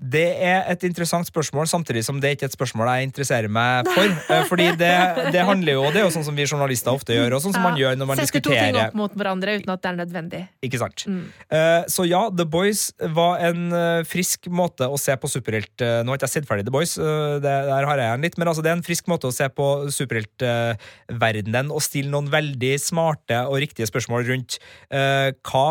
Det 0.00 0.24
er 0.40 0.64
et 0.72 0.84
interessant 0.88 1.28
spørsmål, 1.28 1.66
samtidig 1.68 2.00
som 2.06 2.20
det 2.22 2.30
er 2.30 2.36
ikke 2.38 2.48
et 2.48 2.54
spørsmål 2.54 2.88
jeg 2.88 3.08
interesserer 3.10 3.52
meg 3.52 3.88
for. 3.92 4.08
Eh, 4.30 4.44
Fordi 4.46 4.66
det, 4.78 4.90
det 5.34 5.40
handler 5.42 5.74
jo 5.74 5.82
Det 5.90 5.98
er 6.00 6.04
jo 6.04 6.10
sånn 6.14 6.24
som 6.26 6.36
vi 6.36 6.44
journalister 6.46 6.92
ofte 6.94 7.14
gjør, 7.14 7.34
og 7.34 7.42
sånn 7.42 7.54
som 7.56 7.64
man 7.64 7.78
gjør 7.78 7.96
når 7.98 8.08
man 8.08 8.20
Setter 8.20 8.42
to 8.44 8.52
ting 8.52 8.76
opp 8.78 8.94
mot 8.98 9.14
hverandre 9.18 9.56
uten 9.58 9.72
at 9.72 9.82
det 9.82 9.88
er 9.90 9.96
nødvendig. 9.98 10.40
Ikke 10.66 10.78
sant? 10.78 11.04
Mm. 11.10 11.24
Eh, 11.56 11.88
Så 11.90 12.06
ja, 12.06 12.20
The 12.30 12.46
Boys 12.46 12.84
var 13.16 13.42
en 13.48 13.74
eh, 13.74 14.02
frisk 14.08 14.46
måte 14.54 14.86
å 14.86 14.98
se 15.00 15.16
på 15.18 15.30
superhelt 15.30 15.82
Nå 15.82 16.12
har 16.12 16.20
ikke 16.20 16.28
jeg 16.28 16.34
sett 16.36 16.48
ferdig 16.48 16.66
The 16.68 16.74
Boys, 16.74 16.94
det, 17.00 17.56
der 17.70 17.88
har 17.88 18.00
jeg 18.00 18.14
en 18.14 18.24
litt, 18.26 18.38
men 18.38 18.50
altså 18.50 18.62
det 18.64 18.70
er 18.70 18.78
en 18.78 18.86
frisk 18.86 19.10
måte 19.10 19.30
å 19.30 19.34
se 19.34 19.48
på 19.50 19.66
superheltverdenen 19.96 21.72
og 21.74 21.82
stille 21.84 22.12
noen 22.12 22.30
veldig 22.30 22.72
smarte 22.82 23.42
og 23.48 23.58
riktige 23.64 23.88
spørsmål 23.90 24.28
rundt 24.30 24.60
hva 24.90 25.66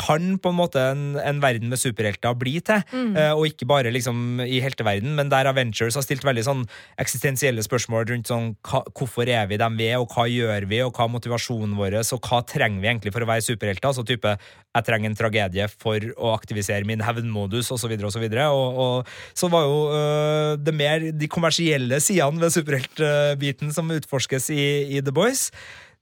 kan 0.00 0.36
på 0.40 0.52
en 0.52 0.58
måte 0.58 0.82
en, 0.92 1.04
en 1.20 1.42
verden 1.42 1.70
med 1.72 1.80
superhelter 1.80 2.36
bli 2.38 2.58
til, 2.64 2.82
Mm. 2.90 3.12
Uh, 3.14 3.32
og 3.36 3.44
ikke 3.46 3.66
bare 3.68 3.90
liksom 3.92 4.40
i 4.42 4.58
helteverden, 4.62 5.12
men 5.14 5.28
der 5.30 5.48
Avengers 5.50 5.94
har 5.98 6.04
stilt 6.04 6.24
veldig 6.26 6.42
sånn 6.46 6.62
eksistensielle 7.00 7.62
spørsmål 7.62 8.06
rundt 8.08 8.30
sånn 8.30 8.50
hva, 8.66 8.80
hvorfor 8.96 9.28
er 9.30 9.46
vi 9.50 9.58
dem 9.60 9.76
vi 9.78 9.90
er, 9.90 10.00
og 10.00 10.10
hva 10.14 10.24
gjør 10.30 10.66
vi, 10.70 10.80
og 10.84 10.96
hva 10.96 11.06
er 11.06 11.12
motivasjonen 11.14 11.76
vår, 11.78 11.98
og 12.00 12.26
hva 12.26 12.40
trenger 12.48 12.82
vi 12.82 12.90
egentlig 12.90 13.12
for 13.14 13.26
å 13.26 13.28
være 13.30 13.44
superhelter? 13.46 13.90
Altså 13.90 14.04
type 14.08 14.32
jeg 14.32 14.86
trenger 14.86 15.10
en 15.10 15.18
tragedie 15.18 15.68
for 15.72 16.08
å 16.16 16.34
aktivisere 16.34 16.88
min 16.88 17.04
hevnmodus, 17.04 17.70
osv., 17.74 17.94
osv. 18.10 18.26
Og, 18.26 18.40
og, 18.40 18.80
og 18.84 19.38
så 19.38 19.50
var 19.52 19.66
jo 19.66 19.80
uh, 19.92 20.52
det 20.60 20.76
mer 20.76 21.10
de 21.10 21.30
kommersielle 21.30 22.00
sidene 22.02 22.42
ved 22.42 22.54
superheltbiten 22.54 23.74
som 23.76 23.90
utforskes 23.94 24.50
i, 24.54 24.62
i 24.96 25.04
The 25.04 25.14
Boys, 25.14 25.48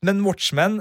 men 0.04 0.22
Watchmen 0.26 0.80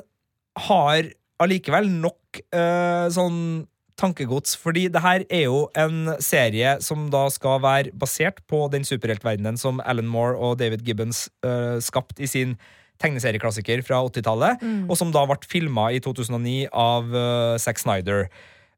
har 0.67 1.11
allikevel 1.43 1.89
nok 2.01 2.39
uh, 2.55 3.07
sånn 3.13 3.67
tankegods, 3.97 4.53
fordi 4.61 4.83
det 4.93 5.01
her 5.01 5.23
er 5.33 5.47
jo 5.47 5.63
en 5.77 6.11
serie 6.21 6.75
som 6.85 7.07
da 7.09 7.23
skal 7.33 7.57
være 7.63 7.93
basert 7.97 8.43
på 8.49 8.67
den 8.69 8.85
superheltverdenen 8.85 9.57
som 9.57 9.79
Alan 9.81 10.05
Moore 10.09 10.37
og 10.37 10.59
David 10.61 10.83
Gibbons 10.85 11.23
uh, 11.45 11.81
skapt 11.81 12.21
i 12.21 12.29
sin 12.29 12.53
tegneserieklassiker 13.01 13.81
fra 13.85 14.03
80-tallet, 14.05 14.61
Mm. 14.61 14.85
og 14.89 14.97
som 14.97 15.11
da 15.13 15.25
ble 15.29 15.37
filma 15.49 15.89
i 15.93 15.99
2009 16.01 16.67
av 16.73 17.09
uh, 17.13 17.57
Zack 17.61 17.77
Snyder. 17.81 18.27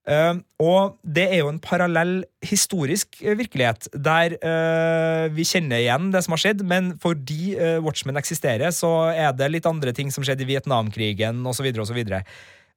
Uh, 0.09 0.39
og 0.65 0.95
det 1.05 1.27
er 1.29 1.43
jo 1.43 1.51
en 1.51 1.59
parallell 1.61 2.23
historisk 2.41 3.19
uh, 3.21 3.35
virkelighet, 3.37 3.85
der 3.93 4.33
uh, 4.41 5.29
vi 5.35 5.45
kjenner 5.45 5.83
igjen 5.83 6.09
det 6.15 6.23
som 6.25 6.33
har 6.33 6.41
skjedd, 6.41 6.63
men 6.65 6.95
fordi 7.01 7.53
Watchmen 7.85 8.17
eksisterer, 8.17 8.73
så 8.73 8.89
er 9.13 9.35
det 9.37 9.51
litt 9.53 9.69
andre 9.69 9.93
ting 9.93 10.09
som 10.09 10.25
skjedde 10.25 10.47
i 10.47 10.49
Vietnamkrigen 10.55 11.43
osv. 11.45 11.69
Og, 11.69 11.85
så 11.91 11.97
videre. 11.97 12.23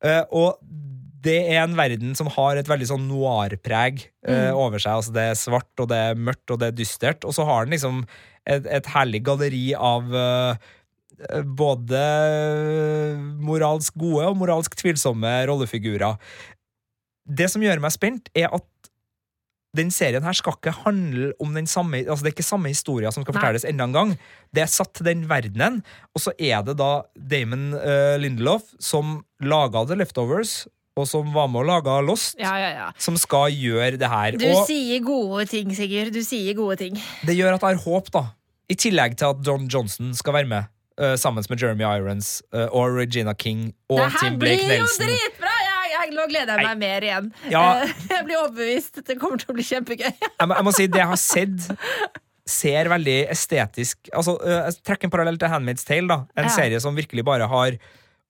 uh, 0.04 0.22
og 0.28 0.60
det 1.22 1.38
er 1.54 1.60
en 1.62 1.76
verden 1.78 2.16
som 2.18 2.26
har 2.34 2.58
et 2.58 2.68
veldig 2.68 2.88
sånn 2.90 3.08
noir-preg 3.08 4.04
uh, 4.26 4.50
Mm. 4.52 4.58
over 4.58 4.82
seg. 4.82 4.98
Altså 4.98 5.12
det 5.14 5.24
er 5.30 5.38
svart, 5.38 5.70
og 5.78 5.88
det 5.90 5.98
er 6.10 6.18
mørkt, 6.18 6.50
og 6.50 6.58
det 6.60 6.72
er 6.72 6.78
dystert. 6.78 7.24
Og 7.24 7.34
så 7.36 7.46
har 7.46 7.64
den 7.64 7.76
liksom 7.76 8.02
et, 8.42 8.66
et 8.66 8.88
herlig 8.90 9.22
galleri 9.26 9.68
av 9.78 10.10
uh, 10.10 10.72
både 11.46 12.00
moralsk 13.42 13.94
gode 14.02 14.26
og 14.30 14.40
moralsk 14.40 14.74
tvilsomme 14.78 15.30
rollefigurer. 15.46 16.18
Det 17.28 17.48
som 17.52 17.62
gjør 17.62 17.80
meg 17.84 17.92
spent, 17.94 18.28
er 18.34 18.48
at 18.52 18.66
den 19.76 19.88
serien 19.94 20.20
her 20.26 20.36
skal 20.36 20.52
ikke 20.58 20.74
handle 20.82 21.30
om 21.40 21.54
den 21.56 21.64
samme 21.70 22.02
Altså 22.04 22.26
det 22.26 22.28
er 22.28 22.34
ikke 22.34 22.44
samme 22.44 22.68
historia 22.68 23.08
som 23.14 23.24
skal 23.24 23.32
fortelles 23.38 23.64
enda 23.64 23.86
en 23.88 23.94
gang. 23.96 24.10
Det 24.52 24.60
er 24.66 24.68
satt 24.68 24.90
til 24.98 25.06
den 25.08 25.22
verdenen, 25.30 25.78
og 26.12 26.20
så 26.20 26.34
er 26.36 26.60
det 26.66 26.74
da 26.76 26.90
Damon 27.16 27.70
uh, 27.78 28.18
Lindelof 28.20 28.66
som 28.84 29.22
laga 29.40 29.86
The 29.88 29.96
Leftovers, 29.96 30.66
og 31.00 31.08
som 31.08 31.30
var 31.32 31.48
med 31.48 31.62
å 31.62 31.68
lage 31.70 31.94
Lost, 32.04 32.36
Ja, 32.36 32.52
ja, 32.60 32.68
ja. 32.76 32.90
som 33.00 33.16
skal 33.16 33.48
gjøre 33.56 33.96
det 33.96 34.10
her. 34.12 34.36
Du 34.36 34.44
og 34.50 34.66
sier 34.68 35.00
gode 35.00 35.46
ting, 35.48 35.72
Sigurd. 35.72 36.12
Du 36.12 36.20
sier 36.20 36.52
gode 36.58 36.76
ting. 36.82 37.00
det 37.24 37.38
gjør 37.38 37.56
at 37.56 37.64
jeg 37.64 37.78
har 37.78 37.82
håp, 37.86 38.12
da. 38.12 38.26
I 38.68 38.76
tillegg 38.76 39.16
til 39.16 39.32
at 39.32 39.40
John 39.46 39.64
Johnson 39.72 40.12
skal 40.14 40.36
være 40.36 40.50
med. 40.52 40.68
uh, 41.00 41.16
sammen 41.16 41.44
med 41.48 41.56
Jeremy 41.62 41.88
Irons 41.96 42.42
uh, 42.52 42.68
og 42.68 42.92
Regina 43.00 43.32
King 43.32 43.72
og 43.88 44.02
det 44.04 44.10
her 44.20 44.36
blir 44.36 44.60
jo 44.60 44.68
Nelson. 44.68 45.06
dritbra! 45.08 45.51
Nå 46.16 46.26
gleder 46.30 46.58
jeg 46.58 46.66
meg 46.68 46.78
mer 46.82 47.06
igjen. 47.08 47.30
Ja. 47.52 47.62
Eh, 47.82 47.94
Jeg 48.16 48.26
blir 48.28 48.40
overbevist. 48.42 49.00
Det 49.06 49.16
kommer 49.20 49.40
til 49.40 49.52
å 49.52 49.56
bli 49.56 49.64
kjempegøy. 49.66 50.10
jeg, 50.12 50.46
må, 50.48 50.54
jeg 50.58 50.66
må 50.68 50.74
si 50.76 50.86
det 50.92 51.00
jeg 51.02 51.10
har 51.14 51.20
sett 51.20 51.72
ser 52.52 52.88
veldig 52.90 53.16
estetisk 53.30 54.08
altså, 54.12 54.32
øh, 54.42 54.64
Jeg 54.66 54.80
trekker 54.82 55.06
en 55.06 55.12
parallell 55.14 55.36
til 55.38 55.48
Handmaid's 55.52 55.86
Tale. 55.86 56.08
da 56.10 56.16
En 56.36 56.48
Ja. 56.50 56.54
serie 56.56 56.80
som 56.82 56.96
virkelig 56.98 57.22
bare 57.24 57.46
har 57.48 57.76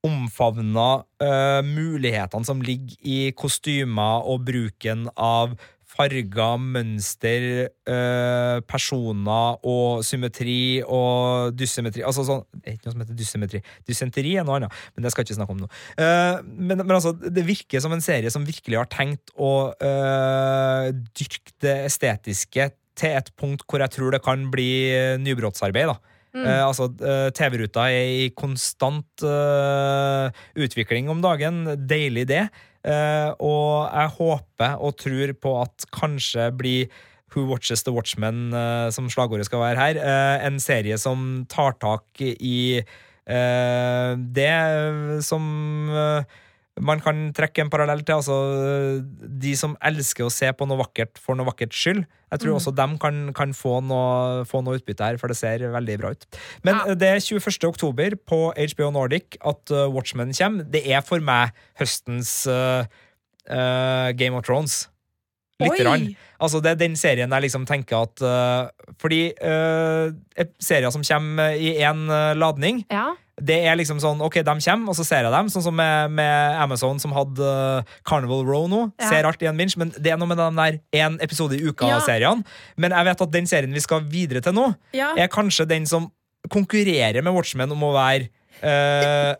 omfavna 0.02 1.04
uh, 1.22 1.60
mulighetene 1.62 2.44
som 2.44 2.58
ligger 2.64 2.96
i 3.06 3.18
kostymer 3.38 4.24
og 4.26 4.42
bruken 4.48 5.04
av 5.14 5.54
farger, 5.92 6.60
mønster, 6.60 7.46
øh, 7.88 8.58
personer 8.68 9.58
og 9.68 10.04
symmetri 10.06 10.82
og 10.82 11.52
dysymmetri 11.58 12.04
Altså 12.06 12.24
sånn 12.26 12.44
Det 12.52 12.64
er 12.64 12.76
ikke 12.76 12.88
noe 12.88 12.94
som 12.94 13.04
heter 13.04 13.18
dysymmetri. 13.18 13.62
Dysenteri 13.88 14.36
er 14.40 14.46
noe 14.46 14.60
annet, 14.60 14.78
men 14.94 15.04
det 15.04 15.12
skal 15.12 15.22
jeg 15.22 15.30
ikke 15.30 15.40
snakke 15.40 15.56
om 15.56 15.62
nå. 15.64 15.70
Uh, 15.98 16.38
men, 16.44 16.82
men 16.82 16.94
altså, 16.96 17.12
det 17.12 17.44
virker 17.46 17.82
som 17.82 17.94
en 17.94 18.04
serie 18.04 18.30
som 18.32 18.46
virkelig 18.46 18.80
har 18.80 18.88
tenkt 18.92 19.32
å 19.36 19.72
øh, 19.72 20.88
dyrke 21.16 21.54
det 21.64 21.76
estetiske 21.88 22.70
til 22.98 23.18
et 23.18 23.30
punkt 23.40 23.64
hvor 23.68 23.82
jeg 23.82 23.94
tror 23.94 24.14
det 24.14 24.22
kan 24.24 24.48
bli 24.52 24.70
nybrottsarbeid. 25.22 25.92
da. 25.92 26.11
Mm. 26.32 26.46
Eh, 26.46 26.62
altså, 26.64 26.88
eh, 27.04 27.28
TV-ruta 27.36 27.86
er 27.92 28.10
i 28.24 28.28
konstant 28.36 29.24
eh, 29.26 30.42
utvikling 30.56 31.10
om 31.12 31.20
dagen. 31.24 31.64
Deilig, 31.88 32.26
det. 32.30 32.46
Eh, 32.82 33.30
og 33.38 33.88
jeg 33.92 34.14
håper 34.16 34.76
og 34.80 34.96
tror 34.98 35.34
på 35.38 35.56
at 35.62 35.88
kanskje 35.94 36.48
blir 36.56 37.02
Who 37.32 37.46
Watches 37.48 37.84
The 37.84 37.92
Watchmen, 37.92 38.50
eh, 38.52 38.88
som 38.92 39.08
slagordet 39.12 39.48
skal 39.48 39.62
være 39.62 39.80
her, 39.80 40.00
en 40.48 40.60
serie 40.60 40.98
som 41.00 41.44
tar 41.52 41.76
tak 41.80 42.20
i 42.20 42.82
det 43.22 44.54
som 45.22 45.44
man 46.80 47.00
kan 47.04 47.32
trekke 47.36 47.60
en 47.60 47.70
parallell 47.70 48.00
til. 48.00 48.14
Altså, 48.16 48.36
de 49.42 49.52
som 49.58 49.76
elsker 49.84 50.24
å 50.24 50.32
se 50.32 50.48
på 50.56 50.66
noe 50.68 50.80
vakkert 50.80 51.18
for 51.20 51.36
noe 51.36 51.46
vakkert 51.50 51.74
skyld. 51.76 52.06
Jeg 52.32 52.40
tror 52.40 52.52
Mm. 52.54 52.58
også 52.60 52.74
dem 52.74 52.98
kan, 52.98 53.32
kan 53.34 53.52
få, 53.52 53.82
noe, 53.84 54.44
få 54.48 54.62
noe 54.64 54.78
utbytte 54.78 55.04
her, 55.04 55.18
for 55.20 55.28
det 55.28 55.36
ser 55.36 55.58
veldig 55.68 55.98
bra 56.00 56.10
ut. 56.16 56.24
Men 56.64 56.76
Ja. 56.80 56.94
det 56.94 57.08
er 57.10 57.20
21. 57.20 57.68
oktober 57.68 58.16
på 58.16 58.54
HBO 58.56 58.90
Nordic 58.90 59.36
at 59.44 59.70
uh, 59.70 59.88
Watchmen 59.92 60.32
kommer. 60.32 60.64
Det 60.64 60.86
er 60.88 61.02
for 61.02 61.20
meg 61.20 61.52
høstens 61.78 62.46
uh, 62.48 62.84
uh, 63.50 64.12
Game 64.12 64.34
of 64.34 64.44
Thrones. 64.44 64.88
Lite 65.64 65.82
grann. 65.84 66.06
Altså, 66.42 66.60
det 66.62 66.70
er 66.72 66.78
den 66.80 66.96
serien 66.98 67.30
jeg 67.30 67.44
liksom 67.44 67.64
tenker 67.68 68.02
at 68.02 68.22
uh, 68.26 68.70
Fordi 68.98 69.28
uh, 69.38 70.10
serier 70.58 70.90
som 70.90 71.04
kommer 71.06 71.54
i 71.54 71.76
én 71.78 72.06
ladning, 72.38 72.80
Ja. 72.90 73.12
det 73.40 73.60
er 73.66 73.76
liksom 73.78 74.00
sånn, 74.02 74.20
ok, 74.22 74.40
de 74.42 74.54
kommer, 74.64 74.90
og 74.90 74.96
så 74.98 75.04
ser 75.06 75.22
jeg 75.26 75.32
dem. 75.32 75.48
Sånn 75.54 75.62
som 75.64 75.74
med, 75.78 76.10
med 76.18 76.58
Amazon, 76.62 76.98
som 77.02 77.14
hadde 77.16 77.40
uh, 77.46 77.94
Carnival 78.06 78.42
Row 78.46 78.66
nå. 78.70 78.82
Ja. 79.00 79.08
Ser 79.12 79.28
alt 79.30 79.42
i 79.42 79.46
en 79.50 79.56
minch, 79.56 79.76
men 79.78 79.92
det 79.98 80.12
er 80.12 80.18
noe 80.20 80.28
med 80.30 80.38
den 80.42 80.58
der 80.58 80.80
én 80.98 81.16
episode 81.22 81.56
i 81.56 81.62
Ja. 81.62 81.70
uka-serien. 81.70 82.42
Men 82.76 82.90
jeg 82.98 83.08
vet 83.12 83.24
at 83.28 83.32
den 83.38 83.46
serien 83.50 83.72
vi 83.72 83.80
skal 83.84 84.02
videre 84.10 84.42
til 84.42 84.54
nå, 84.58 84.68
ja. 84.98 85.12
er 85.16 85.30
kanskje 85.32 85.68
den 85.70 85.86
som 85.86 86.10
konkurrerer 86.50 87.22
med 87.22 87.32
Watchmen 87.36 87.70
om 87.70 87.82
å 87.86 87.92
være 87.94 88.26
uh, 88.66 89.34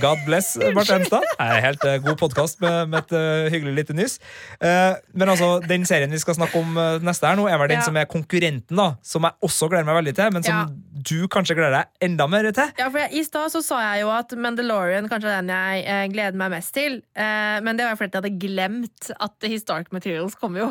God 0.00 0.18
bless. 0.26 0.54
Det 0.58 0.70
er 0.70 1.60
helt 1.64 1.84
uh, 1.86 1.96
god 2.02 2.16
podkast 2.18 2.60
med, 2.62 2.88
med 2.92 2.98
et 3.04 3.12
uh, 3.14 3.50
hyggelig 3.52 3.74
lite 3.78 3.94
nys. 3.96 4.16
Eh, 4.60 4.94
men 5.14 5.30
altså, 5.30 5.58
den 5.68 5.84
serien 5.88 6.10
vi 6.12 6.18
skal 6.22 6.36
snakke 6.38 6.58
om 6.60 6.76
neste 7.04 7.28
her 7.28 7.38
nå, 7.38 7.46
er 7.50 7.58
vel 7.60 7.70
den 7.72 7.80
Ja. 7.82 7.86
som 7.86 7.96
er 8.00 8.08
konkurrenten, 8.10 8.76
da. 8.78 8.94
Som 9.02 9.26
jeg 9.26 9.36
også 9.44 9.68
gleder 9.70 9.86
meg 9.88 9.98
veldig 10.00 10.14
til, 10.18 10.32
men 10.34 10.46
som 10.46 10.54
Ja. 10.54 10.64
du 11.10 11.28
kanskje 11.28 11.56
gleder 11.58 11.76
deg 11.78 12.08
enda 12.08 12.26
mer 12.30 12.50
til. 12.52 12.72
Ja, 12.78 12.88
for 12.88 12.98
jeg, 12.98 13.12
I 13.20 13.24
stad 13.26 13.52
så 13.54 13.62
sa 13.64 13.80
jeg 13.82 14.02
jo 14.04 14.10
at 14.14 14.32
Mandalorian 14.36 15.08
kanskje 15.08 15.30
er 15.32 15.42
den 15.42 15.52
jeg 15.54 16.12
gleder 16.14 16.38
meg 16.40 16.50
mest 16.56 16.74
til. 16.74 17.00
Men 17.16 17.76
det 17.76 17.86
var 17.86 17.96
fordi 18.00 18.14
jeg 18.14 18.22
hadde 18.22 18.40
glemt 18.46 19.10
at 19.20 19.36
The 19.40 19.52
Historic 19.52 19.92
Materials 19.92 20.34
kommer 20.34 20.60
jo. 20.60 20.70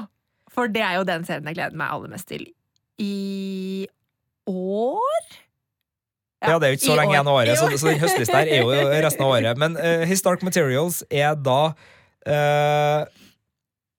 For 0.53 0.67
det 0.67 0.81
er 0.85 0.99
jo 0.99 1.07
den 1.07 1.25
serien 1.25 1.47
jeg 1.49 1.55
gleder 1.59 1.75
meg 1.79 1.89
aller 1.91 2.09
mest 2.13 2.27
til 2.29 2.47
i 3.01 3.87
år. 4.47 5.42
Ja, 6.43 6.59
Det 6.59 6.67
er 6.67 6.73
jo 6.73 6.79
ikke 6.79 6.89
så 6.91 6.99
lenge 6.99 7.15
igjen 7.15 7.31
av 7.31 7.39
året, 7.39 7.57
så, 7.59 7.71
så 7.79 7.89
den 7.89 7.99
høstlista 8.03 8.39
her 8.41 8.51
er 8.51 8.63
jo 8.63 8.93
resten 9.07 9.25
av 9.25 9.33
året. 9.35 9.59
Men 9.63 9.77
uh, 9.79 10.05
Historic 10.09 10.43
Materials 10.45 11.01
er 11.09 11.37
da 11.39 11.59
uh, 11.71 13.03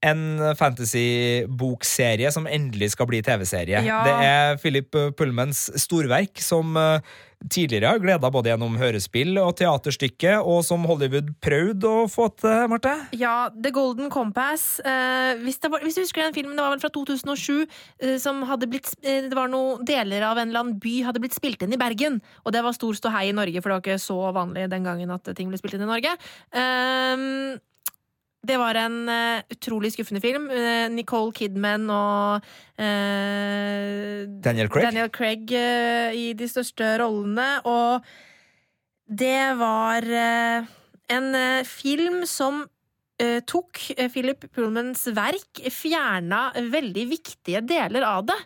en 0.04 0.24
fantasy-bokserie 0.58 2.30
som 2.34 2.48
endelig 2.50 2.92
skal 2.94 3.08
bli 3.08 3.22
TV-serie. 3.24 3.80
Ja. 3.86 4.00
Det 4.04 4.14
er 4.26 4.58
Philip 4.60 4.98
Pullmans 5.16 5.66
storverk 5.80 6.42
som 6.44 6.76
eh, 6.76 7.14
tidligere 7.50 7.92
har 7.92 8.00
gleda 8.02 8.30
både 8.32 8.50
gjennom 8.50 8.76
hørespill 8.80 9.38
og 9.42 9.54
teaterstykke, 9.58 10.36
og 10.40 10.62
som 10.66 10.86
Hollywood 10.88 11.32
prøvde 11.44 11.90
å 11.90 12.06
få 12.10 12.28
til, 12.40 12.68
Marte? 12.72 12.94
Ja, 13.16 13.50
The 13.52 13.72
Golden 13.74 14.10
Compass. 14.12 14.78
Eh, 14.84 15.42
hvis, 15.44 15.60
var, 15.62 15.84
hvis, 15.84 15.98
du 15.98 16.04
husker 16.04 16.24
den 16.24 16.36
filmen, 16.36 16.56
det 16.56 16.64
var 16.64 16.74
vel 16.74 16.82
fra 16.82 16.92
2007, 16.94 17.66
eh, 18.00 18.16
som 18.22 18.42
hadde 18.48 18.70
blitt 18.70 18.90
eh, 19.02 19.28
Det 19.28 19.36
var 19.36 19.50
noen 19.52 19.84
deler 19.86 20.24
av 20.28 20.40
en 20.40 20.48
eller 20.48 20.64
annen 20.64 20.80
by 20.82 20.96
hadde 21.08 21.22
blitt 21.24 21.36
spilt 21.36 21.62
inn 21.64 21.74
i 21.76 21.80
Bergen, 21.80 22.20
og 22.44 22.56
det 22.56 22.64
var 22.64 22.76
stor 22.76 22.96
ståhei 22.98 23.28
i 23.30 23.36
Norge, 23.36 23.60
for 23.60 23.70
det 23.70 23.78
var 23.78 23.86
ikke 23.86 24.02
så 24.06 24.18
vanlig 24.34 24.68
den 24.72 24.88
gangen 24.88 25.14
at 25.14 25.34
ting 25.36 25.52
ble 25.52 25.60
spilt 25.60 25.78
inn 25.78 25.86
i 25.86 25.92
Norge. 25.92 26.16
Eh, 26.54 27.28
det 28.44 28.58
var 28.60 28.76
en 28.78 29.08
uh, 29.08 29.40
utrolig 29.52 29.92
skuffende 29.94 30.22
film. 30.24 30.48
Uh, 30.52 30.86
Nicole 30.92 31.32
Kidman 31.36 31.88
og 31.92 32.44
uh, 32.78 34.20
Daniel 34.44 34.70
Craig, 34.72 34.88
Daniel 34.90 35.10
Craig 35.14 35.54
i 35.54 36.28
de 36.36 36.48
største 36.50 36.94
rollene. 37.02 37.48
Og 37.68 38.04
det 39.08 39.40
var 39.60 40.06
en 41.12 41.34
film 41.68 42.24
som 42.28 42.64
tok 43.46 43.78
Philip 44.10 44.48
Pullmans 44.50 45.04
verk, 45.14 45.60
fjerna 45.70 46.48
veldig 46.72 47.04
viktige 47.12 47.60
deler 47.62 48.02
av 48.08 48.24
det, 48.26 48.38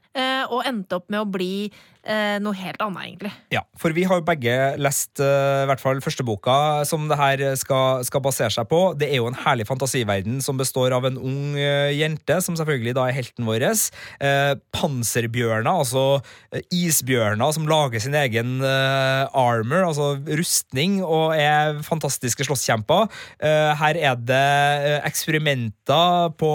og 0.53 0.67
endte 0.69 0.99
opp 0.99 1.07
med 1.15 1.23
å 1.23 1.31
bli 1.31 1.71
noe 2.43 2.57
helt 2.57 2.81
annet, 2.83 3.05
egentlig. 3.05 3.31
Ja, 3.53 3.63
for 3.79 3.95
vi 3.97 4.05
har 4.09 4.21
jo 4.21 4.25
begge 4.27 4.55
lest 4.81 5.21
uh, 5.21 5.65
i 5.65 5.69
hvert 5.69 5.83
fall 5.83 6.01
første 6.05 6.25
boka 6.27 6.85
som 6.89 7.07
det 7.11 7.19
her 7.21 7.43
skal, 7.61 8.05
skal, 8.07 8.23
basere 8.25 8.53
seg 8.55 8.69
på. 8.71 8.81
Det 8.99 9.11
er 9.11 9.21
jo 9.21 9.29
en 9.29 9.37
herlig 9.39 9.67
fantasiverden 9.69 10.41
som 10.45 10.59
består 10.61 10.95
av 10.97 11.07
en 11.09 11.19
ung 11.21 11.59
uh, 11.59 11.91
jente, 11.93 12.39
som 12.45 12.57
selvfølgelig 12.59 12.95
da 12.97 13.09
er 13.09 13.19
helten 13.19 13.49
vår. 13.49 13.67
Panserbjørner, 14.75 15.69
altså 15.69 16.21
isbjørner 16.75 17.53
som 17.55 17.67
lager 17.69 18.01
sin 18.03 18.15
egen 18.17 18.63
armor, 18.63 19.89
altså 19.89 20.13
rustning, 20.39 20.99
og 21.05 21.35
er 21.37 21.81
fantastiske 21.87 22.47
slåsskjemper. 22.47 23.09
her 23.81 23.99
er 23.99 24.21
det 24.29 25.03
eksperimenter 25.09 26.33
på 26.39 26.53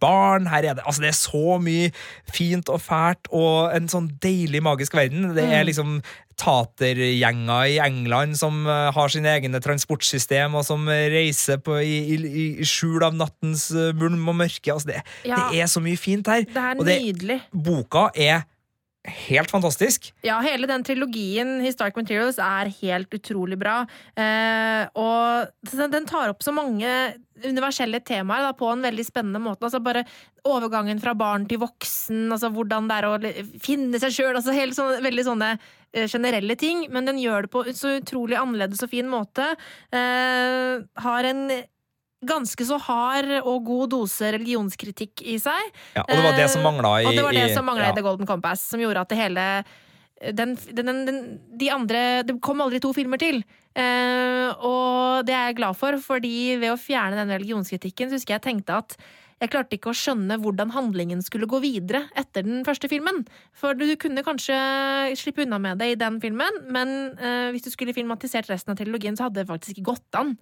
barn. 0.00 0.48
Her 0.50 0.70
er 0.70 0.78
det, 0.78 0.84
altså 0.86 1.04
det 1.04 1.10
er 1.12 1.18
så 1.18 1.58
mye 1.62 1.90
fint 2.32 2.72
og 2.72 2.80
fælt, 2.82 3.28
og 3.30 3.74
en 3.76 3.90
sånn 3.90 4.08
deilig 4.24 4.63
magisk 4.64 4.96
verden. 4.96 5.28
Det 5.36 5.44
er 5.44 5.62
mm. 5.62 5.68
liksom 5.70 5.98
tatergjenger 6.40 7.68
i 7.70 7.76
England 7.84 8.38
som 8.40 8.64
uh, 8.66 8.90
har 8.94 9.12
sine 9.12 9.30
egne 9.36 9.60
transportsystem, 9.62 10.56
og 10.58 10.66
som 10.66 10.88
reiser 10.88 11.60
på, 11.62 11.78
i, 11.84 11.98
i, 12.16 12.18
i, 12.44 12.46
skjul 12.68 13.04
av 13.06 13.14
nattens 13.18 13.68
uh, 13.74 13.92
mulm 13.98 14.32
og 14.32 14.40
mørke. 14.42 14.72
Altså 14.72 14.94
det, 14.94 15.04
ja, 15.28 15.46
det, 15.52 15.62
er 15.62 15.70
så 15.70 15.84
mye 15.84 16.00
fint 16.00 16.30
her. 16.32 16.46
Det 16.48 16.64
er 16.64 16.80
nydelig. 16.80 17.38
boka 17.52 18.08
er 18.14 18.42
helt 19.04 19.50
fantastisk. 19.50 20.08
Ja, 20.24 20.38
hele 20.44 20.68
den 20.70 20.84
trilogien 20.86 21.58
Historic 21.64 21.96
Materials 21.98 22.38
er 22.40 22.70
helt 22.80 23.12
utrolig 23.14 23.58
bra. 23.60 23.82
Eh, 24.16 24.86
og 24.96 25.52
den 25.92 26.08
tar 26.08 26.32
opp 26.32 26.44
så 26.44 26.54
mange 26.56 26.88
universelle 27.44 28.00
temaer 28.06 28.46
da, 28.46 28.52
på 28.56 28.68
en 28.70 28.84
veldig 28.84 29.04
spennende 29.04 29.42
måte. 29.42 29.66
Altså 29.66 29.82
bare 29.84 30.04
overgangen 30.48 31.00
fra 31.02 31.14
barn 31.18 31.44
til 31.50 31.60
voksen, 31.62 32.26
altså 32.32 32.50
hvordan 32.54 32.88
det 32.88 32.98
er 33.00 33.08
å 33.08 33.60
finne 33.62 34.00
seg 34.00 34.14
sjøl. 34.16 34.32
Altså 34.38 34.54
hele 34.56 34.76
sånne, 34.76 35.02
veldig 35.04 35.26
sånne 35.26 35.50
uh, 35.58 36.06
generelle 36.06 36.56
ting. 36.60 36.86
Men 36.94 37.10
den 37.10 37.20
gjør 37.20 37.46
det 37.46 37.52
på 37.52 37.66
så 37.76 37.96
utrolig 37.98 38.38
annerledes 38.40 38.84
og 38.86 38.92
fin 38.94 39.10
måte. 39.10 39.52
Eh, 39.92 40.80
har 41.04 41.30
en 41.30 41.46
ganske 42.28 42.66
så 42.66 42.78
hard 42.86 43.30
og 43.42 43.64
god 43.66 43.94
dose 43.94 44.32
religionskritikk 44.34 45.24
i 45.24 45.38
seg. 45.42 45.72
Ja, 45.96 46.04
og 46.04 46.12
det 46.12 46.22
var 46.24 46.38
det 46.38 46.50
som 46.52 46.64
mangla 46.66 46.96
i, 47.02 47.08
det 47.16 47.24
det 47.36 47.48
som 47.54 47.66
mangla 47.66 47.88
i, 47.88 47.90
ja. 47.92 47.96
The 47.96 48.06
Golden 48.06 48.28
Compass, 48.28 48.64
som 48.70 48.82
gjorde 48.82 49.04
at 49.04 49.12
det 49.12 49.20
hele 49.20 49.48
den, 50.32 50.54
den, 50.72 50.86
den, 51.04 51.20
de 51.58 51.68
andre 51.74 52.22
Det 52.24 52.38
kom 52.40 52.62
aldri 52.64 52.80
to 52.80 52.92
filmer 52.96 53.20
til. 53.20 53.42
Uh, 53.74 54.54
og 54.62 55.26
det 55.26 55.34
er 55.34 55.50
jeg 55.50 55.58
glad 55.58 55.76
for, 55.76 55.98
fordi 56.00 56.54
ved 56.62 56.72
å 56.72 56.80
fjerne 56.80 57.18
den 57.18 57.32
religionskritikken, 57.34 58.08
så 58.08 58.20
husker 58.20 58.36
jeg 58.36 58.46
tenkte 58.46 58.78
at 58.84 58.96
jeg 59.44 59.52
klarte 59.52 59.76
ikke 59.76 59.92
å 59.92 59.96
skjønne 59.96 60.38
hvordan 60.42 60.72
handlingen 60.74 61.22
skulle 61.24 61.48
gå 61.50 61.60
videre 61.62 62.04
etter 62.18 62.46
den 62.46 62.64
første 62.66 62.88
filmen. 62.90 63.22
For 63.56 63.76
du 63.76 63.86
kunne 64.00 64.24
kanskje 64.26 64.56
slippe 65.20 65.44
unna 65.44 65.60
med 65.62 65.80
det 65.82 65.90
i 65.92 65.98
den 66.00 66.20
filmen, 66.22 66.62
men 66.72 66.94
uh, 67.20 67.50
hvis 67.54 67.66
du 67.66 67.70
skulle 67.72 67.96
filmatisert 67.96 68.48
resten 68.50 68.74
av 68.74 68.80
trilogien, 68.80 69.16
så 69.18 69.28
hadde 69.28 69.42
det 69.42 69.50
faktisk 69.50 69.76
ikke 69.76 69.92
gått 69.92 70.20
an. 70.20 70.34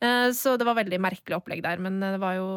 Uh, 0.00 0.28
så 0.36 0.56
det 0.60 0.68
var 0.68 0.78
veldig 0.80 1.00
merkelig 1.02 1.38
opplegg 1.40 1.64
der. 1.64 1.80
Men 1.82 2.00
det 2.04 2.18
var 2.22 2.36
jo 2.38 2.50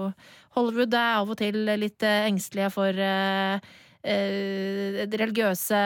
Hollywood 0.58 0.93
er 0.93 1.22
av 1.22 1.32
og 1.34 1.39
til 1.39 1.64
litt 1.80 2.06
uh, 2.06 2.28
engstelige 2.28 2.72
for 2.74 2.93
eh, 2.93 3.74
religiøse, 4.04 5.78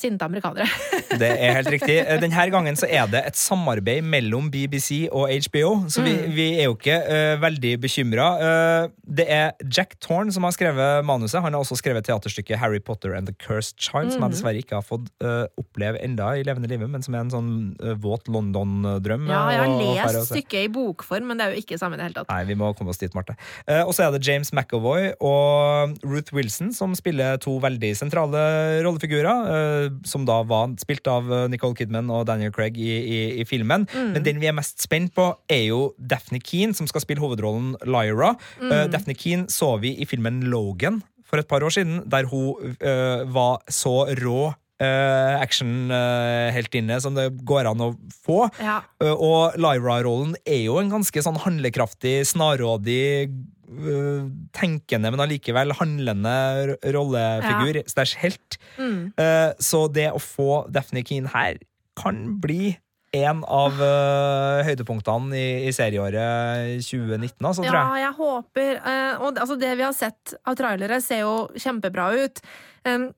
sinte 0.00 0.24
amerikanere. 0.24 0.64
det 1.20 1.28
er 1.28 1.58
helt 1.58 1.68
riktig. 1.74 1.98
Eh, 2.00 2.18
denne 2.22 2.46
gangen 2.52 2.78
så 2.78 2.88
er 2.88 3.08
det 3.12 3.20
et 3.28 3.36
samarbeid 3.36 4.04
mellom 4.06 4.48
BBC 4.52 5.06
og 5.10 5.28
HBO, 5.48 5.84
så 5.92 6.04
vi, 6.04 6.14
mm. 6.16 6.32
vi 6.36 6.46
er 6.56 6.70
jo 6.70 6.76
ikke 6.76 6.96
uh, 7.04 7.42
veldig 7.42 7.74
bekymra. 7.82 8.28
Uh, 8.40 8.88
det 9.18 9.26
er 9.28 9.52
Jack 9.68 9.98
Thorne 10.00 10.32
som 10.32 10.46
har 10.48 10.54
skrevet 10.56 11.04
manuset. 11.06 11.42
Han 11.44 11.52
har 11.52 11.60
også 11.60 11.76
skrevet 11.76 12.06
teaterstykket 12.08 12.60
Harry 12.60 12.80
Potter 12.80 13.14
and 13.16 13.28
The 13.28 13.36
Cursed 13.36 13.76
Child, 13.76 14.08
mm. 14.08 14.14
som 14.14 14.24
jeg 14.24 14.30
mm. 14.30 14.36
dessverre 14.36 14.64
ikke 14.64 14.78
har 14.80 14.86
fått 14.86 15.12
uh, 15.24 15.44
oppleve 15.60 16.00
enda 16.04 16.32
i 16.36 16.46
levende 16.46 16.70
livet, 16.72 16.88
men 16.92 17.04
som 17.04 17.16
er 17.16 17.26
en 17.26 17.34
sånn 17.34 17.52
våt 18.00 18.30
London-drøm. 18.32 19.28
Ja, 19.28 19.42
jeg 19.52 19.60
har 20.00 20.16
lest 20.16 20.32
stykket 20.32 20.64
i 20.64 20.72
bokform, 20.72 21.28
men 21.28 21.40
det 21.40 21.46
er 21.46 21.56
jo 21.56 21.64
ikke 21.64 21.80
samme 21.80 21.98
i 21.98 22.00
det 22.00 22.08
hele 22.08 22.20
tatt. 22.22 22.32
Nei, 22.32 22.42
vi 22.48 22.56
må 22.58 22.72
komme 22.78 22.94
oss 22.94 23.00
dit, 23.02 23.12
Marte. 23.16 23.36
og 23.84 23.92
så 23.96 24.06
er 24.06 24.16
det 24.16 24.24
James 24.24 24.52
McAvoy 24.54 25.12
og 25.20 25.96
Ruth 26.06 26.34
Wilson 26.36 26.72
som 26.76 26.94
spiller 26.96 27.36
to 27.42 27.58
veldig 27.66 27.92
sentrale 27.98 28.42
rollefigurer, 28.86 29.50
uh, 29.50 29.98
som 30.06 30.26
da 30.28 30.40
var 30.46 30.74
spilt 30.80 31.06
av 31.10 31.28
eh, 31.32 31.46
Nicole 31.52 31.76
Kidman 31.78 32.10
og 32.12 32.26
Daniel 32.28 32.52
Craig 32.54 32.78
i, 32.80 32.92
i, 32.96 33.18
i 33.42 33.46
filmen. 33.48 33.86
Mm. 33.92 34.12
Men 34.14 34.26
den 34.26 34.40
vi 34.42 34.50
er 34.50 34.56
mest 34.56 34.82
spent 34.82 35.14
på, 35.16 35.28
er 35.52 35.66
jo 35.68 35.80
Daphne 35.98 36.40
Keane, 36.42 36.76
som 36.76 36.88
skal 36.90 37.04
spille 37.04 37.22
hovedrollen 37.22 37.74
Lyra. 37.86 38.34
Mm. 38.60 38.70
Uh, 38.70 38.84
Daphne 38.92 39.16
Keane 39.18 39.50
så 39.52 39.74
vi 39.82 39.96
i 40.00 40.08
filmen 40.08 40.44
Logan 40.50 41.02
for 41.26 41.42
et 41.42 41.48
par 41.50 41.64
år 41.66 41.74
siden, 41.74 42.04
der 42.06 42.28
hun 42.30 42.76
uh, 42.78 43.26
var 43.34 43.60
så 43.72 44.04
rå 44.22 44.54
Uh, 44.76 45.40
actionheltinne 45.40 46.98
uh, 46.98 47.00
som 47.00 47.14
det 47.16 47.30
går 47.48 47.64
an 47.64 47.80
å 47.80 47.86
få. 48.26 48.42
Ja. 48.60 48.82
Uh, 49.00 49.14
og 49.14 49.54
Lyra-rollen 49.56 50.34
er 50.44 50.66
jo 50.66 50.76
en 50.76 50.90
ganske 50.92 51.22
sånn 51.24 51.38
handlekraftig, 51.46 52.18
snarrådig 52.28 53.30
uh, 53.66 54.26
tenkende, 54.56 55.12
men 55.12 55.22
allikevel 55.22 55.74
handlende 55.78 56.76
rollefigur 56.94 57.80
ja. 57.80 57.84
slash 57.90 58.18
helt. 58.22 58.58
Mm. 58.78 59.12
Uh, 59.18 59.52
så 59.62 59.86
det 59.92 60.10
å 60.14 60.22
få 60.22 60.64
Daphne 60.72 61.04
Keane 61.06 61.32
her 61.34 61.60
kan 61.98 62.38
bli 62.42 62.76
en 63.16 63.42
av 63.48 63.78
uh, 63.80 64.64
høydepunktene 64.66 65.36
i, 65.38 65.44
i, 65.68 65.74
serieåret 65.74 66.82
2019, 66.84 67.36
altså, 67.40 67.62
tror 67.64 67.78
jeg. 67.78 67.84
Ja, 67.84 68.00
jeg 68.02 68.16
håper. 68.18 68.72
og 69.20 69.30
altså, 69.30 69.60
det 69.60 69.76
vi 69.78 69.86
har 69.86 69.94
sett 69.96 70.34
av 70.44 70.58
trailere, 70.58 71.00
ser 71.04 71.24
jo 71.24 71.36
kjempebra 71.56 72.10
ut. 72.16 72.42
Um, 72.86 73.08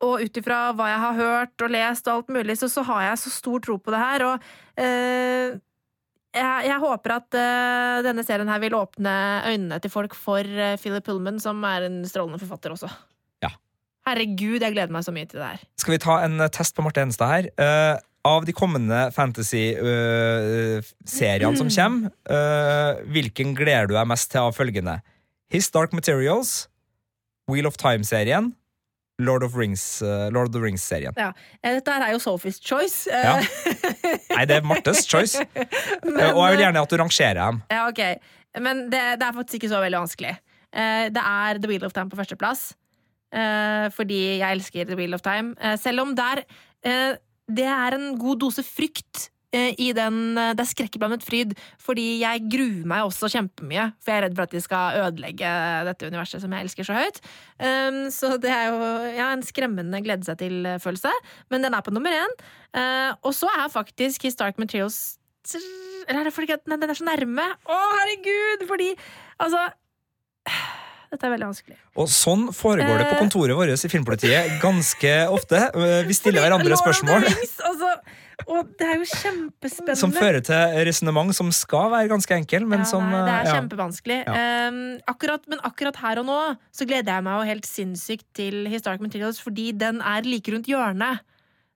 og 0.00 0.22
ut 0.24 0.38
ifra 0.40 0.70
hva 0.72 0.86
jeg 0.88 1.00
har 1.02 1.18
hørt 1.18 1.64
og 1.64 1.72
lest 1.74 2.06
og 2.08 2.14
alt 2.14 2.30
mulig, 2.32 2.56
så, 2.56 2.70
så 2.72 2.84
har 2.88 3.10
jeg 3.10 3.18
så 3.20 3.32
stor 3.34 3.64
tro 3.66 3.76
på 3.76 3.92
det 3.92 4.00
her. 4.00 4.24
Og 4.30 4.46
jeg, 6.36 6.66
jeg, 6.68 6.78
håper 6.82 7.10
at 7.16 7.28
uh, 7.34 8.02
denne 8.06 8.22
serien 8.26 8.48
her 8.50 8.60
vil 8.62 8.74
åpne 8.78 9.14
øynene 9.50 9.78
til 9.82 9.90
folk 9.92 10.14
for 10.18 10.42
uh, 10.44 10.78
Philip 10.80 11.04
Pullman, 11.06 11.38
som 11.42 11.56
er 11.66 11.80
en 11.88 11.98
strålende 12.08 12.40
forfatter 12.42 12.70
også. 12.76 12.88
Ja. 13.42 13.50
Herregud, 14.06 14.60
jeg 14.62 14.72
gleder 14.76 14.92
meg 14.94 15.04
så 15.06 15.12
mye 15.14 15.28
til 15.30 15.38
det 15.42 15.48
her. 15.48 15.60
Skal 15.80 15.94
vi 15.96 16.04
ta 16.06 16.14
en 16.26 16.36
uh, 16.42 16.52
test 16.52 16.72
på 16.76 16.82
Marte 16.86 17.00
Enstad 17.06 17.30
her? 17.34 17.44
av 18.20 18.44
de 18.44 18.52
kommende 18.52 19.08
fantasy-seriene 19.16 21.56
som 21.56 21.72
kommer, 21.72 22.12
hvilken 23.08 23.56
gleder 23.56 23.88
du 23.88 23.96
deg 23.96 24.04
mest 24.10 24.28
til 24.28 24.44
av 24.44 24.52
følgende? 24.52 25.00
His 25.48 25.72
Dark 25.72 25.96
Materials, 25.96 26.68
Wheel 27.48 27.64
of 27.64 27.80
Time-serien 27.80 28.52
Lord 29.20 29.44
of 29.46 29.56
Rings, 29.58 29.84
uh, 30.02 30.28
Lord 30.32 30.50
of 30.50 30.54
the 30.56 30.62
Rings-serien. 30.62 31.16
Ja. 31.18 31.30
Eh, 31.60 31.76
dette 31.78 31.94
er 31.94 32.12
jo 32.14 32.20
Sophie's 32.22 32.60
choice. 32.62 33.06
Eh. 33.10 33.24
Ja. 33.24 33.36
Nei, 34.34 34.44
det 34.48 34.60
er 34.60 34.66
Martes 34.66 35.04
choice. 35.08 35.44
Men, 36.04 36.32
og 36.32 36.42
jeg 36.44 36.56
vil 36.56 36.64
gjerne 36.64 36.84
at 36.84 36.92
du 36.92 37.00
rangerer 37.00 37.40
dem. 37.40 37.62
Ja, 37.72 37.86
ok. 37.88 38.04
Men 38.60 38.86
det, 38.90 39.02
det, 39.20 39.26
er 39.26 39.36
faktisk 39.36 39.60
ikke 39.60 39.72
så 39.72 39.82
veldig 39.84 40.00
vanskelig. 40.02 40.36
Det 40.70 41.22
er 41.22 41.58
The 41.58 41.68
Wheel 41.70 41.84
of 41.86 41.94
Time 41.94 42.10
på 42.10 42.18
førsteplass. 42.18 42.72
Fordi 43.94 44.18
jeg 44.40 44.56
elsker 44.56 44.86
The 44.86 44.98
Wheel 44.98 45.14
of 45.14 45.22
Time. 45.22 45.54
Selv 45.78 46.02
om 46.02 46.16
der 46.18 46.42
Det 47.46 47.66
er 47.66 47.94
en 47.94 48.18
god 48.18 48.42
dose 48.42 48.62
frykt 48.66 49.30
Eh, 49.30 49.39
i 49.52 49.90
den 49.96 50.38
eh, 50.38 50.52
Det 50.54 50.62
er 50.62 50.70
skrekkblandet 50.70 51.24
fryd, 51.26 51.54
fordi 51.82 52.20
jeg 52.20 52.44
gruer 52.52 52.86
meg 52.88 53.06
også 53.08 53.30
kjempemye. 53.32 53.88
For 53.98 54.12
jeg 54.12 54.20
er 54.20 54.26
redd 54.28 54.36
for 54.38 54.46
at 54.46 54.54
de 54.54 54.62
skal 54.62 54.98
ødelegge 55.04 55.54
dette 55.88 56.10
universet 56.10 56.44
som 56.44 56.54
jeg 56.54 56.66
elsker 56.66 56.86
så 56.86 56.98
høyt. 57.00 57.20
Um, 57.58 58.02
så 58.14 58.36
det 58.40 58.52
er 58.54 58.70
jo 58.70 58.90
ja, 59.16 59.30
en 59.34 59.42
skremmende 59.46 60.02
glede 60.04 60.28
seg 60.28 60.38
til-følelse. 60.42 61.14
Men 61.50 61.66
den 61.66 61.74
er 61.74 61.86
på 61.86 61.94
nummer 61.94 62.14
én. 62.14 62.36
Uh, 62.76 63.10
og 63.26 63.34
så 63.34 63.50
er 63.56 63.72
faktisk 63.72 64.28
Historic 64.28 64.60
Materials 64.62 65.18
Eller 66.06 66.20
er 66.20 66.28
det 66.28 66.34
fordi 66.36 66.54
den 66.54 66.86
er 66.86 66.94
så 66.94 67.08
nærme? 67.08 67.48
Å, 67.66 67.80
herregud! 67.98 68.68
Fordi 68.70 68.92
altså 69.42 69.66
dette 71.10 71.26
er 71.26 71.32
veldig 71.34 71.48
vanskelig. 71.48 71.78
Og 71.98 72.06
sånn 72.06 72.46
foregår 72.54 73.02
det 73.02 73.08
på 73.08 73.18
kontoret 73.18 73.58
vårt 73.58 73.74
i 73.74 73.90
Filmpolitiet 73.90 74.60
ganske 74.62 75.14
ofte. 75.34 75.64
Vi 76.06 76.14
stiller 76.14 76.46
hverandre 76.46 76.78
spørsmål. 76.78 77.26
Og 78.52 78.70
det 78.78 78.86
er 78.86 79.00
jo 79.00 79.06
kjempespennende. 79.10 79.98
Som 80.00 80.12
fører 80.14 80.40
til 80.46 80.76
resonnement 80.88 81.34
som 81.36 81.50
skal 81.54 81.90
være 81.92 82.10
ganske 82.12 82.36
enkel, 82.36 82.66
men 82.68 82.84
ja, 82.84 82.88
som 82.88 83.04
nei, 83.08 83.20
Det 83.26 83.34
er 83.34 83.48
ja. 83.50 83.54
kjempevanskelig. 83.58 84.18
Um, 84.28 84.80
akkurat, 85.12 85.44
men 85.50 85.62
akkurat 85.66 86.00
her 86.02 86.22
og 86.22 86.28
nå 86.30 86.38
så 86.74 86.86
gleder 86.88 87.18
jeg 87.18 87.26
meg 87.26 87.38
jo 87.40 87.50
helt 87.52 87.68
sinnssykt 87.68 88.26
til 88.38 88.64
Historic 88.72 89.02
Materials, 89.04 89.40
fordi 89.42 89.70
den 89.76 90.00
er 90.00 90.26
like 90.28 90.52
rundt 90.54 90.70
hjørnet. 90.70 91.22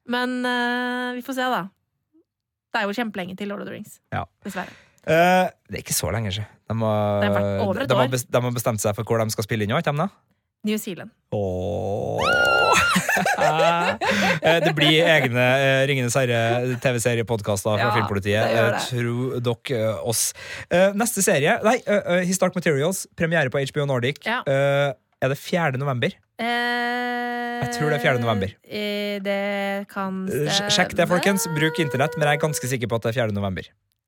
Men 0.08 0.40
uh, 0.44 1.12
vi 1.16 1.22
får 1.24 1.38
se, 1.38 1.46
da. 1.52 1.62
Det 2.74 2.80
er 2.82 2.88
jo 2.90 2.96
kjempelenge 2.96 3.36
til 3.38 3.48
Lord 3.52 3.62
of 3.62 3.68
the 3.70 3.76
Rings. 3.76 4.00
Ja. 4.12 4.24
Dessverre. 4.44 4.72
Uh, 5.04 5.46
det 5.68 5.78
er 5.78 5.82
ikke 5.84 5.94
så 5.96 6.08
lenge 6.14 6.32
siden. 6.32 6.48
De, 6.68 6.74
har- 6.80 8.08
de, 8.08 8.18
de 8.24 8.40
har 8.40 8.54
bestemt 8.56 8.80
seg 8.80 8.96
for 8.96 9.04
hvor 9.04 9.20
de 9.20 9.30
skal 9.34 9.44
spille 9.46 9.66
inn 9.66 9.72
nå, 9.74 9.78
ikke 9.84 9.92
de? 9.94 10.08
New 10.64 10.78
Zealand. 10.80 11.10
Eh, 11.28 12.74
det 14.64 14.72
blir 14.76 15.04
egne 15.06 15.44
eh, 15.60 15.82
Ringenes 15.90 16.16
herre-TV-seriepodkaster 16.18 17.76
fra 17.76 17.80
Ja, 17.82 17.92
Filmpolitiet. 17.94 18.44
Eh, 18.58 18.88
Tro 18.88 19.40
dere 19.44 19.80
eh, 19.92 20.08
oss. 20.10 20.26
Eh, 20.70 20.90
neste 20.98 21.22
serie 21.24 21.56
Nei, 21.64 21.78
Historic 22.26 22.56
Materials. 22.58 23.04
Premiere 23.18 23.50
på 23.52 23.62
HBO 23.70 23.86
Nordic. 23.90 24.20
Ja. 24.26 24.40
Eh, 24.46 24.92
er 25.24 25.32
det 25.32 25.38
4. 25.40 25.78
november? 25.80 26.12
Jeg 26.38 27.70
tror 27.78 27.88
det 27.92 27.96
er 28.00 28.02
4. 28.04 28.18
november. 28.20 28.50
Eh, 28.66 29.16
Det 29.24 29.86
kan 29.88 30.24
Eh, 30.28 30.50
stemme. 30.50 30.70
Sjekk 30.74 30.94
det, 30.98 31.06
folkens. 31.08 31.46
Bruk 31.56 31.78
internett, 31.80 32.16
men 32.18 32.28
jeg 32.28 32.36
er 32.38 32.42
ganske 32.48 32.68
sikker 32.68 32.90
på 32.90 32.98
at 32.98 33.06
det 33.06 33.14
er 33.14 33.20
4. 33.28 33.32
november. 33.36 33.62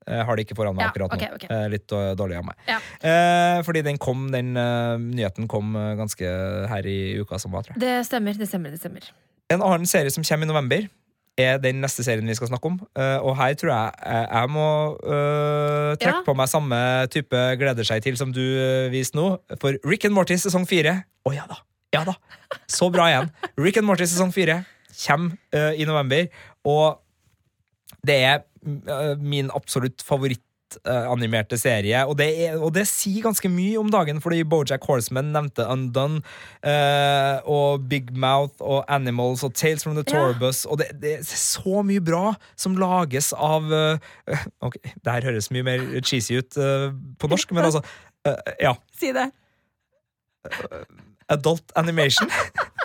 Jeg 0.07 0.25
har 0.29 0.37
det 0.39 0.45
ikke 0.47 0.55
foran 0.59 0.77
meg 0.79 0.85
Ja, 0.87 0.91
akkurat 0.93 1.11
nå. 1.11 1.17
Okay, 1.19 1.31
ok. 1.35 1.45
Eh, 1.51 1.65
Litt 1.73 1.91
uh, 1.93 2.13
dårlig 2.19 2.37
av 2.39 2.45
meg. 2.47 2.59
Ja. 2.71 2.77
Eh, 3.03 3.63
fordi 3.67 3.83
den 3.87 3.99
kom, 3.99 4.29
den 4.31 4.53
eh, 4.57 4.97
nyheten 5.03 5.49
kom 5.51 5.75
eh, 5.77 5.95
ganske 5.99 6.29
her 6.71 6.87
i 6.87 6.99
uka 7.23 7.41
som 7.43 7.51
var, 7.57 7.67
tror 7.67 7.75
jeg. 7.75 7.83
Det 7.83 7.97
stemmer, 8.07 8.37
det 8.39 8.47
stemmer. 8.51 8.71
det 8.71 8.79
stemmer 8.83 9.09
En 9.51 9.63
annen 9.67 9.87
serie 9.91 10.11
som 10.15 10.23
kommer 10.27 10.47
i 10.47 10.51
november, 10.53 10.87
er 11.37 11.59
den 11.61 11.83
neste 11.85 12.01
serien 12.07 12.25
vi 12.25 12.33
skal 12.39 12.49
snakke 12.49 12.71
om. 12.71 12.79
Eh, 12.97 13.19
og 13.21 13.35
her 13.37 13.53
tror 13.61 13.73
jeg 13.75 14.13
jeg, 14.31 14.51
må 14.55 14.69
eh, 15.05 15.91
trekke 16.01 16.21
Ja. 16.21 16.23
på 16.25 16.35
meg 16.39 16.49
samme 16.49 16.79
type 17.13 17.43
gleder 17.61 17.85
seg 17.85 18.01
til 18.07 18.17
som 18.17 18.31
du 18.33 18.41
viste 18.95 19.19
nå. 19.19 19.27
For 19.61 19.77
Rick 19.85 20.07
and 20.09 20.15
Morty 20.17 20.39
sesong 20.41 20.65
fire 20.71 21.03
Å 21.27 21.35
ja 21.35 21.45
da! 21.51 21.59
Ja 21.95 22.05
da! 22.09 22.15
Så 22.71 22.89
bra 22.95 23.07
igjen. 23.11 23.29
Rick 23.59 23.77
and 23.83 23.87
Morty 23.91 24.07
sesong 24.09 24.33
fire 24.35 24.63
kommer 24.97 25.37
eh, 25.53 25.75
i 25.83 25.85
november, 25.85 26.31
og 26.65 27.03
det 28.07 28.19
er 28.25 28.43
eh, 28.43 29.15
min 29.21 29.51
absolutt 29.55 30.03
favoritt 30.07 30.79
eh, 30.85 31.07
animerte 31.11 31.59
serie, 31.59 32.03
og 32.07 32.17
det, 32.21 32.29
er, 32.47 32.57
og 32.59 32.73
det 32.77 32.87
sier 32.91 33.25
ganske 33.25 33.51
mye 33.53 33.79
om 33.81 33.91
dagen, 33.93 34.21
fordi 34.25 34.43
Bojack 34.49 34.85
Horseman 34.89 35.33
nevnte 35.35 35.67
Undone, 35.71 36.23
uh, 36.67 37.39
og 37.45 37.87
Big 37.91 38.13
Mouth 38.13 38.61
og 38.61 38.85
Animals 38.93 39.45
og 39.47 39.55
Tales 39.55 39.85
from 39.85 39.97
the 39.99 40.05
Ja. 40.13 40.33
Og 40.71 40.79
det, 40.79 40.91
det 41.03 41.15
er 41.19 41.25
så 41.27 41.83
mye 41.87 42.03
bra 42.05 42.35
som 42.57 42.77
lages 42.81 43.33
av 43.33 43.71
uh, 43.71 43.99
Ok, 44.67 44.79
det 44.83 45.13
her 45.13 45.31
høres 45.31 45.51
mye 45.55 45.67
mer 45.67 45.87
cheesy 46.03 46.39
ut 46.39 46.59
uh, 46.59 46.93
på 47.19 47.31
norsk, 47.31 47.53
men 47.53 47.71
altså 47.71 47.85
Ja. 48.59 48.73
Si 48.99 49.13
det. 49.15 49.31
Adult 51.31 51.73
animation. 51.77 52.31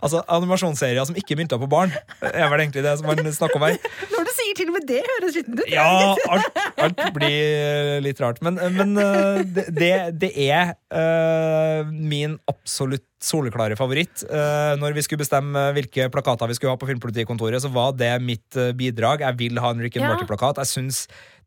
altså 0.00 0.22
animasjonsserier 0.32 1.06
som 1.08 1.16
ikke 1.18 1.36
mynter 1.38 1.60
på 1.62 1.68
barn, 1.70 1.92
er 2.22 2.48
vel 2.52 2.64
egentlig 2.64 2.84
det 2.86 2.96
som 3.00 3.08
man 3.10 3.20
snakker 3.34 3.58
om 3.60 3.66
her. 3.66 3.78
Når 4.12 4.28
du 4.28 4.32
sier 4.36 4.58
til 4.58 4.70
og 4.72 4.76
med 4.76 4.86
det, 4.88 5.00
høres 5.08 5.34
skittent 5.36 5.62
ut. 5.62 5.70
Ja, 5.72 5.86
alt, 6.34 6.60
alt 6.84 7.02
blir 7.16 8.02
litt 8.04 8.20
rart. 8.22 8.42
Men, 8.44 8.58
men 8.76 8.92
øh, 9.00 9.40
det, 9.68 9.92
det- 10.20 10.32
er 10.42 10.72
uh, 10.92 11.88
min 11.92 12.38
absolutt 12.50 13.04
soleklare 13.22 13.76
favoritt. 13.78 14.24
Uh, 14.26 14.74
når 14.80 14.96
vi 14.96 15.04
skulle 15.04 15.22
bestemme 15.22 15.68
hvilke 15.76 16.08
plakater 16.12 16.50
vi 16.50 16.56
skulle 16.58 16.72
ha 16.74 16.80
på 16.80 16.88
Filmpolitikontoret, 16.88 17.62
så 17.62 17.70
var 17.72 17.92
det 17.96 18.14
mitt 18.24 18.56
bidrag. 18.78 19.22
Jeg 19.26 19.38
vil 19.40 19.60
ha 19.62 19.72
en 19.72 19.82
Rick 19.84 19.98
and 19.98 20.06
Ja. 20.06 20.12
Morty-plakat. 20.14 20.60
Jeg 20.64 20.72
syns 20.72 21.02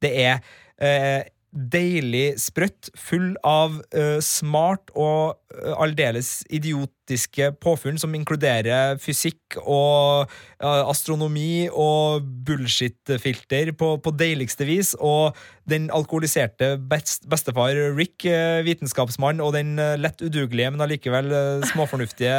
det 0.05 0.13
er 0.25 0.39
uh, 0.81 1.23
deilig 1.55 2.33
sprøtt, 2.43 2.89
full 2.99 3.33
av 3.47 3.77
smart 4.25 4.91
og 4.91 5.37
aldeles 5.77 6.43
idiotiske 6.53 7.51
påfunn 7.63 7.99
som 8.01 8.13
inkluderer 8.17 8.99
fysikk 9.01 9.57
og 9.61 10.29
øh, 10.61 10.83
astronomi 10.89 11.67
og 11.71 12.25
bullshit-filter 12.47 13.73
på, 13.77 13.95
på 14.03 14.13
deiligste 14.17 14.67
vis. 14.67 14.93
Og 14.99 15.35
den 15.69 15.89
alkoholiserte 15.93 16.75
best, 16.89 17.25
bestefar 17.29 17.77
Rick, 17.97 18.25
øh, 18.25 18.65
vitenskapsmann, 18.67 19.41
og 19.41 19.53
den 19.57 19.75
lett 20.01 20.21
udugelige, 20.21 20.71
men 20.71 20.83
allikevel 20.85 21.31
småfornuftige 21.71 22.35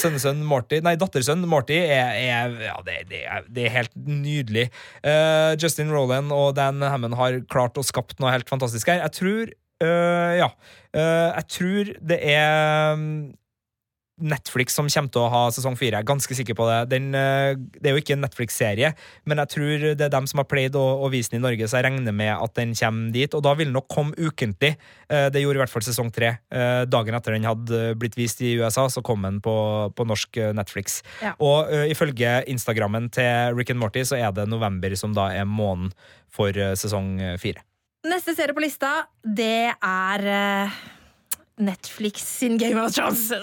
sønnesønn 0.00 0.42
Morty, 0.46 0.80
nei, 0.84 0.96
dattersønn 1.00 1.44
Morty, 1.48 1.76
er, 1.76 2.14
er, 2.16 2.56
ja, 2.68 2.76
det, 2.86 2.98
det, 3.10 3.22
er, 3.28 3.46
det 3.52 3.66
er 3.66 3.74
helt 3.80 3.94
nydelig. 4.06 4.68
Uh, 5.04 5.54
Justin 5.60 5.92
Roland 5.92 6.32
og 6.34 6.56
Dan 6.56 6.82
Hammond 6.82 7.16
har 7.18 7.40
klart 7.52 7.78
å 7.78 7.84
skapt 7.86 8.20
noe 8.22 8.32
helt 8.34 8.50
fantastisk 8.50 8.90
her. 8.90 9.02
Jeg 9.04 9.16
tror 9.18 9.54
eh, 9.84 10.36
Ja. 10.42 10.52
Uh, 10.96 11.28
jeg 11.36 11.44
tror 11.52 11.88
det 12.08 12.16
er 12.24 12.94
mm, 12.96 13.34
Netflix 14.16 14.72
som 14.72 14.86
kommer 14.88 15.12
til 15.12 15.20
å 15.20 15.28
ha 15.28 15.42
sesong 15.52 15.74
fire. 15.76 15.98
Jeg 15.98 16.06
er 16.06 16.08
ganske 16.08 16.36
sikker 16.38 16.56
på 16.56 16.64
det. 16.70 16.78
Den, 16.94 17.10
eh, 17.12 17.52
det 17.76 17.90
er 17.90 17.92
jo 17.92 18.00
ikke 18.00 18.14
en 18.14 18.22
Netflix-serie, 18.24 18.94
men 19.28 19.42
jeg 19.42 19.50
tror 19.52 19.84
det 19.92 20.06
er 20.06 20.14
dem 20.14 20.26
som 20.30 20.40
har 20.40 20.48
pleid 20.48 20.78
å, 20.80 20.84
å 21.04 21.10
vise 21.12 21.34
den 21.34 21.42
i 21.42 21.44
Norge, 21.44 21.68
så 21.68 21.76
jeg 21.76 21.84
regner 21.90 22.16
med 22.16 22.32
at 22.32 22.54
den 22.56 22.72
kommer 22.72 23.12
dit. 23.12 23.36
Og 23.36 23.44
da 23.44 23.52
vil 23.52 23.68
den 23.68 23.76
nok 23.76 23.90
komme 23.92 24.16
ukentlig. 24.16 24.72
Det 25.04 25.42
gjorde 25.42 25.60
i 25.60 25.62
hvert 25.66 25.74
fall 25.74 25.84
sesong 25.84 26.08
tre. 26.16 26.32
Dagen 26.88 27.18
etter 27.18 27.36
den 27.36 27.44
hadde 27.44 27.92
blitt 28.00 28.16
vist 28.16 28.40
i 28.40 28.56
USA, 28.56 28.88
så 28.88 29.04
kom 29.04 29.28
den 29.28 29.42
på, 29.44 29.56
på 29.92 30.08
norsk 30.08 30.40
Netflix. 30.56 31.02
Ja. 31.20 31.36
Og 31.36 31.68
uh, 31.68 31.84
ifølge 31.84 32.40
Instagrammen 32.48 33.12
til 33.12 33.52
Rick 33.52 33.76
and 33.76 33.84
Morty 33.84 34.08
så 34.08 34.16
er 34.16 34.32
det 34.32 34.48
november 34.48 34.96
som 34.96 35.12
da 35.12 35.28
er 35.36 35.44
måneden 35.44 35.92
for 36.32 36.56
sesong 36.80 37.18
fire. 37.40 37.60
Neste 38.06 38.34
serie 38.38 38.54
på 38.54 38.62
lista, 38.62 38.90
det 39.24 39.72
er 39.82 40.26
eh, 40.30 40.76
Netflix 41.66 42.22
sin 42.38 42.58
Game 42.60 42.78
of 42.82 42.92
Thrones. 42.94 43.30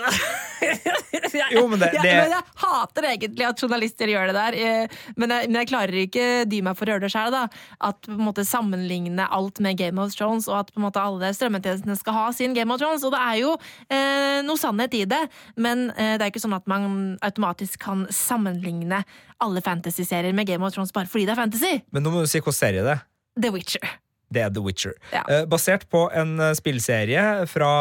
Jo, 1.51 1.63
men 1.67 1.79
det- 1.81 1.89
jeg, 1.93 2.01
det- 2.03 2.11
men 2.13 2.31
jeg 2.31 2.43
hater 2.61 3.05
egentlig 3.09 3.45
at 3.47 3.59
journalister 3.59 4.07
gjør 4.07 4.27
det 4.29 4.35
der. 4.37 4.53
eh, 4.53 4.87
Men 5.17 5.29
jeg, 5.33 5.49
men 5.49 5.57
jeg 5.59 5.67
klarer 5.67 5.97
ikke 6.05 6.25
dy 6.49 6.61
meg 6.61 6.77
for 6.77 6.85
å 6.85 6.93
gjøre 6.93 7.01
det 7.07 7.09
sjøl. 7.11 7.33
At 7.81 8.01
på 8.05 8.13
en 8.13 8.21
måte 8.27 8.45
sammenligne 8.45 9.25
alt 9.29 9.59
med 9.59 9.77
Game 9.77 9.99
of 9.99 10.13
Thrones, 10.15 10.47
og 10.47 10.59
at 10.61 10.71
på 10.71 10.79
en 10.79 10.85
måte 10.85 11.01
alle 11.01 11.31
strømmetjenestene 11.33 11.97
skal 11.99 12.13
ha 12.13 12.27
sin 12.31 12.53
Game 12.53 12.71
of 12.71 12.79
Thrones. 12.79 13.03
Og 13.03 13.11
det 13.15 13.19
er 13.19 13.39
jo 13.41 13.55
eh, 13.89 14.39
noe 14.45 14.61
sannhet 14.61 14.93
i 14.93 15.03
det, 15.09 15.23
men 15.57 15.89
eh, 15.97 16.15
det 16.17 16.21
er 16.27 16.31
ikke 16.31 16.43
sånn 16.45 16.55
at 16.55 16.69
man 16.69 17.17
automatisk 17.25 17.81
kan 17.83 18.05
sammenligne 18.13 19.03
alle 19.43 19.61
fantasy-serier 19.65 20.33
med 20.37 20.47
Game 20.47 20.63
of 20.63 20.73
Thrones 20.77 20.93
bare 20.95 21.09
fordi 21.09 21.25
det 21.27 21.35
er 21.35 21.41
fantasy. 21.43 21.73
Men 21.91 22.05
nå 22.05 22.13
må 22.13 22.21
du 22.23 22.29
si 22.31 22.39
hvilken 22.39 22.55
serie 22.61 22.85
det 22.85 22.95
er. 22.99 23.03
The 23.41 23.49
Witcher. 23.51 23.97
Det 24.33 24.41
er 24.47 24.49
The 24.53 24.63
Witcher. 24.65 24.95
Ja. 25.13 25.21
Eh, 25.29 25.45
basert 25.49 25.85
på 25.93 26.07
en 26.13 26.35
eh, 26.39 26.55
spillserie 26.59 27.27
fra 27.51 27.71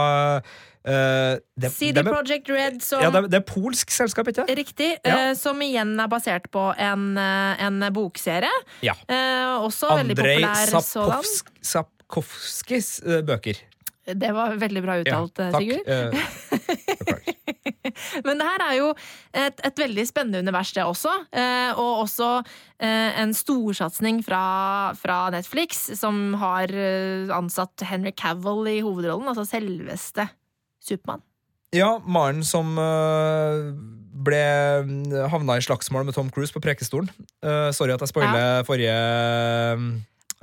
Uh, 0.82 1.36
det, 1.54 1.68
CD 1.70 1.94
det, 1.94 2.02
Project 2.10 2.48
Red 2.50 2.80
som 2.82 2.98
ja, 3.04 3.06
det, 3.14 3.20
er- 3.20 3.28
det 3.30 3.36
er 3.38 3.44
polsk 3.46 3.92
selskap, 3.94 4.26
ikke? 4.32 4.42
Riktig. 4.58 4.88
Ja. 5.06 5.28
Uh, 5.30 5.36
som 5.38 5.60
igjen 5.62 5.92
er 6.02 6.08
basert 6.10 6.48
på 6.50 6.64
en, 6.74 7.04
en 7.14 7.84
bokserie. 7.94 8.50
Ja. 8.82 8.96
Uh, 9.06 9.62
også 9.68 9.92
veldig 9.92 10.16
Andrej 10.18 10.40
populær 10.42 10.82
sådan. 10.82 11.30
Sapkowskis 11.70 12.90
bøker. 13.30 13.62
Det 14.10 14.32
var 14.34 14.58
veldig 14.58 14.82
bra 14.82 14.98
uttalt, 15.04 15.38
Sigurd. 15.54 16.18
takk. 17.12 17.30
Men 18.26 18.40
det 18.40 18.48
her 18.48 18.64
er 18.66 18.76
jo 18.78 18.90
et, 18.92 19.64
et 19.66 19.82
veldig 19.84 20.04
spennende 20.08 20.42
univers, 20.42 20.72
det 20.76 20.84
også. 20.84 21.14
Eh, 21.30 21.70
og 21.78 22.04
også 22.04 22.30
eh, 22.82 23.20
en 23.22 23.34
storsatsing 23.36 24.22
fra, 24.26 24.44
fra 24.98 25.24
Netflix, 25.34 25.84
som 25.98 26.34
har 26.42 26.72
eh, 26.74 27.30
ansatt 27.34 27.86
Henry 27.88 28.14
Cavill 28.16 28.66
i 28.70 28.80
hovedrollen. 28.84 29.28
Altså 29.30 29.46
selveste 29.48 30.28
Supermann. 30.82 31.22
Ja, 31.72 31.96
Maren 32.04 32.42
som 32.44 32.74
uh, 32.76 33.72
ble 34.26 34.40
havna 35.32 35.56
i 35.56 35.64
slagsmål 35.64 36.04
med 36.04 36.16
Tom 36.16 36.28
Cruise 36.32 36.52
på 36.52 36.60
Prekestolen. 36.60 37.08
Uh, 37.40 37.70
sorry 37.72 37.94
at 37.94 38.02
jeg 38.04 38.12
spoiler 38.12 38.66
forrige 38.68 38.92
eh, 38.92 39.86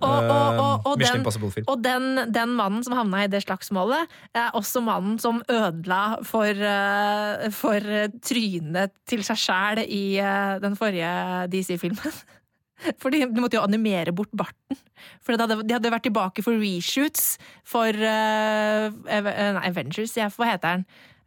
Og- 0.01 0.23
og- 0.29 0.59
og- 0.59 0.81
og 0.85 0.99
den- 0.99 1.23
Og 1.67 1.81
den, 1.83 2.31
den 2.31 2.49
mannen 2.55 2.83
som 2.83 2.93
havna 2.93 3.23
i 3.23 3.27
det 3.27 3.43
slagsmålet, 3.43 4.07
er 4.33 4.51
også 4.53 4.81
mannen 4.83 5.19
som 5.19 5.41
ødela 5.49 6.23
for, 6.23 6.45
eh, 6.45 7.49
for 7.51 7.75
eh, 7.75 8.07
trynet 8.21 8.91
til 9.05 9.23
seg 9.23 9.37
sjæl 9.37 9.83
i 9.87 10.17
eh, 10.19 10.59
den 10.59 10.75
forrige 10.75 11.47
DC-filmen. 11.49 12.13
For 12.97 13.11
de, 13.11 13.25
måtte 13.27 13.57
jo 13.57 13.61
animere 13.67 14.13
bort 14.15 14.31
barten. 14.31 14.77
For 15.21 15.35
de 15.35 15.43
hadde, 15.43 15.67
de 15.67 15.73
hadde 15.75 15.91
vært 15.91 16.05
tilbake 16.07 16.41
for 16.41 16.55
reshoots 16.55 17.37
for 17.67 17.91
uh, 17.91 18.87
eh, 18.87 19.21
nei, 19.27 19.65
Avengers, 19.67 20.15
ja, 20.15 20.29
hva 20.31 20.47
heter 20.53 20.77
den? 20.77 20.85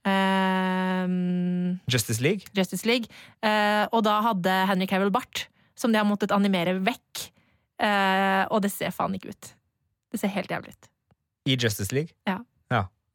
Uh, 0.08 1.76
Justice 1.92 2.22
League. 2.24 2.48
Justice 2.56 2.86
League. 2.88 3.08
Uh, 3.44 3.84
og 3.92 4.02
da 4.06 4.18
hadde 4.30 4.56
Henry 4.70 4.88
Cavill 4.90 5.12
bart, 5.14 5.46
som 5.76 5.92
de 5.92 6.00
har 6.00 6.08
måttet 6.08 6.32
animere 6.34 6.78
vekk. 6.80 7.28
Eh, 7.80 8.44
og 8.50 8.62
det 8.62 8.72
ser 8.74 8.90
faen 8.94 9.14
ikke 9.16 9.32
ut. 9.32 9.52
Det 10.12 10.20
ser 10.20 10.28
helt 10.34 10.50
jævlig 10.50 10.74
ut. 10.74 10.88
I 11.48 11.56
Justice 11.56 11.92
League. 11.94 12.12
Nei, 12.28 12.38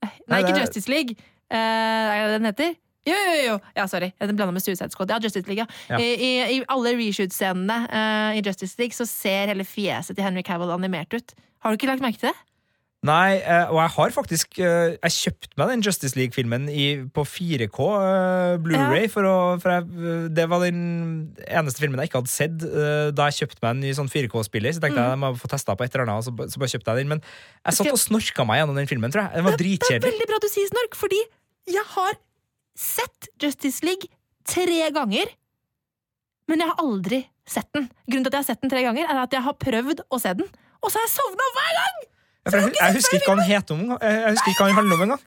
Nei, 0.30 0.39
ikke 0.43 0.53
det- 0.55 0.62
Justice 0.66 0.89
League. 0.91 1.16
Uh, 1.47 1.55
er 1.58 2.26
det 2.28 2.34
den 2.41 2.45
heter? 2.49 2.74
Jo, 3.08 3.16
jo, 3.16 3.36
jo. 3.47 3.53
Ja, 3.78 3.86
sorry. 3.88 4.10
Den 4.20 4.36
blanda 4.36 4.51
med 4.51 4.62
Suicide 4.62 4.91
Squad. 4.91 5.10
Ja, 5.14 5.20
Justice 5.24 5.47
League. 5.47 5.64
Ja. 5.64 5.95
Ja. 5.95 5.99
I, 6.03 6.10
i, 6.20 6.58
I 6.58 6.64
alle 6.68 6.91
reshoot-scenene 6.99 7.78
uh, 7.88 8.36
i 8.36 8.41
Justice 8.43 8.76
League 8.82 8.97
så 8.97 9.05
ser 9.08 9.47
hele 9.53 9.64
fjeset 9.64 10.18
til 10.18 10.26
Henry 10.26 10.43
Cavill 10.43 10.74
animert 10.76 11.14
ut. 11.16 11.32
Har 11.64 11.72
du 11.72 11.80
ikke 11.80 11.88
lagt 11.88 12.03
merke 12.03 12.20
til 12.20 12.34
det? 12.34 12.36
Nei, 13.06 13.38
eh, 13.38 13.70
og 13.70 13.78
jeg 13.78 13.91
har 13.93 14.14
faktisk 14.16 14.58
eh, 14.58 14.95
Jeg 14.95 15.14
kjøpte 15.14 15.60
meg 15.60 15.70
den 15.70 15.84
Justice 15.86 16.18
League-filmen 16.18 16.64
på 17.14 17.26
4K 17.30 17.89
eh, 17.93 18.54
Blu-ray 18.64 19.06
for 19.14 19.28
å 19.30 19.36
for 19.62 19.70
jeg, 19.76 20.32
Det 20.34 20.48
var 20.50 20.64
den 20.66 20.80
eneste 21.45 21.84
filmen 21.84 22.02
jeg 22.02 22.10
ikke 22.10 22.24
hadde 22.24 22.34
sett 22.34 22.58
da 22.58 23.28
jeg 23.30 23.43
kjøpte 23.43 23.62
meg 23.62 23.76
en 23.76 23.84
ny 23.86 23.93
sånn 24.00 24.10
4K-spiller. 24.10 24.74
Så 24.74 24.82
tenkte 24.82 25.04
jeg 25.04 25.14
jeg 25.14 25.22
må 25.22 25.32
få 25.38 25.50
testa 25.52 25.76
på 25.78 25.86
et 25.86 25.93
eller 25.93 26.08
annet, 26.08 26.26
og 26.26 26.26
så, 26.26 26.50
så 26.50 26.62
bare 26.64 26.74
kjøpte 26.74 26.95
jeg 26.95 27.04
den. 27.04 27.12
Men 27.14 27.22
jeg 27.22 27.78
satt 27.78 27.91
og 27.93 28.02
snorka 28.02 28.48
meg 28.50 28.62
gjennom 28.64 28.82
den 28.82 28.89
filmen, 28.89 29.14
tror 29.14 29.28
jeg. 29.28 29.38
Den 29.38 29.48
var 29.48 29.62
Det 29.62 29.93
er 29.93 30.04
veldig 30.08 30.30
bra 30.34 30.41
du 30.41 30.50
sier 30.52 30.74
snork, 30.74 30.98
fordi 30.98 31.22
jeg 31.70 31.86
har 31.93 32.20
sett 32.78 33.30
Justice 33.41 33.86
League 33.86 34.10
tre 34.48 34.89
ganger, 34.98 35.32
men 36.50 36.64
jeg 36.64 36.74
har 36.74 36.82
aldri 36.82 37.24
sett 37.48 37.70
den. 37.78 37.89
Grunnen 38.10 38.26
til 38.26 38.34
at 38.34 38.39
jeg 38.39 38.45
har 38.45 38.52
sett 38.52 38.66
den 38.66 38.74
tre 38.74 38.84
ganger, 38.89 39.06
er 39.06 39.24
at 39.24 39.34
jeg 39.38 39.45
har 39.45 39.58
prøvd 39.62 40.06
å 40.10 40.22
se 40.22 40.34
den, 40.41 40.50
og 40.82 40.89
så 40.89 41.00
har 41.00 41.10
jeg 41.10 41.18
sovna 41.18 41.52
hver 41.58 41.74
gang! 41.82 42.06
Jeg, 42.54 42.74
jeg 42.80 42.93
husker 42.98 43.18
ikke 43.20 43.30
hva 43.32 43.36
han 43.39 43.48
heter 43.48 43.76
om. 43.76 43.84
Jeg 44.02 44.32
husker 44.34 44.52
ikke 44.54 44.64
hva 44.64 44.70
han 44.72 44.78
handler 44.80 44.95
om 44.95 45.04
engang. 45.08 45.22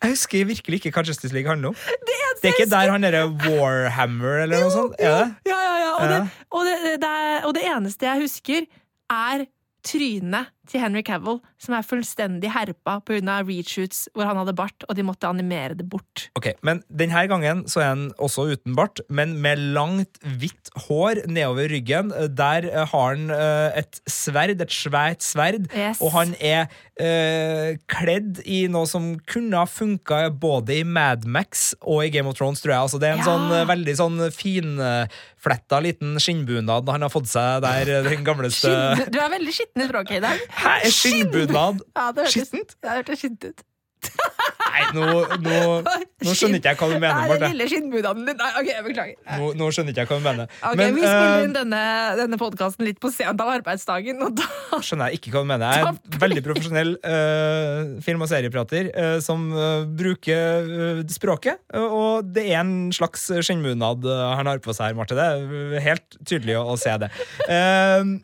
Jeg 0.00 0.14
husker 0.14 0.44
virkelig 0.48 0.78
ikke 0.80 0.92
hva 0.96 1.02
Justice 1.06 1.34
League 1.36 1.50
handler 1.50 1.74
om. 1.74 1.74
Det 2.08 2.16
Det 2.40 2.48
er 2.48 2.54
ikke 2.56 2.70
der 2.70 2.90
han 2.94 3.02
derre 3.04 3.24
Warhammer 3.44 4.38
eller 4.46 4.62
noe 4.64 4.72
sånt? 4.72 4.94
Er 4.98 5.10
det? 5.18 5.26
Ja, 5.50 5.58
ja, 5.60 5.74
ja. 5.84 5.90
Og, 6.00 6.08
Det, 6.08 6.20
og, 6.50 6.64
det, 7.02 7.10
og 7.44 7.54
det 7.58 7.64
eneste 7.68 8.06
jeg 8.08 8.22
husker, 8.22 8.64
er 9.12 9.44
trynet 9.84 10.48
til 10.70 10.80
Henry 10.82 11.02
Cavill, 11.06 11.40
som 11.60 11.74
er 11.76 11.82
fullstendig 11.86 12.50
herpa 12.54 12.98
pga. 13.06 13.40
reshoots 13.46 14.04
hvor 14.14 14.28
han 14.28 14.38
hadde 14.40 14.54
bart, 14.56 14.84
og 14.88 14.94
de 14.96 15.02
måtte 15.06 15.28
animere 15.28 15.74
det 15.78 15.88
bort. 15.90 16.28
Ok, 16.38 16.52
men 16.66 16.82
denne 16.90 17.26
gangen 17.30 17.64
så 17.70 17.82
er 17.82 17.88
han 17.92 18.04
også 18.22 18.46
uten 18.54 18.76
bart, 18.78 19.00
men 19.10 19.36
med 19.42 19.58
langt, 19.74 20.20
hvitt 20.22 20.70
hår 20.86 21.24
nedover 21.26 21.68
ryggen. 21.72 22.12
Der 22.38 22.68
har 22.86 22.86
han 23.14 23.30
eh, 23.34 23.80
et 23.82 24.00
sverd, 24.10 24.60
et 24.60 24.70
svært 24.74 25.22
sverd, 25.26 25.66
Yes. 25.74 26.00
og 26.02 26.12
han 26.14 26.34
er 26.40 26.66
øh, 27.00 27.76
kledd 27.90 28.40
i 28.46 28.64
noe 28.70 28.86
som 28.88 29.12
kunne 29.30 29.56
ha 29.60 29.66
funka 29.68 30.30
både 30.40 30.80
i 30.80 30.84
Mad 30.86 31.26
Max 31.26 31.72
og 31.82 32.04
i 32.06 32.10
Game 32.14 32.28
of 32.30 32.36
Thrones, 32.38 32.60
tror 32.62 32.74
jeg. 32.74 32.80
Altså, 32.86 32.98
det 33.02 33.08
er 33.10 33.18
en 33.18 33.24
Ja. 33.24 33.28
sånn 33.28 33.66
veldig 33.68 33.94
sånn 33.98 34.18
finfletta 34.34 35.80
liten 35.82 36.16
skinnbunad 36.20 36.88
han 36.90 37.02
har 37.04 37.12
fått 37.12 37.28
seg 37.30 37.62
der, 37.64 37.90
den 38.06 38.24
gamleste 38.26 38.70
Skinn, 38.70 39.10
du 39.14 39.18
er 39.20 39.30
veldig 39.32 39.54
skitten 39.54 39.84
i 39.84 39.88
språket 39.88 40.18
i 40.18 40.22
dag. 40.24 40.42
Hæ, 40.60 40.76
er 40.84 40.94
skinnbunad 40.94 41.82
skittent? 42.28 42.76
Ja, 42.82 42.92
det 42.94 43.00
hørtes 43.00 43.24
skittent 43.24 43.50
ut. 43.50 43.66
Nei, 44.00 44.82
nå, 44.94 45.06
nå, 45.42 45.56
nå 46.24 46.34
skjønner 46.36 46.60
ikke 46.60 46.72
jeg 46.72 46.78
hva 46.80 46.88
du 46.88 46.94
mener, 46.94 47.16
Det 47.20 47.28
Marte. 47.28 47.40
den 47.42 47.54
lille 47.54 47.66
skinnbunaden 47.68 48.28
din. 48.28 48.36
Nei, 48.38 48.50
ok, 48.60 48.68
jeg 48.70 48.84
beklager. 48.86 49.16
Nå, 49.40 49.48
nå 49.58 49.68
skjønner 49.74 49.92
ikke 49.92 50.04
jeg 50.04 50.10
hva 50.10 50.18
du 50.20 50.24
mener. 50.24 50.54
Ok, 50.70 50.76
Men, 50.80 50.94
Vi 50.96 51.02
spiller 51.04 51.32
eh, 51.34 51.44
inn 51.44 51.54
denne, 51.56 51.82
denne 52.20 52.38
podkasten 52.40 52.86
litt 52.86 53.00
på 53.02 53.10
sent 53.12 53.42
av 53.44 53.52
arbeidsdagen, 53.56 54.22
og 54.24 54.36
da 54.40 54.80
skjønner 54.86 55.10
jeg 55.10 55.20
ikke 55.20 55.34
hva 55.34 55.44
du 55.44 55.50
mener. 55.50 55.74
Jeg 55.74 55.86
er 55.86 55.90
en 55.90 56.22
veldig 56.24 56.44
profesjonell 56.46 56.94
uh, 57.02 57.96
film- 58.06 58.24
og 58.24 58.30
serieprater 58.32 58.92
uh, 58.94 59.16
som 59.24 59.48
uh, 59.56 59.84
bruker 59.84 61.02
språket. 61.10 61.60
og 61.80 62.30
det 62.30 62.46
er 62.50 62.60
en 62.62 62.92
slags 62.94 63.28
skinnbunad 63.44 64.06
han 64.06 64.48
har 64.48 64.62
på 64.62 64.74
seg 64.76 64.90
her, 64.90 64.98
Marte. 64.98 65.18
Det 65.18 65.26
er 65.26 65.84
helt 65.90 66.20
tydelig 66.24 66.56
å, 66.60 66.70
å 66.72 66.78
se 66.80 66.94
det. 67.02 67.10
Uh, 67.50 68.16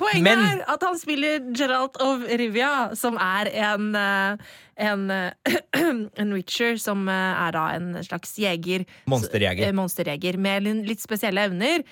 Poenget 0.00 0.24
Men- 0.24 0.38
er 0.40 0.64
at 0.72 0.82
han 0.86 0.98
spiller 0.98 1.42
Geralt 1.52 1.98
of 2.00 2.22
Rivia, 2.24 2.94
som 2.96 3.18
er 3.20 3.50
en 3.52 3.94
eh, 3.94 4.36
en, 4.82 5.10
eh, 5.10 5.56
en 6.22 6.32
witcher 6.32 6.78
som 6.80 7.04
eh, 7.08 7.46
er 7.46 7.52
da 7.52 7.66
en 7.76 7.92
slags 8.02 8.32
jeger. 8.40 8.86
Monsterjeger. 9.06 9.72
Monsterjeger 9.76 10.38
med 10.40 10.70
litt 10.88 11.02
spesielle 11.04 11.44
evner. 11.48 11.84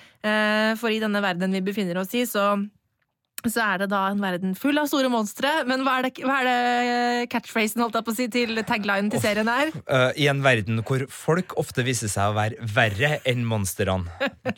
For 0.77 0.93
i 0.93 0.99
denne 1.01 1.21
verden 1.23 1.53
vi 1.53 1.61
befinner 1.65 1.97
oss 2.01 2.13
i, 2.17 2.25
så 2.29 2.55
så 3.49 3.63
er 3.63 3.81
det 3.81 3.87
da 3.93 4.03
en 4.11 4.21
verden 4.21 4.51
full 4.59 4.77
av 4.77 4.89
store 4.91 5.09
monstre. 5.09 5.49
Men 5.69 5.81
hva 5.85 5.97
er 5.99 6.07
det, 6.07 6.11
hva 6.21 6.35
er 6.41 6.47
det 6.49 6.57
eh, 6.91 7.23
catchphrasen 7.31 7.81
holdt 7.81 7.97
jeg 7.97 8.05
på 8.07 8.13
å 8.13 8.17
si 8.19 8.27
til 8.33 8.61
taglinen 8.67 9.09
til 9.13 9.23
serien 9.23 9.49
er? 9.49 9.71
Uh, 9.87 10.11
I 10.19 10.27
en 10.29 10.43
verden 10.45 10.83
hvor 10.85 11.07
folk 11.09 11.55
ofte 11.61 11.85
viser 11.87 12.11
seg 12.11 12.29
å 12.29 12.37
være 12.37 12.69
verre 12.75 13.13
enn 13.29 13.41
monstrene. 13.47 14.11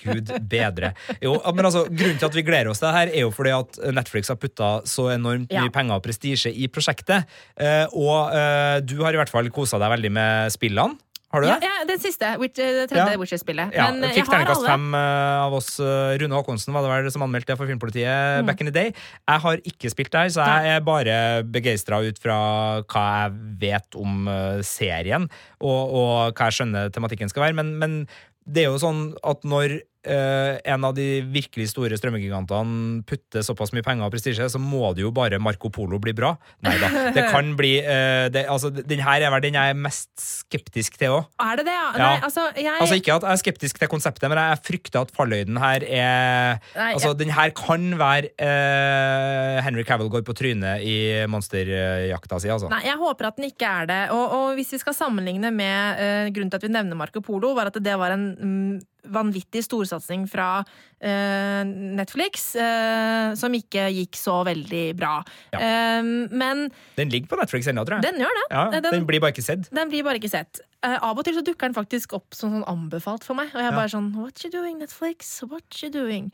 Gud 0.04 0.34
bedre. 0.52 0.94
Jo, 1.24 1.38
men 1.54 1.70
altså, 1.70 1.86
Grunnen 1.88 2.20
til 2.20 2.28
at 2.28 2.36
vi 2.38 2.46
gleder 2.48 2.72
oss 2.74 2.82
til 2.82 2.90
det 2.90 2.98
her, 2.98 3.14
er 3.14 3.26
jo 3.26 3.32
fordi 3.36 3.54
at 3.56 3.80
Netflix 3.96 4.32
har 4.34 4.40
putta 4.42 4.74
så 4.90 5.10
enormt 5.14 5.52
Ja. 5.54 5.64
mye 5.64 5.74
penger 5.74 6.00
og 6.00 6.04
prestisje 6.06 6.52
i 6.52 6.68
prosjektet. 6.72 7.30
Uh, 7.60 7.86
og 7.94 8.34
uh, 8.34 8.78
du 8.84 8.98
har 9.06 9.14
i 9.16 9.20
hvert 9.22 9.32
fall 9.32 9.48
kosa 9.54 9.80
deg 9.82 9.94
veldig 9.98 10.12
med 10.20 10.54
spillene. 10.56 10.98
Har 11.34 11.42
du 11.42 11.48
det? 11.50 11.56
ja, 11.66 11.80
den 11.90 11.98
siste. 12.00 12.30
Witch, 12.38 12.60
det 12.62 12.88
tredje 12.92 13.14
Ja. 13.16 13.18
Witcher-spillet. 13.18 13.74
Ja, 13.74 13.88
Men 13.92 14.04
eh, 14.06 14.14
fikk 14.14 14.28
terningkast 14.30 14.66
fem 14.68 14.94
eh, 14.94 15.42
av 15.48 15.54
oss. 15.58 15.80
eh, 15.82 16.14
Rune 16.22 16.38
Håkonsen 16.38 16.74
var 16.76 16.86
det 16.86 16.92
vel 16.94 17.12
som 17.16 17.24
anmeldte 17.26 17.54
det 17.54 17.58
for 17.58 17.66
Filmpolitiet 17.68 18.44
Mm. 18.44 18.46
back 18.46 18.62
in 18.62 18.68
the 18.70 18.72
day. 18.76 18.94
Jeg 19.28 19.42
har 19.42 19.58
ikke 19.66 19.90
spilt 19.90 20.12
der, 20.14 20.30
så 20.30 20.46
jeg 20.46 20.76
er 20.78 20.80
bare 20.86 21.44
begeistra 21.44 22.00
ut 22.06 22.20
fra 22.22 22.38
hva 22.86 23.06
jeg 23.26 23.34
vet 23.66 23.96
om 23.98 24.28
eh, 24.28 24.62
serien, 24.62 25.26
og, 25.60 25.82
og 25.98 26.34
hva 26.38 26.52
jeg 26.52 26.60
skjønner 26.62 26.94
tematikken 26.94 27.30
skal 27.34 27.48
være. 27.50 27.56
Men, 27.58 27.74
men 27.82 27.98
det 28.46 28.66
er 28.66 28.70
jo 28.72 28.78
sånn 28.78 29.16
at 29.24 29.42
når 29.44 29.80
eh, 30.06 30.60
en 30.74 30.86
av 30.88 30.96
de 30.98 31.08
virkelig 31.34 31.70
store 31.72 31.98
strømmegigantene 32.00 33.04
putter 33.08 33.46
såpass 33.46 33.74
mye 33.76 33.86
penger 33.86 34.08
og 34.08 34.14
prestisje, 34.14 34.48
så 34.52 34.62
må 34.62 34.92
det 34.96 35.06
jo 35.06 35.12
bare 35.16 35.40
Marco 35.42 35.72
Polo 35.74 36.00
bli 36.04 36.14
bra. 36.18 36.34
Nei 36.66 36.76
da. 36.82 36.90
Det 37.16 37.26
kan 37.34 37.54
bli 37.60 37.76
eh, 37.80 38.28
det, 38.34 38.46
altså, 38.52 38.72
Den 38.74 39.04
her 39.04 39.24
er 39.24 39.34
vel 39.34 39.44
den 39.46 39.58
jeg 39.60 39.74
er 39.74 39.80
mest 39.80 40.12
skeptisk 40.20 40.98
til 41.02 41.18
òg. 41.18 41.30
Er 41.44 41.60
det 41.60 41.68
det, 41.70 41.76
ja? 41.76 41.88
Ja. 41.94 42.04
Nei, 42.04 42.14
altså, 42.30 42.48
jeg 42.58 42.74
Altså 42.74 43.00
Ikke 43.00 43.18
at 43.18 43.28
jeg 43.28 43.38
er 43.38 43.42
skeptisk 43.44 43.82
til 43.82 43.92
konseptet, 43.92 44.28
men 44.32 44.42
jeg 44.42 44.62
frykter 44.68 45.04
at 45.04 45.14
falløyden 45.16 45.60
her 45.62 45.86
er 45.88 46.62
Nei, 46.76 46.92
Altså, 46.94 47.14
Den 47.18 47.34
her 47.34 47.54
kan 47.58 47.94
være 48.00 48.34
eh, 48.38 49.62
Henry 49.66 49.86
Cavill 49.88 50.12
går 50.14 50.26
på 50.28 50.36
trynet 50.38 50.84
i 50.86 50.96
monsterjakta 51.30 52.40
si, 52.42 52.52
altså. 52.54 52.72
Nei, 52.72 52.84
jeg 52.88 53.00
håper 53.00 53.30
at 53.30 53.40
den 53.40 53.50
ikke 53.50 53.70
er 53.70 53.90
det. 53.90 54.02
Og, 54.16 54.24
og 54.38 54.48
hvis 54.58 54.74
vi 54.76 54.82
skal 54.82 54.96
sammenligne 54.98 55.52
med 55.54 56.00
uh, 56.00 56.32
Grunnen 56.34 56.52
til 56.52 56.60
at 56.60 56.66
vi 56.66 56.72
nevner 56.74 56.98
Marco 56.98 57.22
Polo, 57.24 57.54
var 57.58 57.72
at 57.72 57.78
det 57.84 57.96
var 58.00 58.16
en 58.16 58.26
mm, 58.34 58.82
vanvittig 59.12 59.64
storsatsing 59.66 60.26
fra 60.32 60.48
uh, 60.64 61.62
Netflix, 61.68 62.54
uh, 62.56 63.34
som 63.40 63.54
ikke 63.58 63.88
gikk 63.94 64.18
så 64.20 64.40
veldig 64.48 64.86
bra. 64.98 65.18
Eh, 65.54 66.00
men 66.04 66.68
Den 66.98 67.12
ligger 67.12 67.34
på 67.34 67.40
Netflix 67.40 67.68
ennå, 67.70 67.86
tror 67.88 68.00
jeg. 68.00 68.12
den 68.12 68.24
gjør 68.24 68.40
det. 68.40 68.48
ja, 68.50 68.64
den, 68.78 68.90
den, 68.90 69.06
blir 69.10 69.24
bare 69.24 69.36
ikke 69.36 69.46
sett. 69.46 69.70
Den 69.74 69.92
blir 69.92 70.06
bare 70.06 70.22
ikke 70.22 70.32
sett. 70.32 70.64
Av 70.84 71.16
og 71.16 71.24
til 71.26 71.38
så 71.38 71.44
dukker 71.46 71.70
den 71.70 71.78
faktisk 71.78 72.16
opp 72.18 72.36
som 72.36 72.58
sånn 72.58 72.68
anbefalt 72.68 73.24
for 73.28 73.40
meg. 73.40 73.54
Og 73.54 73.62
jeg 73.62 73.70
er 73.70 73.72
Ja. 73.72 73.78
bare 73.78 73.94
sånn 73.94 74.12
What 74.18 74.44
you 74.44 74.52
doing, 74.52 74.80
Netflix? 74.80 75.42
What 75.48 75.82
you 75.82 75.90
doing? 75.90 76.32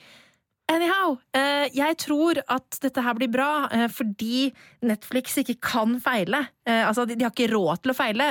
Anyhow, 0.70 1.18
jeg 1.74 1.98
tror 1.98 2.38
at 2.46 2.78
dette 2.82 3.02
her 3.02 3.16
blir 3.18 3.30
bra 3.34 3.66
fordi 3.90 4.52
Netflix 4.86 5.38
ikke 5.42 5.56
kan 5.66 5.96
feile. 6.00 6.44
Altså, 6.66 7.08
de, 7.10 7.18
har 7.24 7.34
ikke 7.34 7.50
råd 7.50 7.82
til 7.82 7.94
å 7.94 7.98
feile, 7.98 8.28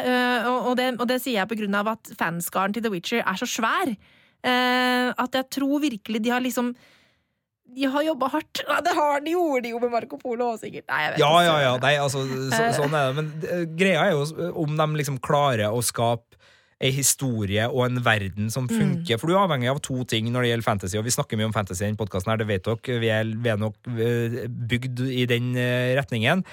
og, 0.46 0.76
det, 0.78 0.92
og 1.00 1.08
det 1.10 1.18
sier 1.22 1.40
jeg 1.40 1.50
på 1.50 1.58
grunn 1.58 1.74
av 1.74 1.90
at 1.96 2.12
fanskaren 2.18 2.76
til 2.76 2.84
The 2.86 2.92
Witcher 2.94 3.24
er 3.24 3.40
så 3.40 3.48
svær. 3.50 3.96
Eh, 4.44 5.08
at 5.18 5.32
jeg 5.34 5.50
tror 5.50 5.80
virkelig 5.82 6.20
de 6.22 6.30
har 6.30 6.40
liksom 6.44 6.74
De 7.68 7.84
har 7.84 8.02
jobba 8.02 8.28
hardt. 8.32 8.62
Ja, 8.66 8.78
det 8.80 8.94
har 8.96 9.20
de 9.20 9.32
gjorde 9.34 9.62
de 9.66 9.70
jo 9.74 9.78
med 9.82 9.90
Marco 9.92 10.16
Polo 10.16 10.52
òg, 10.54 10.60
sikkert. 10.62 10.86
Nei, 10.88 11.02
jeg 11.04 11.10
vet 11.12 11.18
Ja, 11.20 11.32
ikke. 11.34 11.44
ja, 11.44 11.56
ja. 11.66 11.72
Nei, 11.82 11.94
altså, 12.00 12.22
så, 12.24 12.62
Eh. 12.64 12.72
sånn 12.78 12.94
er 12.96 13.12
det. 13.12 13.14
Men 13.18 13.26
eh, 13.44 13.64
greia 13.76 14.06
er 14.06 14.12
jo 14.16 14.52
om 14.56 14.76
de 14.76 14.86
liksom 15.02 15.18
klarer 15.20 15.68
å 15.68 15.82
skape 15.84 16.24
ei 16.80 16.92
historie 16.94 17.66
og 17.68 17.84
en 17.90 17.98
verden 18.02 18.48
som 18.50 18.66
Mm. 18.68 18.78
funker. 18.78 19.18
For 19.18 19.26
du 19.26 19.34
er 19.34 19.42
avhengig 19.46 19.68
av 19.68 19.80
to 19.82 20.04
ting 20.04 20.30
når 20.32 20.42
det 20.42 20.50
gjelder 20.52 20.64
fantasy, 20.64 20.96
og 20.96 21.04
vi 21.04 21.10
snakker 21.10 21.36
mye 21.36 21.44
om 21.50 21.52
fantasy 21.52 21.84
i 21.84 21.88
denne 21.90 21.98
podkasten, 21.98 22.30
her, 22.30 22.36
det 22.38 22.46
vet 22.46 22.62
dere. 22.64 23.00
Vi 23.00 23.08
er, 23.10 23.24
vi 23.36 23.48
er 23.50 23.56
nok 23.58 23.74
eh, 23.98 24.46
bygd 24.48 25.00
i 25.10 25.26
den 25.26 25.54
eh, 25.56 25.94
retningen. 26.00 26.44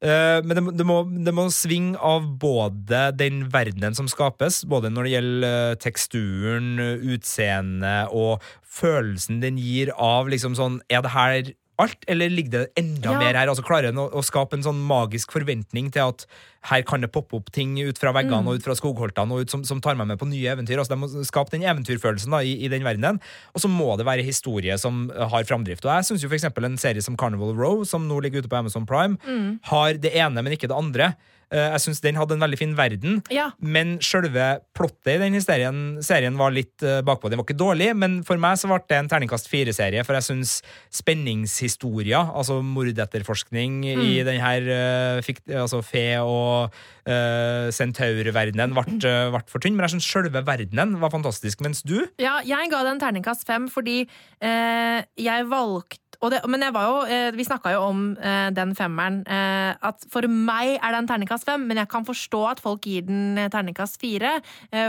Eh, 0.00 0.40
Men 0.44 0.56
det, 0.56 0.64
det, 0.80 0.86
må, 0.88 1.02
det 1.04 1.34
må 1.36 1.46
svinge 1.52 1.98
av 2.00 2.24
både 2.40 3.10
den 3.20 3.44
verdenen 3.52 3.96
som 3.96 4.08
skapes, 4.08 4.62
både 4.64 4.92
når 4.92 5.06
det 5.06 5.14
gjelder 5.14 5.48
eh, 5.50 5.78
teksturen, 5.82 6.70
utseendet 7.14 8.14
og 8.16 8.44
følelsen 8.64 9.42
den 9.42 9.58
gir 9.60 9.92
av 9.98 10.30
liksom 10.30 10.54
sånn 10.56 10.78
Er 10.88 11.02
det 11.04 11.12
her 11.12 11.52
alt, 11.80 12.04
eller 12.08 12.28
ligger 12.30 12.50
det 12.50 12.62
enda 12.76 13.12
Ja. 13.12 13.18
mer 13.18 13.34
her? 13.34 13.48
Altså 13.48 13.64
Klarer 13.66 13.88
en 13.90 13.96
å, 14.02 14.10
å 14.12 14.22
skape 14.24 14.54
en 14.54 14.62
sånn 14.62 14.80
magisk 14.86 15.32
forventning 15.32 15.90
til 15.92 16.08
at 16.08 16.26
her 16.68 16.82
kan 16.84 17.00
det 17.00 17.10
poppe 17.12 17.36
opp 17.38 17.50
ting 17.52 17.78
ut 17.80 17.96
fra 17.98 18.12
veggene 18.12 18.42
Mm. 18.42 18.48
og 18.48 18.54
ut 18.60 18.62
fra 18.66 18.74
skogholtene 18.76 19.32
og 19.32 19.40
ut 19.46 19.50
som, 19.50 19.64
som 19.64 19.80
tar 19.80 19.94
meg 19.96 20.06
med 20.08 20.18
på 20.20 20.28
nye 20.28 20.52
eventyr. 20.52 20.76
Altså 20.78 20.92
De 20.92 21.00
må 21.00 21.08
skape 21.24 21.50
den 21.50 21.62
eventyrfølelsen 21.64 22.30
da, 22.30 22.42
i, 22.44 22.52
i 22.64 22.68
den 22.68 22.82
verdenen. 22.84 23.20
Og 23.54 23.60
så 23.64 23.68
må 23.72 23.96
det 23.96 24.04
være 24.06 24.22
historie 24.26 24.76
som 24.78 25.10
eh, 25.10 25.28
har 25.28 25.44
framdrift. 25.44 25.84
Og 25.88 25.92
jeg 25.96 26.04
syns 26.20 26.24
f.eks. 26.28 26.44
en 26.44 26.76
serie 26.78 27.02
som 27.02 27.16
Carnival 27.16 27.54
Row, 27.56 27.82
som 27.84 28.06
nå 28.08 28.20
ligger 28.20 28.42
ute 28.44 28.48
på 28.52 28.58
Amazon 28.60 28.84
Prime, 28.86 29.16
Mm. 29.26 29.58
har 29.72 29.94
det 29.94 30.12
ene, 30.14 30.42
men 30.42 30.52
ikke 30.52 30.68
det 30.68 30.76
andre. 30.76 31.14
Eh, 31.50 31.68
jeg 31.74 31.82
syns 31.84 32.02
den 32.04 32.18
hadde 32.18 32.36
en 32.36 32.44
veldig 32.44 32.58
fin 32.60 32.74
verden. 32.78 33.18
Ja. 33.34 33.50
Men 33.58 33.96
selve 34.04 34.60
plottet 34.76 35.16
i 35.16 35.18
den 35.22 35.38
serien, 35.42 35.80
serien 36.04 36.38
var 36.38 36.54
litt 36.54 36.84
uh, 36.86 37.00
bakpå. 37.06 37.30
Den 37.30 37.40
var 37.40 37.48
ikke 37.48 37.58
dårlig, 37.58 37.90
men 37.98 38.20
for 38.26 38.40
meg 38.40 38.58
så 38.60 38.70
ble 38.70 38.78
det 38.90 38.98
en 39.00 39.10
terningkast 39.10 39.50
fire-serie, 39.50 40.04
for 40.06 40.18
jeg 40.18 40.28
syns 40.28 40.54
spenningshistorier, 40.94 42.30
altså 42.30 42.60
mordetterforskning 42.64 43.82
i 43.90 44.20
den 44.26 44.40
her 44.42 44.70
uh, 45.18 45.32
altså 45.60 45.82
fe- 45.86 46.20
og 46.22 46.70
uh, 47.10 47.68
centaurverdenen, 47.74 48.76
ble, 48.76 48.98
ble 49.34 49.42
for 49.50 49.62
tynn. 49.62 49.76
Men 49.76 49.88
jeg 49.88 49.96
syns 49.96 50.10
selve 50.10 50.44
verdenen 50.46 50.98
var 51.02 51.12
fantastisk. 51.14 51.64
Mens 51.64 51.82
du 51.86 51.98
Ja, 52.20 52.38
jeg 52.46 52.70
ga 52.72 52.84
den 52.86 53.00
terningkast 53.02 53.46
fem 53.48 53.66
fordi 53.70 54.02
eh, 54.04 55.00
jeg 55.20 55.46
valgte 55.50 56.09
det, 56.28 56.40
Men 56.52 56.60
jo, 56.60 56.96
eh, 57.08 57.30
vi 57.32 57.44
snakka 57.44 57.72
jo 57.72 57.84
om 57.88 58.00
eh, 58.20 58.50
den 58.52 58.74
femmeren. 58.76 59.22
Eh, 59.24 59.72
at 59.80 60.04
for 60.12 60.28
meg 60.28 60.76
er 60.76 60.92
den 60.92 61.08
terningkast 61.08 61.48
fem, 61.48 61.64
men 61.66 61.80
jeg 61.80 61.88
kan 61.88 62.04
forstå 62.04 62.40
at 62.50 62.60
folk 62.60 62.84
gir 62.84 63.06
den 63.08 63.38
terningkast 63.50 64.00
fire. 64.00 64.40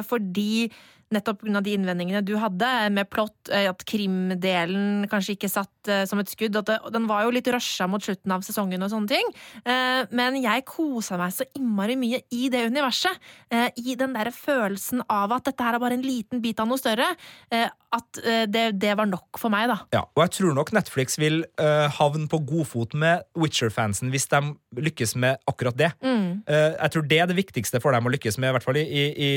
Fordi 0.04 0.68
nettopp 1.12 1.42
pga. 1.44 1.62
de 1.64 1.74
innvendingene 1.76 2.22
du 2.24 2.38
hadde 2.40 2.68
med 2.92 3.10
plott, 3.12 3.50
at 3.52 3.84
krimdelen 3.88 5.08
kanskje 5.12 5.36
ikke 5.36 5.52
satt 5.52 5.81
eh, 5.90 6.04
som 6.10 6.20
et 6.22 6.30
skudd. 6.30 6.56
At 6.62 6.70
det, 6.70 6.78
den 6.94 7.08
var 7.10 7.24
jo 7.26 7.34
litt 7.34 7.48
rusha 7.48 7.88
mot 7.90 8.04
slutten 8.04 8.32
av 8.36 8.46
sesongen 8.46 8.84
og 8.84 8.92
sånne 8.94 9.12
ting. 9.12 9.32
Eh, 9.66 10.04
men 10.12 10.38
jeg 10.44 10.66
kosa 10.70 11.18
meg 11.18 11.34
så 11.34 11.48
innmari 11.58 11.98
mye 12.00 12.22
i 12.32 12.50
det 12.54 12.66
universet. 12.70 13.18
eh, 13.50 13.70
I 13.78 13.96
den 13.96 14.14
der 14.14 14.32
følelsen 14.36 15.02
av 15.10 15.32
at 15.38 15.46
dette 15.50 15.64
her 15.64 15.76
er 15.76 15.84
bare 15.84 15.98
en 15.98 16.06
liten 16.06 16.42
bit 16.44 16.60
av 16.60 16.68
noe 16.70 16.78
større. 16.82 17.16
eh, 17.52 17.70
At 17.92 18.22
eh, 18.24 18.46
det, 18.48 18.80
det 18.80 18.94
var 18.96 19.06
nok 19.10 19.36
for 19.42 19.52
meg, 19.52 19.68
da. 19.68 19.80
Ja, 19.92 20.06
og 20.16 20.22
jeg 20.24 20.32
tror 20.38 20.54
nok 20.56 20.72
Netflix 20.72 21.18
vil 21.20 21.42
uh, 21.60 21.90
havne 21.92 22.30
på 22.32 22.40
godfot 22.48 22.94
med 22.96 23.26
Witcher-fansen 23.36 24.12
hvis 24.14 24.30
de 24.32 24.40
lykkes 24.80 25.16
med 25.20 25.42
akkurat 25.50 25.76
det. 25.76 25.90
Mm. 26.00 26.42
Eh, 26.48 26.70
jeg 26.78 26.94
tror 26.94 27.04
det 27.12 27.20
er 27.20 27.28
det 27.28 27.36
viktigste 27.36 27.82
for 27.84 27.92
dem 27.92 28.08
å 28.08 28.14
lykkes 28.14 28.38
med, 28.40 28.50
i 28.52 28.56
hvert 28.56 28.64
fall 28.64 28.80
i, 28.80 28.86
i, 29.12 29.30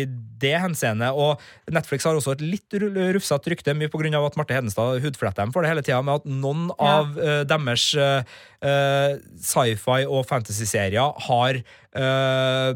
det 0.45 0.53
henseende. 0.62 1.09
Og 1.18 1.40
Netflix 1.74 2.07
har 2.07 2.14
også 2.14 2.36
et 2.36 2.45
litt 2.47 2.76
ru- 2.78 2.92
rufsete 3.16 3.51
rykte, 3.51 3.74
mye 3.74 3.90
på 3.90 3.99
grunn 3.99 4.14
av 4.14 4.28
at 4.28 4.38
Marte 4.38 4.55
Hedenstad 4.55 5.01
hudfletter 5.03 5.42
dem 5.42 5.55
for 5.55 5.64
det 5.66 5.72
hele 5.72 5.82
tida, 5.82 5.99
med 6.07 6.22
at 6.22 6.30
noen 6.41 6.66
Ja. 6.74 6.91
av 7.01 7.18
uh, 7.18 7.43
deres 7.49 7.87
eh, 7.95 9.14
sci-fi 9.45 10.05
og 10.09 10.24
fantasy-serier 10.28 11.14
har 11.28 11.59
uh, 11.99 12.74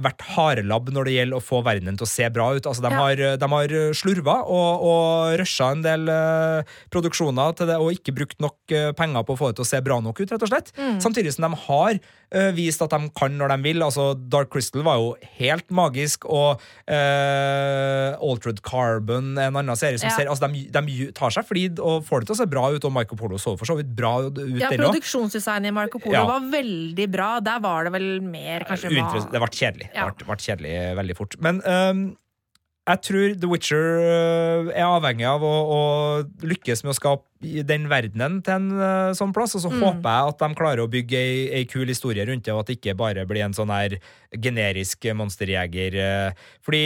vært 0.00 0.22
harelabb 0.36 0.92
når 0.94 1.08
det 1.08 1.14
gjelder 1.16 1.40
å 1.40 1.44
få 1.44 1.58
verdenen 1.66 1.98
til 1.98 2.06
å 2.06 2.10
se 2.10 2.28
bra 2.32 2.46
ut. 2.54 2.66
Altså, 2.66 2.80
de, 2.84 2.92
Ja. 2.94 3.00
har, 3.02 3.22
de 3.42 3.48
har 3.52 3.74
slurva 3.98 4.36
og, 4.46 4.84
og 4.86 5.34
rusha 5.40 5.72
en 5.74 5.82
del 5.84 6.06
uh, 6.08 6.62
produksjoner 6.94 7.56
til 7.58 7.68
det, 7.72 7.76
og 7.82 7.92
ikke 7.98 8.14
brukt 8.16 8.38
nok 8.40 8.56
uh, 8.72 8.92
penger 8.96 9.26
på 9.26 9.34
å 9.34 9.40
få 9.40 9.50
det 9.50 9.58
til 9.58 9.66
å 9.66 9.70
se 9.72 9.82
bra 9.84 9.98
nok 10.00 10.22
ut, 10.22 10.30
rett 10.30 10.46
og 10.46 10.52
slett. 10.52 10.72
Mm. 10.78 11.00
Samtidig 11.04 11.34
som 11.34 11.48
de 11.48 11.60
har 11.66 12.00
eh, 12.34 12.50
vist 12.56 12.82
at 12.84 12.92
de 12.94 13.08
kan 13.16 13.34
når 13.38 13.52
de 13.54 13.58
vil. 13.68 13.82
Altså, 13.86 14.10
Dark 14.30 14.50
Crystal 14.52 14.84
var 14.86 15.00
jo 15.00 15.14
helt 15.38 15.66
magisk, 15.74 16.24
og 16.30 16.60
uh, 16.90 18.16
Altered 18.20 18.60
Carbon, 18.66 19.32
en 19.38 19.56
annen 19.60 19.76
serie 19.78 19.98
som 20.00 20.08
Ja. 20.10 20.16
ser 20.16 20.30
altså, 20.30 20.48
de, 20.52 20.64
de 20.72 21.10
tar 21.16 21.34
seg 21.34 21.46
flid 21.48 21.80
og 21.82 22.04
får 22.06 22.22
det 22.24 22.30
til 22.30 22.36
å 22.36 22.40
se 22.42 22.48
bra 22.50 22.64
ut, 22.74 22.84
og 22.88 22.94
Marco 22.94 23.18
Polo 23.18 23.38
så 23.40 23.56
for 23.58 23.68
så 23.70 23.76
vidt 23.80 23.92
bra 23.96 24.16
ut, 24.28 24.38
Ja. 24.60 24.70
Produksjonsdesignet 24.74 25.70
i 25.70 25.76
Marco 25.76 25.98
Polo 26.02 26.16
Ja. 26.16 26.24
var 26.28 26.40
veldig 26.52 27.10
bra. 27.12 27.30
Der 27.40 27.60
var 27.62 27.84
det 27.88 27.92
vel 27.96 28.08
mer 28.24 28.64
kanskje 28.68 28.92
var... 28.94 29.20
Det 29.30 29.40
ble 29.42 29.50
kjedelig. 29.60 29.90
Ja. 29.94 30.08
Det 30.10 30.24
ble, 30.24 30.30
ble 30.34 30.44
kjedelig 30.44 30.74
eh, 30.76 30.94
veldig 30.98 31.16
fort. 31.18 31.36
Men 31.44 31.62
um, 31.66 32.04
jeg 32.90 33.02
tror 33.06 33.34
The 33.40 33.50
Witcher 33.50 33.88
eh, 34.02 34.70
er 34.74 34.86
avhengig 34.88 35.26
av 35.28 35.44
å, 35.46 35.54
å 35.70 35.80
lykkes 36.46 36.82
med 36.86 36.94
å 36.94 36.98
skape 36.98 37.26
den 37.40 37.86
verdenen 37.88 38.42
til 38.44 38.52
en 38.58 38.70
eh, 38.76 39.12
sånn 39.16 39.32
plass, 39.32 39.54
og 39.56 39.62
så 39.64 39.70
Mm. 39.72 39.80
håper 39.80 40.10
jeg 40.10 40.34
at 40.34 40.38
de 40.42 40.54
klarer 40.58 40.82
å 40.84 40.90
bygge 40.92 41.16
ei, 41.16 41.48
ei 41.60 41.64
kul 41.64 41.86
historie 41.88 42.26
rundt 42.28 42.44
det, 42.44 42.52
og 42.52 42.60
at 42.60 42.66
det 42.66 42.76
ikke 42.80 42.96
bare 42.96 43.24
blir 43.26 43.44
en 43.46 43.56
sånn 43.56 43.72
her 43.72 43.96
generisk 44.36 45.08
monsterjeger. 45.14 45.94
eh, 45.96 46.32
fordi 46.62 46.84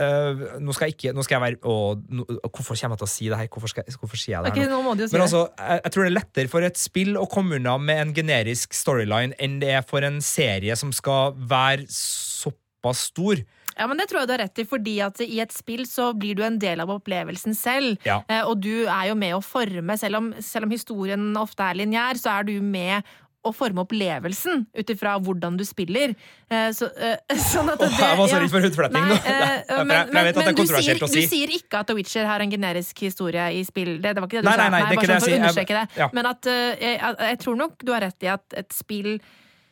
Uh, 0.00 0.56
nå 0.62 0.72
skal 0.72 0.88
jeg 0.88 0.94
ikke 0.96 1.10
Nå 1.12 1.20
skal 1.26 1.34
jeg 1.34 1.42
være 1.42 1.68
å, 1.68 1.92
nå, 2.08 2.24
Hvorfor 2.46 2.72
kommer 2.78 2.94
jeg 2.94 3.00
til 3.02 3.04
å 3.04 3.10
si 3.10 3.26
det 3.28 3.36
her? 3.36 3.48
Hvorfor, 3.52 3.68
skal, 3.68 3.84
hvorfor 4.00 4.16
sier 4.16 4.32
jeg 4.38 4.44
det 4.46 4.52
her 4.54 4.70
nå? 4.70 4.94
si 4.96 5.12
Men 5.12 5.24
altså, 5.26 5.40
jeg, 5.58 5.80
jeg 5.84 5.92
tror 5.92 6.02
det 6.06 6.08
er 6.10 6.14
lettere 6.14 6.48
for 6.48 6.64
et 6.64 6.78
spill 6.80 7.18
å 7.20 7.26
komme 7.28 7.58
unna 7.58 7.74
med 7.76 8.00
en 8.00 8.14
generisk 8.16 8.72
storyline 8.72 9.36
enn 9.36 9.58
det 9.60 9.74
er 9.76 9.84
for 9.84 10.06
en 10.06 10.22
serie 10.24 10.72
som 10.78 10.94
skal 10.96 11.34
være 11.36 11.84
såpass 11.92 13.10
stor. 13.10 13.42
Ja, 13.80 13.86
men 13.88 13.96
Det 13.96 14.10
tror 14.10 14.20
jeg 14.20 14.28
du 14.28 14.34
har 14.34 14.42
rett 14.44 14.60
i, 14.60 14.66
fordi 14.68 14.98
at 15.04 15.22
i 15.24 15.40
et 15.40 15.54
spill 15.56 15.86
så 15.88 16.10
blir 16.12 16.36
du 16.36 16.44
en 16.44 16.58
del 16.60 16.82
av 16.84 16.92
opplevelsen 16.92 17.56
selv. 17.56 17.96
Ja. 18.04 18.20
Eh, 18.28 18.44
og 18.44 18.60
du 18.60 18.84
er 18.84 19.08
jo 19.08 19.16
med 19.16 19.38
å 19.38 19.40
forme, 19.44 19.96
selv 20.00 20.20
om, 20.20 20.30
selv 20.44 20.68
om 20.68 20.76
historien 20.76 21.30
ofte 21.40 21.64
er 21.64 21.80
lineær, 21.80 22.20
så 22.20 22.34
er 22.36 22.48
du 22.50 22.58
med 22.60 23.08
å 23.40 23.54
forme 23.56 23.80
opplevelsen 23.86 24.66
ut 24.76 24.90
ifra 24.92 25.14
hvordan 25.24 25.56
du 25.56 25.64
spiller. 25.64 26.12
Eh, 26.52 26.68
så, 26.76 26.90
eh, 26.92 27.16
sånn 27.54 27.72
at 27.72 27.80
Åh, 27.86 27.96
jeg 27.96 28.20
var 28.20 28.28
så 28.28 28.42
redd 28.42 28.52
for 28.52 28.68
hudfletting 28.68 29.08
nå. 29.08 29.16
Nei, 29.16 29.80
men, 29.80 29.88
det 29.88 30.28
er 30.28 30.36
men 30.44 30.58
du, 30.60 30.64
sier, 30.68 31.00
si. 31.00 31.24
du 31.24 31.32
sier 31.32 31.56
ikke 31.56 31.80
at 31.80 31.88
The 31.88 31.96
Witcher 31.96 32.28
har 32.28 32.44
en 32.44 32.52
generisk 32.52 33.00
historie 33.08 33.48
i 33.56 33.64
spill. 33.64 33.96
Det, 33.96 34.12
det 34.12 34.20
var 34.20 34.28
ikke 34.28 34.42
det 34.42 34.44
du 34.44 34.50
Nei, 34.50 34.58
sa. 34.60 34.68
nei, 34.68 34.70
nei, 34.76 34.82
det 34.84 34.92
er 34.92 35.00
bare 35.00 35.12
sånn 35.14 35.24
for 35.24 35.32
å 35.32 35.40
understreke 35.40 35.78
det. 35.80 35.86
ja. 36.02 36.10
Men 36.18 36.34
at 36.34 36.50
jeg, 36.52 36.98
jeg 37.32 37.44
tror 37.46 37.62
nok 37.64 37.80
du 37.80 37.94
har 37.96 38.04
rett 38.10 38.28
i 38.28 38.34
at 38.36 38.60
et 38.60 38.76
spill 38.76 39.14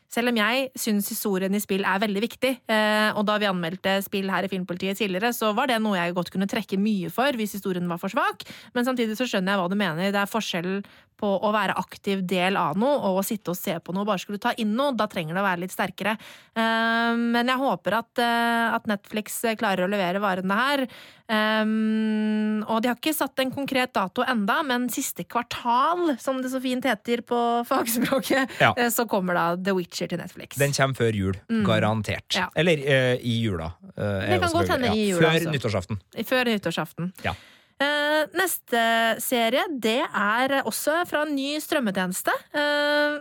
selv 0.08 0.32
om 0.32 0.38
jeg 0.40 0.68
syns 0.78 1.10
historien 1.12 1.54
i 1.54 1.60
spill 1.60 1.84
er 1.84 2.00
veldig 2.00 2.22
viktig, 2.24 2.52
eh, 2.72 3.10
og 3.12 3.26
da 3.28 3.36
vi 3.40 3.48
anmeldte 3.50 3.98
spill 4.06 4.30
her 4.32 4.46
i 4.46 4.50
Filmpolitiet 4.50 5.00
tidligere, 5.00 5.34
så 5.36 5.52
var 5.56 5.68
det 5.68 5.80
noe 5.84 5.98
jeg 5.98 6.16
godt 6.16 6.32
kunne 6.32 6.48
trekke 6.48 6.80
mye 6.80 7.12
for 7.12 7.36
hvis 7.36 7.58
historien 7.58 7.88
var 7.90 8.00
for 8.00 8.12
svak, 8.12 8.46
men 8.74 8.88
samtidig 8.88 9.18
så 9.18 9.28
skjønner 9.28 9.54
jeg 9.54 9.62
hva 9.62 9.68
du 9.68 9.76
mener. 9.76 10.08
Det 10.14 10.22
er 10.22 10.32
forskjell 10.32 10.80
på 11.18 11.28
å 11.42 11.50
være 11.54 11.74
aktiv 11.80 12.22
del 12.30 12.56
av 12.60 12.78
noe 12.78 12.96
og 13.10 13.18
å 13.20 13.26
sitte 13.26 13.50
og 13.52 13.58
se 13.58 13.74
på 13.82 13.92
noe 13.96 14.06
bare 14.08 14.22
skulle 14.22 14.38
ta 14.42 14.52
inn 14.62 14.72
noe. 14.78 14.94
Da 14.96 15.08
trenger 15.10 15.34
det 15.34 15.42
å 15.42 15.48
være 15.48 15.64
litt 15.64 15.74
sterkere. 15.74 16.14
Eh, 16.54 17.14
men 17.18 17.50
jeg 17.50 17.58
håper 17.60 17.98
at, 17.98 18.22
eh, 18.22 18.74
at 18.78 18.86
Netflix 18.90 19.40
klarer 19.58 19.84
å 19.86 19.90
levere 19.90 20.22
varene 20.22 20.58
her. 20.62 20.86
Um, 21.28 22.62
og 22.72 22.80
de 22.82 22.88
har 22.90 22.96
ikke 22.96 23.12
satt 23.12 23.40
en 23.42 23.50
konkret 23.52 23.92
dato 23.96 24.24
enda, 24.24 24.60
men 24.64 24.86
siste 24.92 25.26
kvartal, 25.28 26.14
som 26.22 26.40
det 26.42 26.48
så 26.54 26.60
fint 26.64 26.86
heter 26.88 27.20
på 27.28 27.38
fagspråket, 27.68 28.56
Ja. 28.62 28.72
eh, 28.76 28.88
så 28.94 29.04
kommer 29.10 29.36
da 29.36 29.44
The 29.60 29.74
Witcher 29.76 30.08
til 30.08 30.22
Netflix. 30.22 30.56
Den 30.60 30.72
kommer 30.76 30.96
før 30.98 31.18
jul, 31.18 31.36
garantert. 31.66 32.30
Mm. 32.32 32.40
Ja. 32.40 32.48
Eller 32.56 32.80
eh, 32.84 33.14
i 33.20 33.36
jula. 33.42 33.72
eh, 33.96 34.32
Det 34.32 34.40
kan 34.46 34.56
godt 34.56 34.72
hende 34.76 34.94
i 34.96 35.08
jula, 35.10 35.20
Før 35.26 35.36
altså. 35.36 35.52
nyttårsaften. 35.58 36.00
Før 36.32 36.52
nyttårsaften. 36.54 37.12
Ja. 37.26 37.34
Eh, 37.78 38.24
neste 38.34 38.80
serie, 39.22 39.62
det 39.70 40.00
er 40.02 40.56
også 40.66 41.04
fra 41.06 41.22
en 41.26 41.36
ny 41.36 41.58
strømmetjeneste. 41.62 42.34
Eh, 42.50 43.20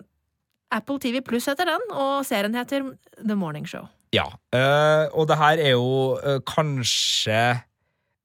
Apple 0.74 0.98
TV 1.00 1.22
Pluss 1.22 1.46
heter 1.48 1.70
den, 1.70 1.84
og 1.94 2.26
serien 2.26 2.58
heter 2.58 2.90
The 3.22 3.38
Morning 3.38 3.68
Show. 3.70 3.86
Ja. 4.16 4.26
eh, 4.56 5.06
og 5.14 5.28
det 5.30 5.38
her 5.38 5.60
er 5.60 5.74
jo 5.76 6.40
kanskje 6.48 7.64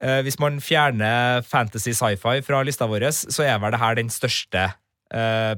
Hvis 0.03 0.39
man 0.43 0.57
fjerner 0.59 1.45
fantasy 1.47 1.93
sci-fi 1.95 2.41
fra 2.43 2.63
lista 2.67 2.89
vår, 2.91 3.05
så 3.13 3.45
er 3.47 3.61
vel 3.63 3.71
det 3.71 3.79
her 3.79 3.95
den 3.95 4.09
største 4.11 4.65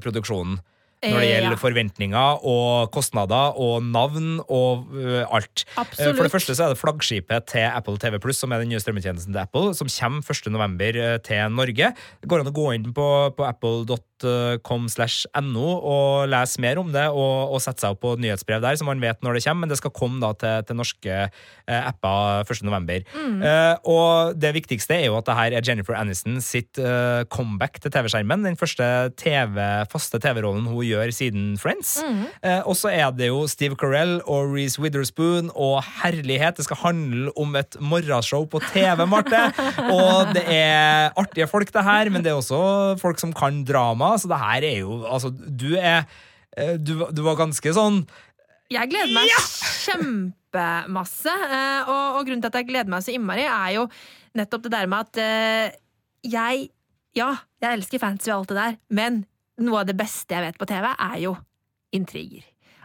produksjonen. 0.03 0.59
Når 1.05 1.19
det 1.21 1.27
Eh, 1.27 1.33
gjelder 1.35 1.55
ja. 1.55 1.61
forventninger 1.61 2.45
og 2.45 2.91
kostnader 2.95 3.59
og 3.61 3.83
navn 3.83 4.39
og 4.47 4.87
øh, 4.93 5.23
alt. 5.29 5.65
Eh, 5.67 5.81
Absolutt. 5.83 6.17
For 6.17 6.23
det 6.27 6.33
første 6.33 6.55
så 6.55 6.65
er 6.65 6.73
det 6.73 6.81
flaggskipet 6.81 7.47
til 7.51 7.65
Apple 7.67 7.97
TV 8.01 8.19
Pluss, 8.19 8.39
som 8.41 8.51
er 8.51 8.63
den 8.63 8.69
nye 8.73 8.79
strømmetjenesten 8.81 9.33
til 9.33 9.41
Apple, 9.43 9.73
som 9.77 9.91
kommer 9.91 10.25
1. 10.25 10.51
november 10.51 10.99
eh, 11.05 11.17
til 11.25 11.51
Norge. 11.53 11.93
Det 12.21 12.29
går 12.31 12.43
an 12.45 12.51
å 12.51 12.55
gå 12.55 12.67
inn 12.75 12.91
på, 12.95 13.07
på 13.37 13.47
apple.com 13.47 14.03
slash 14.21 15.25
no 15.41 15.67
og 15.75 16.29
lese 16.29 16.61
mer 16.61 16.79
om 16.79 16.91
det, 16.93 17.07
og, 17.09 17.53
og 17.55 17.61
sette 17.63 17.83
seg 17.83 17.95
opp 17.95 18.01
på 18.05 18.15
nyhetsbrev 18.21 18.61
der, 18.63 18.75
så 18.77 18.87
man 18.87 19.01
vet 19.01 19.21
når 19.23 19.37
det 19.37 19.43
kommer, 19.45 19.65
men 19.65 19.73
det 19.73 19.79
skal 19.79 19.93
komme 19.95 20.21
da 20.21 20.31
til, 20.33 20.63
til 20.67 20.79
norske 20.79 21.15
eh, 21.25 21.81
apper 21.81 22.45
1. 22.45 22.63
november. 22.65 23.03
Eh, 23.05 23.75
og 23.89 24.35
det 24.39 24.53
viktigste 24.55 24.97
er 24.97 25.07
jo 25.09 25.17
at 25.19 25.27
det 25.27 25.37
her 25.37 25.55
er 25.57 25.65
Jennifer 25.65 25.97
Aniston 25.97 26.39
sitt 26.43 26.79
eh, 26.79 27.25
comeback 27.31 27.79
til 27.81 27.93
TV-skjermen. 27.93 28.45
Den 28.45 28.59
første 28.59 28.87
TV, 29.19 29.59
faste 29.91 30.19
TV-rollen 30.21 30.67
hun 30.69 30.85
gjør 30.85 31.11
siden 31.15 31.55
Friends. 31.61 31.97
Eh, 32.41 32.61
og 32.65 32.75
så 32.79 32.91
er 32.93 33.11
det 33.15 33.29
jo 33.31 33.43
Steve 33.51 33.77
Carell 33.79 34.19
og 34.23 34.53
Reece 34.53 34.81
Witherspoon 34.81 35.51
og 35.53 35.81
herlighet. 36.01 36.59
Det 36.59 36.67
skal 36.67 36.81
handle 36.83 37.33
om 37.39 37.55
et 37.59 37.77
morgenshow 37.79 38.45
på 38.49 38.61
TV, 38.71 39.05
Marte. 39.09 39.41
og 39.95 40.33
det 40.35 40.45
er 40.51 41.11
artige 41.17 41.47
folk, 41.49 41.71
det 41.73 41.85
her, 41.85 42.11
men 42.13 42.23
det 42.25 42.31
er 42.31 42.39
også 42.39 42.95
folk 43.01 43.19
som 43.21 43.33
kan 43.35 43.63
drama, 43.67 44.04
så 44.19 44.31
det 44.31 44.39
her 44.41 44.67
er 44.67 44.79
jo 44.83 45.01
Altså, 45.09 45.31
du 45.33 45.73
er 45.75 46.05
eh, 46.57 46.75
du, 46.79 46.97
du 47.11 47.21
var 47.25 47.39
ganske 47.39 47.73
sånn 47.75 48.03
Jeg 48.73 48.89
gleder 48.91 49.13
meg 49.13 49.31
kjempemasse, 49.85 51.33
eh, 51.33 51.81
og, 51.91 52.19
og 52.19 52.21
grunnen 52.27 52.43
til 52.43 52.51
at 52.51 52.59
jeg 52.61 52.69
gleder 52.71 52.91
meg 52.91 53.05
så 53.05 53.13
innmari, 53.15 53.45
er 53.49 53.75
jo 53.77 53.87
nettopp 54.35 54.65
det 54.65 54.73
der 54.73 54.89
med 54.91 55.05
at 55.05 55.21
eh, 55.21 55.77
jeg 56.25 56.69
Ja, 57.15 57.29
jeg 57.63 57.79
elsker 57.79 58.01
fancy 58.01 58.31
og 58.31 58.41
alt 58.41 58.51
det 58.51 58.57
der, 58.59 58.81
men 58.91 59.23
noe 59.63 59.83
av 59.83 59.87
det 59.87 59.95
beste 59.95 60.35
jeg 60.35 60.43
vet 60.49 60.57
på 60.59 60.67
TV, 60.67 60.89
er 60.91 61.17
jo 61.23 61.37
intriger. 61.95 62.43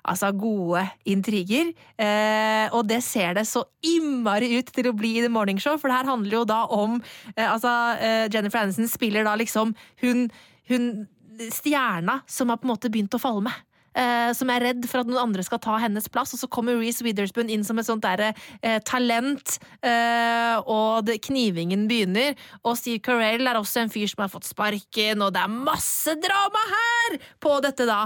Altså 0.08 0.30
gode 0.32 0.82
intriger. 1.08 1.72
Eh, 2.00 2.66
og 2.72 2.86
det 2.88 3.02
ser 3.04 3.34
det 3.36 3.46
så 3.48 3.64
innmari 3.84 4.52
ut 4.56 4.70
til 4.72 4.90
å 4.90 4.94
bli 4.96 5.16
i 5.18 5.24
The 5.24 5.32
Morning 5.32 5.60
Show, 5.60 5.76
for 5.80 5.90
det 5.90 5.98
her 5.98 6.10
handler 6.10 6.38
jo 6.38 6.44
da 6.48 6.62
om 6.72 7.00
eh, 7.36 7.46
Altså, 7.46 7.72
eh, 8.00 8.26
Jennifer 8.32 8.62
Aniston 8.62 8.88
spiller 8.88 9.26
da 9.26 9.36
liksom 9.38 9.74
hun, 10.04 10.28
hun 10.74 11.08
Stjerna 11.48 12.20
som 12.28 12.50
har 12.52 12.60
på 12.60 12.68
en 12.68 12.74
måte 12.74 12.90
begynt 12.92 13.14
å 13.16 13.20
falme. 13.22 13.52
Uh, 13.90 14.30
som 14.38 14.46
er 14.54 14.62
redd 14.62 14.84
for 14.86 15.02
at 15.02 15.08
noen 15.08 15.18
andre 15.18 15.42
skal 15.42 15.58
ta 15.58 15.74
hennes 15.82 16.04
plass, 16.14 16.30
og 16.36 16.38
så 16.38 16.48
kommer 16.52 16.76
Reece 16.78 17.02
Witherspoon 17.02 17.48
inn 17.50 17.64
som 17.66 17.80
et 17.80 17.88
sånt 17.88 18.04
der, 18.04 18.36
uh, 18.62 18.76
talent, 18.86 19.56
uh, 19.82 20.62
og 20.62 21.08
det, 21.08 21.16
knivingen 21.26 21.88
begynner. 21.90 22.38
Og 22.62 22.78
Steve 22.78 23.02
Carell 23.02 23.50
er 23.50 23.58
også 23.58 23.82
en 23.82 23.90
fyr 23.90 24.06
som 24.12 24.22
har 24.22 24.30
fått 24.30 24.46
sparken, 24.46 25.24
og 25.26 25.34
det 25.34 25.42
er 25.42 25.50
masse 25.50 26.14
drama 26.22 26.62
her! 26.70 27.18
På 27.42 27.56
dette 27.64 27.88
da 27.88 28.04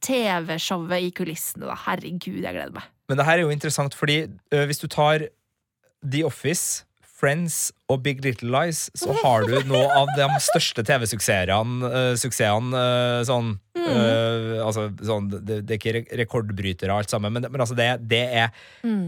TV-showet 0.00 1.10
i 1.10 1.12
kulissene, 1.12 1.66
da. 1.68 1.76
Herregud, 1.84 2.40
jeg 2.40 2.54
gleder 2.54 2.72
meg. 2.78 2.88
Men 3.12 3.20
det 3.20 3.28
her 3.28 3.36
er 3.36 3.44
jo 3.44 3.52
interessant, 3.52 3.96
fordi 3.96 4.22
hvis 4.48 4.80
du 4.80 4.88
tar 4.88 5.26
The 6.00 6.24
Office, 6.24 6.86
Friends 7.04 7.68
og 7.88 8.02
Big 8.04 8.20
Little 8.24 8.50
Lies, 8.52 8.86
så 8.98 9.14
har 9.22 9.46
du 9.48 9.54
noe 9.68 9.86
av 9.96 10.10
de 10.16 10.26
største 10.44 10.84
TV-suksessene. 10.84 11.88
uh, 11.88 12.12
suksessene, 12.20 12.76
ø, 12.76 13.22
sånn, 13.24 13.54
ø, 13.78 14.60
altså, 14.66 14.88
sånn 15.08 15.30
det, 15.32 15.62
det 15.64 15.76
er 15.76 15.78
ikke 15.80 15.94
re- 15.96 16.18
rekordbrytere, 16.20 16.92
alt 16.92 17.08
sammen, 17.12 17.32
men, 17.32 17.48
men 17.48 17.64
altså 17.64 17.76
det, 17.78 17.88
det 18.10 18.24
er 18.44 18.52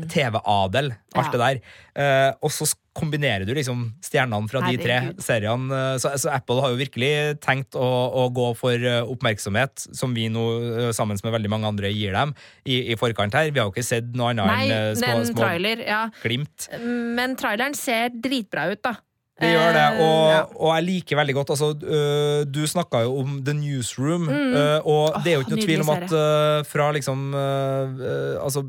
TV-adel, 0.08 0.94
alt 1.14 1.26
Ja. 1.26 1.30
det 1.32 1.40
der. 1.40 1.60
Uh, 2.00 2.32
og 2.46 2.52
så 2.54 2.68
kombinerer 2.94 3.44
du 3.46 3.52
liksom 3.54 3.92
stjernene 4.02 4.48
fra 4.50 4.60
de 4.66 4.76
tre 4.80 4.94
seriene. 5.22 5.70
eh, 5.70 5.96
Så, 6.02 6.10
så 6.18 6.32
Apple 6.34 6.60
har 6.60 6.72
jo 6.72 6.78
virkelig 6.80 7.38
tenkt 7.40 7.76
å, 7.78 7.86
å 7.86 8.24
gå 8.34 8.48
for 8.58 8.74
eh, 8.74 9.04
oppmerksomhet, 9.06 9.84
som 9.94 10.10
vi 10.14 10.24
nå 10.28 10.42
eh, 10.58 10.90
sammen 10.96 11.16
med 11.22 11.32
veldig 11.36 11.50
mange 11.52 11.68
andre 11.70 11.90
gir 11.94 12.12
dem, 12.16 12.32
i, 12.66 12.80
i 12.90 12.96
forkant 12.98 13.32
her. 13.38 13.50
Vi 13.54 13.60
har 13.60 13.68
jo 13.68 13.72
ikke 13.74 13.86
sett 13.86 14.10
noe 14.18 14.32
annet 14.34 14.50
enn 14.50 14.74
eh, 14.74 14.94
små, 14.98 15.20
små 15.30 15.38
trailer, 15.38 15.84
ja. 15.86 16.00
glimt. 16.24 16.66
Men 16.82 17.36
traileren 17.40 17.74
ser 17.78 18.10
dritbra 18.10 18.66
ut, 18.69 18.69
da. 18.78 18.94
Det 19.40 19.48
gjør 19.54 19.70
det, 19.72 19.82
Eh, 19.96 20.00
og, 20.04 20.24
ja. 20.30 20.40
og 20.52 20.74
jeg 20.76 20.84
liker 20.84 21.16
veldig 21.16 21.34
godt 21.34 21.50
altså, 21.50 21.70
øh, 21.80 22.44
Du 22.44 22.66
snakka 22.68 22.98
jo 23.06 23.14
om 23.22 23.38
The 23.44 23.54
Newsroom, 23.56 24.26
Mm. 24.28 24.52
øh, 24.52 24.80
og 24.84 25.14
det 25.24 25.32
er 25.32 25.36
jo 25.38 25.40
ikke 25.40 25.54
noe 25.56 25.64
tvil 25.64 25.80
om 25.80 25.90
at 25.96 26.12
øh, 26.12 26.64
fra 26.68 26.90
liksom 26.92 27.34
Altså 27.34 28.64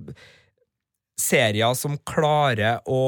Serier 1.21 1.73
som 1.77 1.97
klarer 2.07 2.79
å 2.89 3.01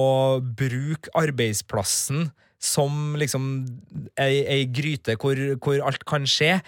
bruke 0.43 1.09
arbeidsplassen 1.17 2.27
som 2.63 3.15
liksom 3.19 3.47
ei, 4.19 4.43
ei 4.45 4.65
gryte 4.71 5.15
hvor, 5.19 5.39
hvor 5.63 5.81
alt 5.87 6.05
kan 6.07 6.27
skje, 6.29 6.59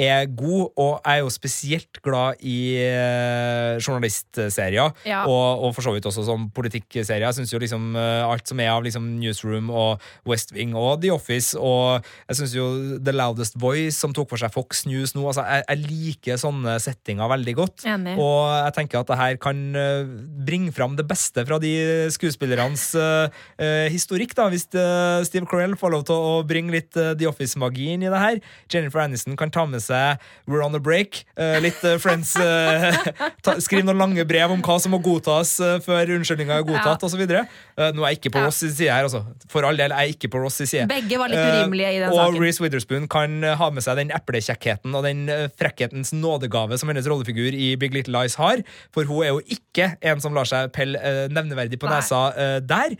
er 0.00 0.26
god, 0.26 0.72
og 0.80 0.92
jeg 1.04 1.14
er 1.14 1.22
jo 1.22 1.30
spesielt 1.30 2.00
glad 2.02 2.40
i 2.42 2.58
eh, 2.82 3.76
journalistserier. 3.78 4.90
Ja. 5.06 5.22
Og, 5.30 5.62
og 5.66 5.74
for 5.76 5.86
så 5.86 5.94
vidt 5.94 6.06
også 6.08 6.24
som 6.26 6.48
politikkserier. 6.54 7.28
Jeg 7.28 7.38
syns 7.38 7.52
jo 7.54 7.60
liksom 7.62 7.94
eh, 7.98 8.24
alt 8.26 8.48
som 8.50 8.60
er 8.62 8.72
av 8.72 8.82
liksom 8.82 9.06
Newsroom 9.20 9.70
og 9.70 10.02
West 10.26 10.54
Wing 10.56 10.74
og 10.74 11.02
The 11.04 11.12
Office, 11.14 11.54
og 11.54 12.02
jeg 12.28 12.40
syns 12.40 12.56
jo 12.56 12.66
The 12.98 13.14
Loudest 13.14 13.58
Voice, 13.60 13.94
som 14.00 14.14
tok 14.16 14.32
for 14.32 14.42
seg 14.42 14.52
Fox 14.54 14.82
News 14.88 15.14
nå, 15.14 15.22
altså 15.30 15.46
jeg, 15.46 15.66
jeg 15.68 15.84
liker 15.84 16.42
sånne 16.42 16.76
settinger 16.82 17.30
veldig 17.30 17.54
godt. 17.60 17.86
Enig. 17.86 18.16
Og 18.18 18.50
jeg 18.50 18.76
tenker 18.80 19.02
at 19.02 19.12
det 19.12 19.20
her 19.20 19.38
kan 19.42 19.62
eh, 19.78 20.10
bringe 20.48 20.74
fram 20.74 20.98
det 20.98 21.06
beste 21.08 21.46
fra 21.46 21.60
de 21.62 21.74
skuespillernes 22.14 22.88
eh, 22.98 23.40
eh, 23.62 23.86
historikk, 23.94 24.34
da, 24.38 24.48
hvis 24.50 24.66
eh, 24.74 25.22
Steve 25.28 25.46
Carell 25.50 25.78
får 25.78 25.94
lov 25.94 26.06
til 26.10 26.18
å 26.18 26.34
bringe 26.46 26.74
litt 26.74 26.90
The 26.94 27.30
Office-magien 27.30 28.02
i 28.02 28.10
det 28.10 28.20
her. 28.20 28.42
Jennifer 28.72 29.04
Aniston 29.04 29.38
kan 29.38 29.52
ta 29.54 29.66
med 29.68 29.83
seg 29.84 30.22
We're 30.48 30.64
on 30.64 30.74
a 30.76 30.80
break, 30.82 31.22
eh, 31.36 31.58
litt 31.62 31.82
eh, 31.86 31.98
Friends 32.02 32.34
eh, 32.40 32.96
Skriv 33.64 33.84
noen 33.86 34.00
lange 34.00 34.24
brev 34.28 34.52
om 34.54 34.62
hva 34.64 34.76
som 34.82 34.94
må 34.94 35.00
godtas 35.04 35.54
før 35.84 36.14
unnskyldninga 36.16 36.58
er 36.58 36.66
godtatt, 36.66 37.04
Ja. 37.04 37.08
og. 37.08 37.44
Eh, 37.78 37.90
nå 37.94 38.04
er 38.04 38.14
jeg 38.14 38.20
ikke 38.20 38.32
på. 38.36 38.42
Ross' 38.44 38.62
side 38.64 38.90
her, 38.90 39.06
altså. 39.06 39.22
For 39.52 39.66
all 39.66 39.78
del, 39.78 39.92
jeg 39.94 40.10
er 40.10 40.14
ikke 40.16 40.30
på 40.34 40.42
Ross' 40.42 40.60
side. 40.64 40.86
Begge 40.90 41.18
var 41.20 41.32
litt 41.32 41.40
urimelige 41.40 41.92
i 41.96 42.00
den 42.02 42.10
og 42.10 42.18
saken. 42.18 42.40
Reece 42.42 42.64
Witherspoon 42.64 43.08
kan 43.12 43.36
ha 43.60 43.70
med 43.74 43.84
seg 43.86 44.00
den 44.00 44.12
eplekjekkheten 44.14 44.94
og 44.94 45.06
den 45.06 45.26
frekkhetens 45.60 46.14
nådegave 46.16 46.78
som 46.80 46.90
hennes 46.92 47.08
rollefigur 47.10 47.54
i 47.56 47.74
Big 47.80 47.94
Little 47.96 48.16
Lies 48.18 48.38
har. 48.40 48.62
For 48.94 49.08
hun 49.08 49.24
er 49.24 49.34
jo 49.34 49.42
ikke 49.58 49.92
en 50.02 50.22
som 50.24 50.36
lar 50.36 50.48
seg 50.50 50.72
pelle 50.76 51.00
nevneverdig 51.32 51.80
på 51.82 51.90
nesa 51.90 52.26
der. 52.64 52.98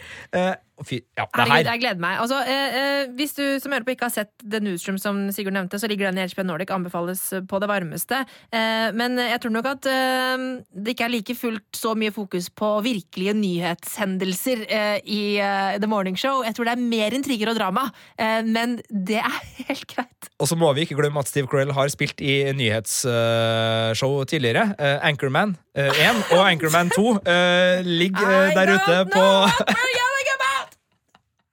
Eh, 0.78 0.84
fy, 0.86 1.00
ja, 1.16 1.24
det 1.24 1.38
Herregud, 1.38 1.54
her 1.54 1.70
jeg 1.72 1.82
gleder 1.82 2.02
meg. 2.02 2.18
Altså, 2.22 2.38
eh, 2.50 2.76
eh, 2.78 3.12
hvis 3.18 3.34
du 3.36 3.42
som 3.62 3.74
hører 3.74 3.86
på 3.86 3.94
ikke 3.94 4.08
har 4.08 4.14
sett 4.14 4.32
The 4.42 4.60
Newsroom, 4.62 4.98
som 4.98 5.20
Sigurd 5.34 5.56
nevnte, 5.56 5.78
så 5.80 5.88
ligger 5.90 6.10
den 6.10 6.18
i 6.18 6.26
HBO 6.32 6.46
Nordic, 6.48 6.72
anbefales 6.74 7.22
på 7.48 7.60
det 7.62 7.68
varmeste. 7.70 8.22
Eh, 8.52 8.90
men 8.96 9.18
jeg 9.20 9.40
tror 9.42 9.54
nok 9.54 9.68
at 9.74 9.88
eh, 9.90 10.46
det 10.74 10.94
ikke 10.94 11.08
er 11.08 11.14
like 11.14 11.36
fullt 11.38 11.78
så 11.78 11.94
mye 11.98 12.14
fokus 12.14 12.50
på 12.50 12.72
virkelige 12.84 13.34
nyhetshendelser 13.38 14.64
eh, 14.68 14.98
i 15.04 15.22
eh, 15.38 15.78
The 15.78 15.90
Morning 15.90 16.18
Show. 16.18 16.42
Jeg 16.46 16.56
tror 16.56 16.70
det 16.70 16.76
er 16.76 16.84
mer 16.84 17.16
intriger 17.16 17.52
og 17.52 17.58
drama, 17.60 17.88
eh, 18.18 18.42
men 18.46 18.78
det 18.90 19.20
er 19.22 19.40
helt 19.68 19.86
greit. 19.90 20.30
Og 20.40 20.50
så 20.50 20.58
må 20.58 20.72
vi 20.74 20.86
ikke 20.86 20.98
glemme 20.98 21.22
at 21.22 21.30
Steve 21.30 21.48
Carell 21.50 21.72
har 21.76 21.90
spilt 21.92 22.20
i 22.24 22.42
nyhetsshow 22.56 24.24
tidligere. 24.28 24.72
Eh, 24.78 24.98
Anchorman 25.06 25.56
1 25.74 26.34
og 26.36 26.42
Anchorman 26.46 26.90
2 26.94 27.06
eh, 27.26 27.80
ligger 27.86 28.30
eh, 28.30 28.54
der 28.54 28.74
ute 28.74 28.98
på 29.10 29.24
know 29.24 29.40
what 29.46 29.68
we're 29.68 29.96
yelling 29.98 30.28
about! 30.38 30.70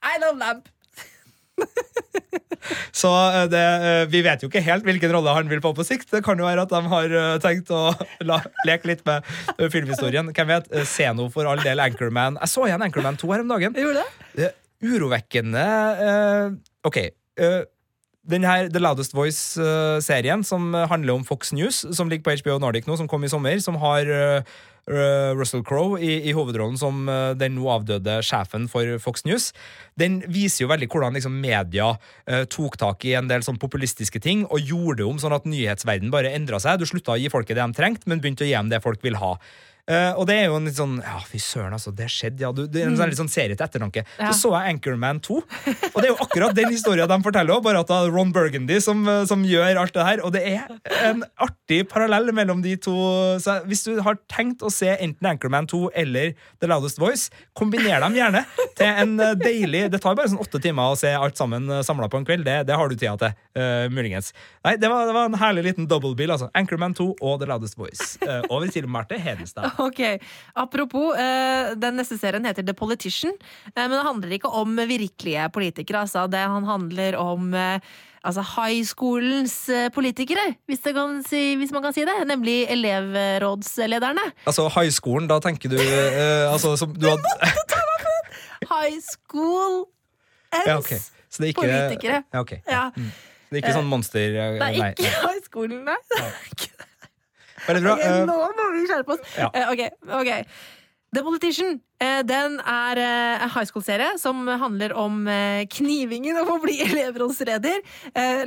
I 0.02 0.18
love 0.22 0.38
lamp. 0.38 0.70
Så 2.96 3.10
eh, 3.10 3.48
det, 3.52 3.62
eh, 3.62 4.04
vi 4.12 4.22
vet 4.26 4.44
jo 4.44 4.50
ikke 4.50 4.64
helt 4.66 4.86
hvilken 4.88 5.14
rolle 5.16 5.36
han 5.36 5.50
vil 5.52 5.62
få 5.64 5.74
på 5.78 5.86
sikt. 5.88 6.10
Det 6.14 6.24
kan 6.26 6.40
jo 6.40 6.48
være 6.48 6.66
at 6.66 6.74
de 6.74 6.82
har 6.94 7.16
eh, 7.22 7.38
tenkt 7.44 7.72
å 7.74 7.84
la, 8.30 8.42
leke 8.68 8.92
litt 8.92 9.04
med 9.08 9.26
filmhistorien. 9.74 10.32
Hvem 10.36 10.52
vet? 10.52 10.70
Se 10.90 11.10
nå 11.16 11.30
for 11.34 11.50
all 11.50 11.62
del 11.66 11.82
Anchorman. 11.84 12.40
Jeg 12.42 12.54
så 12.54 12.68
igjen 12.68 12.86
Anchorman 12.86 13.20
2 13.22 13.34
her 13.34 13.46
om 13.46 13.56
dagen. 13.56 13.78
Gjorde 13.78 14.06
det? 14.38 14.54
Urovekkende 14.82 15.64
OK. 16.90 16.98
den 18.34 18.46
her 18.48 18.70
The 18.74 18.82
Loudest 18.82 19.14
Voice-serien, 19.14 20.42
som 20.42 20.74
handler 20.74 21.20
om 21.20 21.26
Fox 21.28 21.54
News, 21.54 21.84
som 21.94 22.10
ligger 22.10 22.26
på 22.26 22.34
HBO 22.42 22.58
Nordic 22.64 22.90
nå, 22.90 22.98
som 22.98 23.10
kom 23.10 23.22
i 23.22 23.30
sommer, 23.30 23.62
som 23.62 23.78
har 23.78 24.10
Russell 24.90 25.64
Crowe 25.68 26.00
i, 26.02 26.30
i 26.30 26.34
hovedrollen 26.36 26.78
som 26.80 27.06
eh, 27.10 27.32
den 27.38 27.56
nå 27.58 27.68
avdøde 27.72 28.20
sjefen 28.26 28.68
for 28.72 28.98
Fox 29.04 29.26
News. 29.28 29.52
Den 30.00 30.22
viser 30.32 30.66
jo 30.66 30.72
veldig 30.72 30.90
hvordan 30.92 31.18
liksom, 31.18 31.38
media 31.44 31.92
eh, 32.26 32.46
tok 32.50 32.80
tak 32.82 33.06
i 33.06 33.16
en 33.20 33.30
del 33.32 33.46
sånn 33.46 33.60
populistiske 33.62 34.22
ting 34.24 34.46
og 34.50 34.64
gjorde 34.66 35.02
det 35.02 35.10
om 35.10 35.20
sånn 35.22 35.38
at 35.38 35.50
nyhetsverden 35.50 36.14
bare 36.14 36.34
endra 36.36 36.62
seg. 36.62 36.82
Du 36.82 36.90
slutta 36.90 37.16
å 37.16 37.20
gi 37.22 37.32
folket 37.32 37.58
det 37.58 37.66
de 37.66 37.78
trengte, 37.78 38.10
men 38.10 38.24
begynte 38.24 38.46
å 38.46 38.50
gi 38.50 38.58
dem 38.58 38.72
det 38.72 38.82
folk 38.84 39.04
vil 39.06 39.20
ha. 39.22 39.36
Uh, 39.90 40.14
og 40.22 40.28
det 40.30 40.36
er 40.38 40.44
jo 40.46 40.58
en 40.60 40.68
litt 40.70 40.78
sånn 40.78 41.00
Ja, 41.02 41.18
fy 41.26 41.40
søren, 41.42 41.74
altså. 41.74 41.92
Det 41.96 42.06
skjedde, 42.12 42.44
ja. 42.46 42.52
Du, 42.54 42.64
det 42.70 42.84
er 42.84 42.92
en 42.92 42.98
sånn, 43.00 43.10
litt 43.12 43.20
sånn 43.20 43.32
serie 43.32 43.58
til 43.58 43.66
ettertanke. 43.66 44.04
Ja. 44.20 44.30
Så 44.30 44.52
så 44.52 44.54
jeg 44.54 44.76
Anchorman 44.76 45.20
2, 45.26 45.38
og 45.38 45.98
det 45.98 46.08
er 46.08 46.12
jo 46.12 46.20
akkurat 46.24 46.56
den 46.58 46.72
historien 46.74 47.10
de 47.10 47.18
forteller 47.26 47.56
òg, 47.56 47.64
bare 47.66 47.82
at 47.82 47.90
det 47.90 47.98
er 47.98 48.14
Ron 48.14 48.34
Burgundy 48.36 48.78
som, 48.84 49.02
eh, 49.10 49.24
som 49.30 49.44
gjør 49.48 49.80
alt 49.82 49.94
det 49.96 50.06
her. 50.06 50.24
Og 50.26 50.34
det 50.36 50.42
er 50.50 50.72
en 51.10 51.22
artig 51.42 51.84
parallell 51.92 52.32
mellom 52.36 52.64
de 52.66 52.76
to. 52.82 52.96
Så 53.42 53.58
hvis 53.70 53.86
du 53.88 54.02
har 54.06 54.20
tenkt 54.32 54.66
å 54.66 54.71
se 54.74 54.90
enten 54.98 55.30
Anchorman 55.34 55.68
2 55.70 55.92
eller 56.04 56.34
The 56.62 56.70
Loudest 56.72 57.00
Voice, 57.02 57.30
kombiner 57.58 58.02
dem 58.04 58.18
gjerne 58.18 58.44
til 58.80 58.88
en 58.88 59.16
eh, 59.20 59.36
deilig 59.40 59.86
Det 59.92 60.02
tar 60.02 60.18
bare 60.18 60.32
sånn 60.32 60.42
åtte 60.42 60.62
timer 60.64 60.94
å 60.94 61.00
se 61.00 61.12
alt 61.14 61.40
sammen 61.40 61.70
samla 61.86 62.10
på 62.12 62.22
en 62.22 62.28
kveld. 62.28 62.46
Det, 62.48 62.58
det 62.70 62.78
har 62.78 62.90
du 62.90 62.98
tida 62.98 63.16
til, 63.22 63.38
Uh, 63.52 63.90
muligens. 63.92 64.30
Nei, 64.64 64.78
det 64.80 64.88
var, 64.88 65.10
det 65.10 65.12
var 65.12 65.26
en 65.28 65.36
herlig 65.36 65.66
liten 65.66 65.88
double 65.92 66.14
bill, 66.16 66.32
altså. 66.32 66.48
Anchorman 66.56 66.94
2 66.96 67.08
og 67.20 67.34
The 67.42 67.50
Loudest 67.50 67.76
Voice. 67.76 68.14
Uh, 68.24 68.40
over 68.48 68.72
til 68.72 68.88
Marte 68.88 69.18
Hedenstad. 69.20 69.74
Ok, 69.92 70.00
Apropos, 70.56 71.18
uh, 71.20 71.74
den 71.76 72.00
neste 72.00 72.16
serien 72.22 72.48
heter 72.48 72.64
The 72.64 72.76
Politician. 72.78 73.36
eh, 73.76 73.84
men 73.84 73.98
det 73.98 74.06
handler 74.08 74.38
ikke 74.38 74.54
om 74.62 74.80
virkelige 74.88 75.50
politikere. 75.52 76.06
Altså. 76.06 76.28
Det 76.32 76.40
han 76.40 76.64
handler 76.68 77.18
om 77.20 77.54
eh, 77.54 77.92
altså 78.24 78.44
high 78.56 78.84
schoolens 78.86 79.56
eh, 79.70 79.88
politikere, 79.94 80.56
hvis, 80.70 80.80
det 80.86 80.94
kan 80.96 81.24
si, 81.28 81.56
hvis 81.60 81.72
man 81.74 81.84
kan 81.84 81.94
si 81.96 82.02
det. 82.08 82.16
Nemlig 82.28 82.66
elevrådslederne. 82.74 84.26
Altså 84.46 84.68
high 84.76 84.92
school, 84.92 85.28
da 85.30 85.40
tenker 85.44 85.70
du 85.74 85.78
eh, 85.80 86.52
altså, 86.52 86.76
som 86.78 86.94
du 86.94 87.08
hadde 87.10 87.24
High 88.72 89.00
school 89.04 89.86
på 90.52 90.62
Ja, 90.68 90.78
ok. 90.78 90.92
Så 91.32 91.40
det 91.40 91.46
er 91.46 91.54
ikke 91.54 91.62
politikere. 91.62 92.24
Ja, 92.34 92.40
okay. 92.40 92.60
Ja, 92.68 92.90
Det 93.52 93.58
er 93.58 93.62
ikke 93.64 93.74
sånn 93.76 93.90
monster 93.92 94.20
eh, 94.20 94.54
det 94.60 94.68
er 94.68 94.78
Nei. 94.78 94.92
ikke 94.92 95.10
high 95.12 95.42
schoolen, 95.48 95.82
nei. 95.88 95.98
Veldig 97.68 97.82
bra. 97.86 97.94
Ok, 97.96 98.04
Eh, 98.06 98.22
nå 98.28 98.38
må 98.58 98.68
vi 98.76 98.86
skjerpe 98.90 99.16
oss. 99.16 99.26
Ja. 99.38 99.50
Ok, 99.72 99.82
ok. 100.22 100.32
The 101.12 101.24
Politician 101.26 101.82
eh, 102.00 102.22
den 102.24 102.54
er 102.64 103.00
eh, 103.00 103.44
en 103.44 103.50
high 103.52 103.68
school-serie 103.68 104.14
som 104.18 104.48
handler 104.48 104.94
om 104.96 105.26
eh, 105.28 105.66
knivingen 105.68 106.40
om 106.40 106.54
å 106.54 106.62
bli 106.64 106.78
elevrådsleder. 106.86 107.82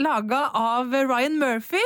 Laga 0.01 0.47
av 0.57 0.95
Ryan 0.95 1.37
Murphy. 1.39 1.83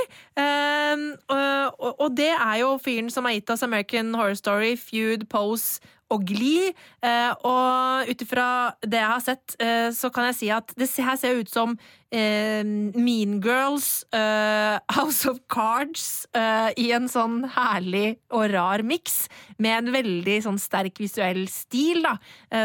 Og 1.98 2.14
det 2.14 2.30
er 2.30 2.56
jo 2.62 2.76
fyren 2.82 3.10
som 3.10 3.26
er 3.26 3.38
gitt 3.38 3.50
oss 3.50 3.66
American 3.66 4.14
Horror 4.14 4.38
Story, 4.38 4.76
Feud, 4.78 5.26
Pose 5.32 5.82
og 6.12 6.24
gli. 6.28 6.70
Eh, 7.04 7.30
og 7.46 8.08
ut 8.08 8.24
ifra 8.24 8.48
det 8.82 9.00
jeg 9.00 9.12
har 9.12 9.24
sett, 9.24 9.56
eh, 9.60 9.88
så 9.94 10.10
kan 10.14 10.28
jeg 10.30 10.38
si 10.38 10.50
at 10.54 10.74
det 10.78 10.88
her 11.04 11.18
ser 11.20 11.40
ut 11.40 11.50
som 11.52 11.76
eh, 12.10 12.64
Mean 12.64 13.38
Girls, 13.44 14.06
House 14.96 15.28
of 15.28 15.40
Cards, 15.52 16.26
i 16.78 16.88
en 16.96 17.08
sånn 17.10 17.42
herlig 17.54 18.18
og 18.34 18.48
rar 18.54 18.82
miks, 18.86 19.26
med 19.60 19.82
en 19.82 19.92
veldig 19.94 20.38
sånn 20.46 20.60
sterk 20.60 20.98
visuell 21.02 21.44
stil, 21.52 22.04
da, 22.06 22.16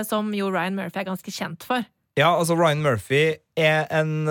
som 0.07 0.31
jo 0.35 0.49
Ryan 0.53 0.77
Murphy 0.77 1.01
er 1.01 1.09
ganske 1.09 1.33
kjent 1.33 1.65
for. 1.67 1.85
Ja, 2.19 2.29
altså 2.31 2.55
Ryan 2.57 2.83
Murphy 2.85 3.23
er 3.59 3.87
en 3.93 4.29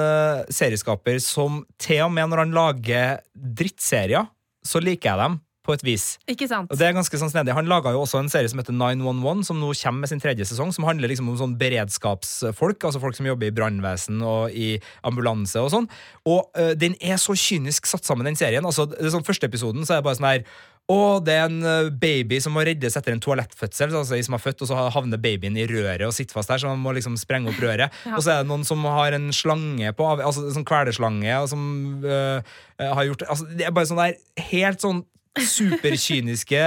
serieskaper 0.53 1.19
som 1.25 1.63
til 1.83 2.05
og 2.07 2.13
med 2.15 2.31
når 2.31 2.45
han 2.45 2.57
lager 2.57 3.25
drittserier, 3.35 4.31
så 4.65 4.83
liker 4.83 5.13
jeg 5.13 5.25
dem 5.25 5.41
på 5.63 5.77
et 5.77 5.85
vis. 5.87 6.07
Ikke 6.31 6.49
sant? 6.51 6.71
Og 6.73 6.79
det 6.79 6.89
er 6.89 6.97
ganske 6.97 7.21
sånn 7.21 7.31
snedig. 7.33 7.55
Han 7.57 7.71
laga 7.71 7.93
jo 7.95 8.03
også 8.03 8.21
en 8.23 8.31
serie 8.33 8.51
som 8.51 8.61
heter 8.63 8.75
911, 8.75 9.45
som 9.49 9.61
nå 9.63 9.71
kommer 9.83 10.05
med 10.05 10.13
sin 10.13 10.23
tredje 10.23 10.49
sesong, 10.51 10.73
som 10.75 10.87
handler 10.89 11.13
liksom 11.13 11.31
om 11.31 11.39
sånn 11.39 11.55
beredskapsfolk, 11.61 12.89
altså 12.89 13.03
folk 13.03 13.19
som 13.19 13.29
jobber 13.31 13.51
i 13.51 13.55
brannvesen 13.55 14.23
og 14.27 14.57
i 14.57 14.75
ambulanse 15.07 15.63
og 15.63 15.71
sånn. 15.75 15.89
Og 16.27 16.51
øh, 16.59 16.75
den 16.79 16.99
er 17.01 17.21
så 17.23 17.37
kynisk 17.39 17.87
satt 17.91 18.09
sammen, 18.09 18.27
den 18.29 18.39
serien. 18.39 18.67
Altså, 18.67 18.89
det 18.91 19.15
sånn 19.15 19.23
Første 19.23 19.47
episoden 19.47 19.87
så 19.87 19.95
er 19.95 20.01
det 20.01 20.05
bare 20.09 20.19
sånn 20.19 20.27
her 20.27 20.43
og 20.91 21.23
det 21.25 21.35
er 21.39 21.45
en 21.47 21.63
øh, 21.63 21.91
baby 21.95 22.41
som 22.43 22.57
må 22.57 22.65
reddes 22.67 22.97
etter 22.99 23.15
en 23.15 23.23
toalettfødsel. 23.23 23.93
Altså, 23.95 24.17
de 24.17 24.25
som 24.27 24.35
har 24.35 24.43
født, 24.43 24.65
og 24.65 24.71
så 24.71 24.89
havner 24.93 25.21
babyen 25.23 25.57
i 25.57 25.67
røret 25.71 26.03
og 26.09 26.15
sitter 26.17 26.35
fast 26.35 26.51
der, 26.51 26.59
så 26.59 26.73
man 26.73 26.83
må 26.83 26.95
liksom 26.97 27.17
sprenge 27.21 27.53
opp 27.53 27.63
røret. 27.63 27.95
Ja. 28.03 28.17
Og 28.17 28.25
så 28.25 28.33
er 28.33 28.43
det 28.43 28.51
noen 28.51 28.65
som 28.67 28.83
har 28.89 29.15
en 29.15 29.29
slange 29.35 29.93
på, 29.97 30.07
altså 30.11 30.49
sånn 30.53 30.67
kvelerslange, 30.67 31.31
og 31.39 31.47
som 31.53 31.63
øh, 32.03 32.57
har 32.83 33.07
gjort 33.07 33.23
altså, 33.31 33.47
Det 33.55 33.67
er 33.67 33.75
bare 33.75 33.89
sånn 33.89 34.01
der 34.01 34.17
helt 34.51 34.83
sånn 34.83 35.05
superkyniske, 35.39 36.65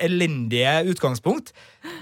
elendige 0.00 0.82
utgangspunkt. 0.90 1.52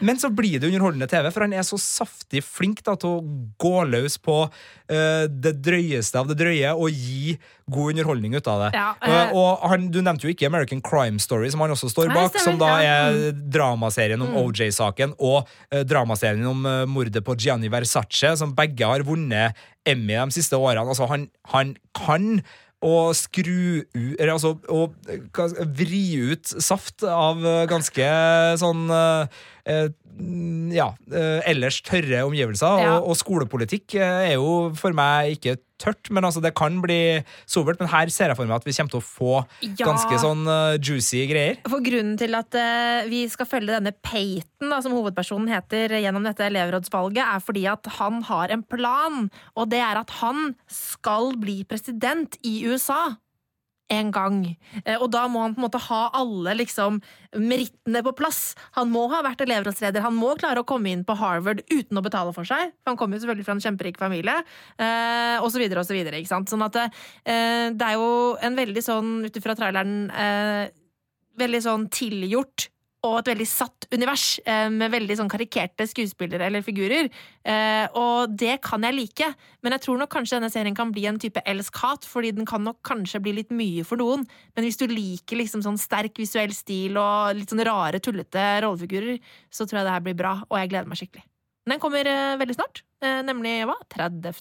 Men 0.00 0.18
så 0.18 0.30
blir 0.30 0.58
det 0.58 0.66
underholdende 0.66 1.06
TV, 1.10 1.28
for 1.34 1.44
han 1.44 1.54
er 1.54 1.64
så 1.66 1.78
saftig 1.78 2.42
flink 2.46 2.80
da, 2.86 2.96
til 2.98 3.18
å 3.18 3.22
gå 3.62 3.84
løs 3.90 4.18
på 4.22 4.36
uh, 4.46 5.24
det 5.30 5.54
drøyeste 5.62 6.18
av 6.18 6.30
det 6.30 6.38
drøye 6.40 6.72
og 6.74 6.94
gi 6.94 7.36
god 7.70 7.94
underholdning 7.94 8.34
ut 8.38 8.50
av 8.50 8.64
det. 8.64 8.70
Ja, 8.78 8.88
uh, 9.02 9.34
og 9.38 9.66
han, 9.70 9.88
Du 9.94 10.00
nevnte 10.02 10.26
jo 10.26 10.34
ikke 10.34 10.50
American 10.50 10.82
Crime 10.84 11.22
Story, 11.22 11.50
som 11.54 11.62
han 11.62 11.74
også 11.74 11.90
står 11.92 12.10
bak, 12.10 12.32
stemmer, 12.34 12.44
som 12.46 12.60
da 12.62 12.72
er 12.82 13.32
dramaserien 13.38 14.22
om 14.24 14.38
OJ-saken 14.44 15.14
og 15.18 15.42
uh, 15.46 15.82
dramaserien 15.86 16.46
om 16.50 16.66
mordet 16.90 17.22
på 17.26 17.38
Gianni 17.38 17.70
Versace, 17.72 18.34
som 18.38 18.54
begge 18.58 18.86
har 18.86 19.06
vunnet 19.06 19.58
Emmy 19.88 20.18
de 20.18 20.34
siste 20.34 20.58
årene. 20.58 20.86
Altså, 20.86 21.06
han, 21.10 21.28
han 21.54 21.76
kan 21.96 22.40
å 22.84 23.10
skru 23.16 23.82
Eller 23.94 24.34
altså 24.36 24.54
eh, 24.70 25.62
vri 25.78 26.02
ut 26.30 26.46
saft 26.62 27.02
av 27.02 27.42
eh, 27.42 27.64
ganske 27.70 28.10
sånn 28.60 28.86
eh, 28.94 29.40
Ja, 30.74 30.90
eh, 31.14 31.40
ellers 31.46 31.78
tørre 31.86 32.24
omgivelser. 32.26 32.82
Ja. 32.82 32.96
Og, 32.98 33.12
og 33.12 33.18
skolepolitikk 33.20 33.94
eh, 34.00 34.32
er 34.32 34.36
jo 34.36 34.70
for 34.78 34.96
meg 34.96 35.36
ikke 35.36 35.58
tørt, 35.78 36.10
men 36.10 36.26
altså 36.26 36.42
det 36.42 36.56
kan 36.58 36.80
bli 36.82 37.20
sobert. 37.46 37.78
Men 37.78 37.90
her 37.92 38.10
ser 38.10 38.32
jeg 38.32 38.38
for 38.38 38.48
meg 38.48 38.58
at 38.58 38.66
vi 38.66 38.74
kommer 38.74 38.94
til 38.96 38.98
å 38.98 39.06
få 39.06 39.36
Ja. 39.62 39.86
ganske 39.86 40.18
sånn 40.18 40.42
eh, 40.50 40.80
juicy 40.82 41.22
greier. 41.30 41.60
For 41.70 41.84
Grunnen 41.84 42.18
til 42.18 42.34
at 42.34 42.58
uh, 42.58 43.06
vi 43.08 43.22
skal 43.30 43.46
følge 43.48 43.76
denne 43.76 43.94
Peyton, 43.94 44.72
da, 44.72 44.80
som 44.82 44.96
hovedpersonen 44.96 45.52
heter, 45.54 45.94
gjennom 46.02 46.26
dette 46.26 46.48
elevrådsvalget, 46.50 47.22
er 47.22 47.44
fordi 47.44 47.64
at 47.70 47.86
han 48.00 48.20
har 48.26 48.50
en 48.54 48.66
plan. 48.66 49.28
Og 49.54 49.70
det 49.70 49.80
er 49.84 50.02
at 50.02 50.18
han 50.18 50.52
skal 50.72 51.36
bli 51.38 51.62
president 51.68 52.34
i 52.42 52.58
USA. 52.66 53.14
En 53.90 54.10
gang. 54.12 54.42
Eh, 54.84 54.98
Og 55.00 55.08
da 55.10 55.22
må 55.32 55.40
han 55.40 55.54
på 55.56 55.62
en 55.62 55.64
måte 55.64 55.80
ha 55.80 56.00
alle 56.12 56.52
liksom 56.58 57.00
merittene 57.40 58.02
på 58.04 58.12
plass. 58.16 58.54
Han 58.76 58.90
må 58.92 59.06
ha 59.08 59.22
vært 59.24 59.40
elevrådsleder, 59.46 60.04
han 60.04 60.16
må 60.16 60.34
klare 60.36 60.60
å 60.60 60.66
komme 60.68 60.92
inn 60.92 61.04
på 61.08 61.16
Harvard 61.16 61.62
uten 61.72 61.96
å 61.96 62.04
betale 62.04 62.34
for 62.36 62.44
seg. 62.48 62.74
For 62.82 62.92
han 62.92 62.98
kommer 63.00 63.16
jo 63.16 63.24
selvfølgelig 63.24 63.48
fra 63.48 63.56
en 63.56 63.64
kjemperik 63.64 64.00
familie, 64.00 64.36
eh, 64.76 65.36
og 65.40 65.48
så 65.52 65.62
videre 65.62 65.80
og 65.80 65.88
så 65.88 65.96
videre. 65.96 66.20
Ikke 66.20 66.34
sant? 66.34 66.52
Sånn 66.52 66.66
at 66.68 66.76
eh, 66.84 66.88
det 67.72 67.86
er 67.88 67.96
jo 67.96 68.36
en 68.44 68.58
veldig 68.58 68.84
sånn, 68.84 69.14
ut 69.24 69.40
ifra 69.40 69.56
traileren, 69.56 70.10
veldig 71.38 71.60
sånn 71.62 71.88
tilgjort 71.94 72.68
og 73.08 73.20
et 73.20 73.30
veldig 73.32 73.46
satt 73.48 73.86
univers 73.94 74.26
eh, 74.44 74.66
med 74.72 74.92
veldig 74.92 75.16
sånn 75.20 75.30
karikerte 75.32 75.86
skuespillere 75.88 76.48
eller 76.48 76.64
figurer. 76.66 77.08
Eh, 77.42 77.86
og 77.98 78.34
det 78.38 78.58
kan 78.64 78.84
jeg 78.86 78.96
like, 78.96 79.30
men 79.64 79.76
jeg 79.76 79.84
tror 79.86 80.02
nok 80.02 80.12
kanskje 80.14 80.38
denne 80.38 80.52
serien 80.52 80.76
kan 80.78 80.92
bli 80.94 81.06
en 81.10 81.20
type 81.20 81.42
elsk-hat, 81.48 82.08
fordi 82.08 82.34
den 82.38 82.48
kan 82.48 82.64
nok 82.66 82.80
kanskje 82.86 83.22
bli 83.24 83.38
litt 83.40 83.54
mye 83.54 83.86
for 83.88 84.00
noen. 84.00 84.26
Men 84.56 84.68
hvis 84.68 84.80
du 84.80 84.86
liker 84.90 85.40
liksom 85.40 85.64
sånn 85.66 85.80
sterk 85.80 86.20
visuell 86.20 86.54
stil 86.56 87.00
og 87.00 87.34
litt 87.38 87.52
sånn 87.52 87.66
rare, 87.68 88.02
tullete 88.04 88.46
rollefigurer, 88.64 89.18
så 89.50 89.66
tror 89.66 89.82
jeg 89.82 89.90
det 89.90 89.98
her 89.98 90.06
blir 90.08 90.22
bra, 90.22 90.38
og 90.48 90.62
jeg 90.62 90.72
gleder 90.74 90.90
meg 90.90 91.02
skikkelig. 91.02 91.27
Den 91.68 91.80
kommer 91.82 92.06
eh, 92.08 92.36
veldig 92.40 92.54
snart, 92.56 92.82
eh, 93.04 93.18
nemlig 93.26 93.52
hva? 93.68 93.74
30. 93.92 94.32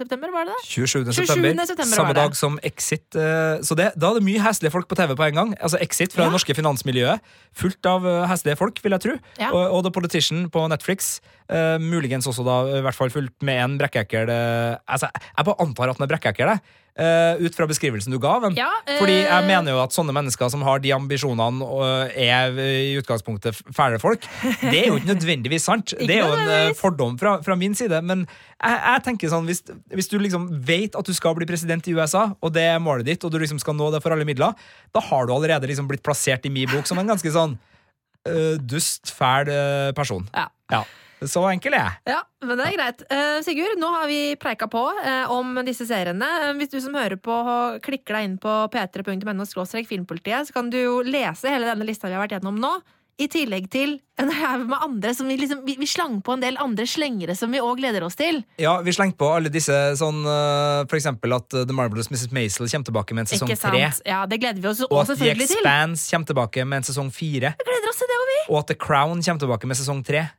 september, 0.00 0.32
var 0.34 0.48
det 0.48 0.56
det? 0.56 0.64
27. 0.66 1.04
27. 1.12 1.14
september, 1.14 1.66
september 1.68 1.96
samme 1.96 2.14
dag 2.16 2.36
som 2.38 2.58
Exit. 2.66 3.06
eh, 3.16 3.60
Så 3.62 3.76
det, 3.78 3.92
da 3.96 4.10
er 4.10 4.18
det 4.18 4.24
mye 4.26 4.42
heslige 4.42 4.72
folk 4.74 4.88
på 4.90 4.98
TV 4.98 5.14
på 5.18 5.26
en 5.28 5.38
gang. 5.38 5.54
Altså 5.60 5.80
Exit 5.84 6.12
fra 6.14 6.24
Ja. 6.24 6.30
det 6.30 6.36
norske 6.38 6.56
finansmiljøet. 6.58 7.20
Fullt 7.54 7.86
av 7.86 8.06
heslige 8.28 8.58
folk, 8.58 8.82
vil 8.82 8.96
jeg 8.96 9.04
tro. 9.06 9.16
Ja. 9.38 9.52
Og, 9.52 9.78
og 9.78 9.84
The 9.86 9.94
Politician 9.94 10.48
på 10.50 10.66
Netflix. 10.72 11.20
Uh, 11.52 11.76
muligens 11.82 12.26
også 12.26 12.44
da 12.46 12.78
i 12.78 12.82
hvert 12.84 12.96
fall 12.96 13.10
fullt 13.12 13.42
med 13.44 13.58
en 13.60 13.74
brekkekkel 13.76 14.30
uh, 14.30 14.78
altså, 14.88 15.10
Jeg 15.12 15.44
bare 15.44 15.60
antar 15.60 15.90
at 15.90 15.98
han 15.98 16.06
er 16.06 16.12
brekkekkel, 16.14 16.48
jeg. 16.54 16.60
Eh, 16.98 17.40
ut 17.40 17.56
fra 17.56 17.66
beskrivelsen 17.70 18.12
du 18.12 18.18
ga. 18.22 18.34
Men, 18.42 18.56
Ja, 18.58 18.68
uh, 18.84 18.94
Fordi 19.00 19.16
jeg 19.22 19.46
mener 19.48 19.74
jo 19.74 19.80
at 19.82 19.94
sånne 19.94 20.14
mennesker 20.16 20.50
som 20.52 20.64
har 20.66 20.82
de 20.82 20.92
ambisjonene, 20.94 21.64
og 21.64 22.12
er 22.12 22.58
i 22.60 22.92
utgangspunktet 23.00 23.58
fæle 23.74 24.00
folk, 24.02 24.26
det 24.60 24.74
er 24.82 24.90
jo 24.90 24.98
ikke 25.00 25.12
nødvendigvis 25.14 25.68
sant. 25.68 25.94
Det 25.98 26.18
er 26.18 26.22
jo 26.22 26.36
en 26.36 26.52
eh, 26.58 26.76
fordom 26.78 27.18
fra, 27.20 27.38
fra 27.44 27.56
min 27.58 27.76
side. 27.78 28.02
Men 28.04 28.26
jeg, 28.26 28.78
jeg 28.78 29.04
tenker 29.08 29.32
sånn, 29.32 29.48
hvis, 29.48 29.64
hvis 29.92 30.10
du 30.12 30.18
liksom 30.20 30.48
vet 30.66 30.98
at 30.98 31.08
du 31.08 31.14
skal 31.16 31.36
bli 31.38 31.48
president 31.48 31.86
i 31.88 31.96
USA, 31.96 32.28
og 32.40 32.54
det 32.56 32.66
er 32.74 32.82
målet 32.82 33.08
ditt, 33.08 33.24
og 33.24 33.32
du 33.32 33.40
liksom 33.42 33.60
skal 33.62 33.76
nå 33.78 33.92
det 33.94 34.02
for 34.04 34.14
alle 34.14 34.28
midler, 34.28 34.56
da 34.92 35.04
har 35.10 35.28
du 35.28 35.34
allerede 35.36 35.70
liksom 35.70 35.88
blitt 35.90 36.04
plassert 36.04 36.46
i 36.48 36.52
min 36.52 36.70
bok 36.70 36.88
som 36.88 37.00
en 37.00 37.14
ganske 37.14 37.32
sånn 37.34 37.56
eh, 38.28 38.58
dust, 38.60 39.12
fæl 39.16 39.50
eh, 39.52 39.92
person. 39.96 40.28
Ja. 40.36 40.84
Så 41.28 41.42
enkel 41.50 41.76
er 41.76 41.84
jeg. 41.84 42.14
Ja, 42.14 42.20
men 42.46 42.58
det 42.58 42.68
er 42.68 42.78
greit. 42.78 43.04
Uh, 43.10 43.38
Sigurd, 43.44 43.78
nå 43.80 43.90
har 43.94 44.08
vi 44.10 44.20
preika 44.40 44.68
på 44.70 44.86
uh, 44.96 45.26
om 45.32 45.60
disse 45.66 45.86
seriene. 45.88 46.28
Eh, 46.48 46.54
hvis 46.58 46.72
du 46.72 46.80
som 46.82 46.96
hører 46.98 47.18
på 47.20 47.36
klikker 47.84 48.18
deg 48.18 48.30
inn 48.30 48.40
på 48.42 48.56
p3.no 48.72 49.46
filmpolitiet, 49.86 50.48
så 50.48 50.58
kan 50.58 50.72
du 50.72 50.80
jo 50.80 50.98
lese 51.06 51.52
hele 51.52 51.70
denne 51.70 51.86
lista 51.86 52.10
vi 52.10 52.18
har 52.18 52.24
vært 52.24 52.38
gjennom 52.38 52.58
nå. 52.62 52.74
I 53.20 53.26
tillegg 53.28 53.66
til 53.70 53.98
en 54.18 54.30
haug 54.32 54.62
med 54.70 54.82
andre 54.82 55.10
som 55.14 55.28
vi, 55.28 55.36
liksom, 55.36 55.60
vi, 55.66 55.74
vi 55.78 55.86
slang 55.86 56.16
på 56.24 56.32
en 56.32 56.42
del 56.42 56.56
andre 56.58 56.86
slengere 56.88 57.36
som 57.36 57.52
vi 57.52 57.60
òg 57.62 57.76
gleder 57.78 58.02
oss 58.06 58.16
til. 58.18 58.40
Ja, 58.58 58.78
Vi 58.82 58.94
slengte 58.96 59.20
på 59.20 59.28
alle 59.36 59.52
disse 59.52 59.76
sånn 60.00 60.24
For 60.24 60.96
eksempel 60.96 61.36
at 61.36 61.52
The 61.52 61.76
Marvelous 61.76 62.08
Mrs. 62.10 62.32
Maisel 62.32 62.66
kommer 62.72 62.88
tilbake 62.88 63.14
med 63.14 63.26
en 63.26 63.30
sesong 63.34 63.52
tre. 63.52 63.84
Ja, 64.08 64.24
Det 64.26 64.40
gleder 64.40 64.64
vi 64.64 64.70
oss 64.72 64.80
Og 64.88 64.96
også 65.04 65.18
at 65.18 65.22
The 65.22 65.34
Expanse 65.36 66.08
til. 66.08 66.16
Kommer 66.16 66.32
tilbake 66.32 66.64
med 66.64 66.82
en 66.82 66.88
sesong 66.88 67.12
fire. 67.14 67.52
Vi 67.60 67.68
gleder 67.68 67.92
oss 67.92 68.00
til 68.00 68.10
det 68.10 68.18
òg, 68.18 68.30
vi! 68.32 68.40
Og 68.48 68.62
at 68.64 68.72
The 68.72 68.80
Crown 68.88 69.20
kommer 69.20 69.44
tilbake 69.44 69.70
med 69.70 69.82
sesong 69.84 70.00
tre. 70.08 70.30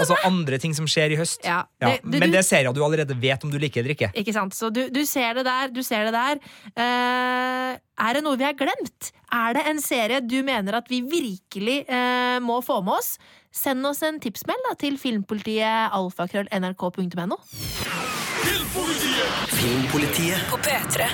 Altså 0.00 0.16
andre 0.28 0.58
ting 0.62 0.74
som 0.76 0.86
skjer 0.90 1.14
i 1.14 1.18
høst. 1.20 1.44
Ja, 1.44 1.62
Ja, 1.80 1.88
det- 1.94 2.02
du- 2.02 2.18
men 2.18 2.30
det 2.30 2.42
det 2.46 2.52
er 2.52 2.68
at 2.68 2.74
du 2.74 2.82
allerede 2.84 3.14
vet 3.20 3.44
om 3.44 3.50
du 3.50 3.58
liker 3.58 3.80
eller 3.80 3.94
ikke. 3.94 4.10
Ikke 4.14 4.32
sant? 4.32 4.54
Så 4.54 4.70
du, 4.72 4.88
du 4.90 5.04
ser 5.04 5.34
det 5.34 5.44
der, 5.44 5.68
du 5.68 5.82
ser 5.82 6.04
det 6.04 6.12
der. 6.12 6.36
Uh, 6.76 7.76
er 8.06 8.12
det 8.14 8.22
noe 8.24 8.36
vi 8.36 8.44
har 8.44 8.52
glemt? 8.54 9.12
Er 9.32 9.54
det 9.54 9.66
en 9.66 9.80
serie 9.80 10.20
du 10.20 10.42
mener 10.42 10.74
at 10.76 10.88
vi 10.88 11.00
virkelig 11.02 11.84
uh, 11.88 12.38
må 12.40 12.60
få 12.62 12.82
med 12.84 12.94
oss? 12.98 13.16
Send 13.52 13.84
oss 13.86 14.02
en 14.02 14.20
tipsmeld 14.20 14.60
da, 14.68 14.74
til 14.76 14.98
filmpolitiet 14.98 15.90
alfakrøll.nrk.no. 15.96 17.36
Filmpolitiet 19.56 20.44
På 20.50 20.58
P3. 20.60 21.08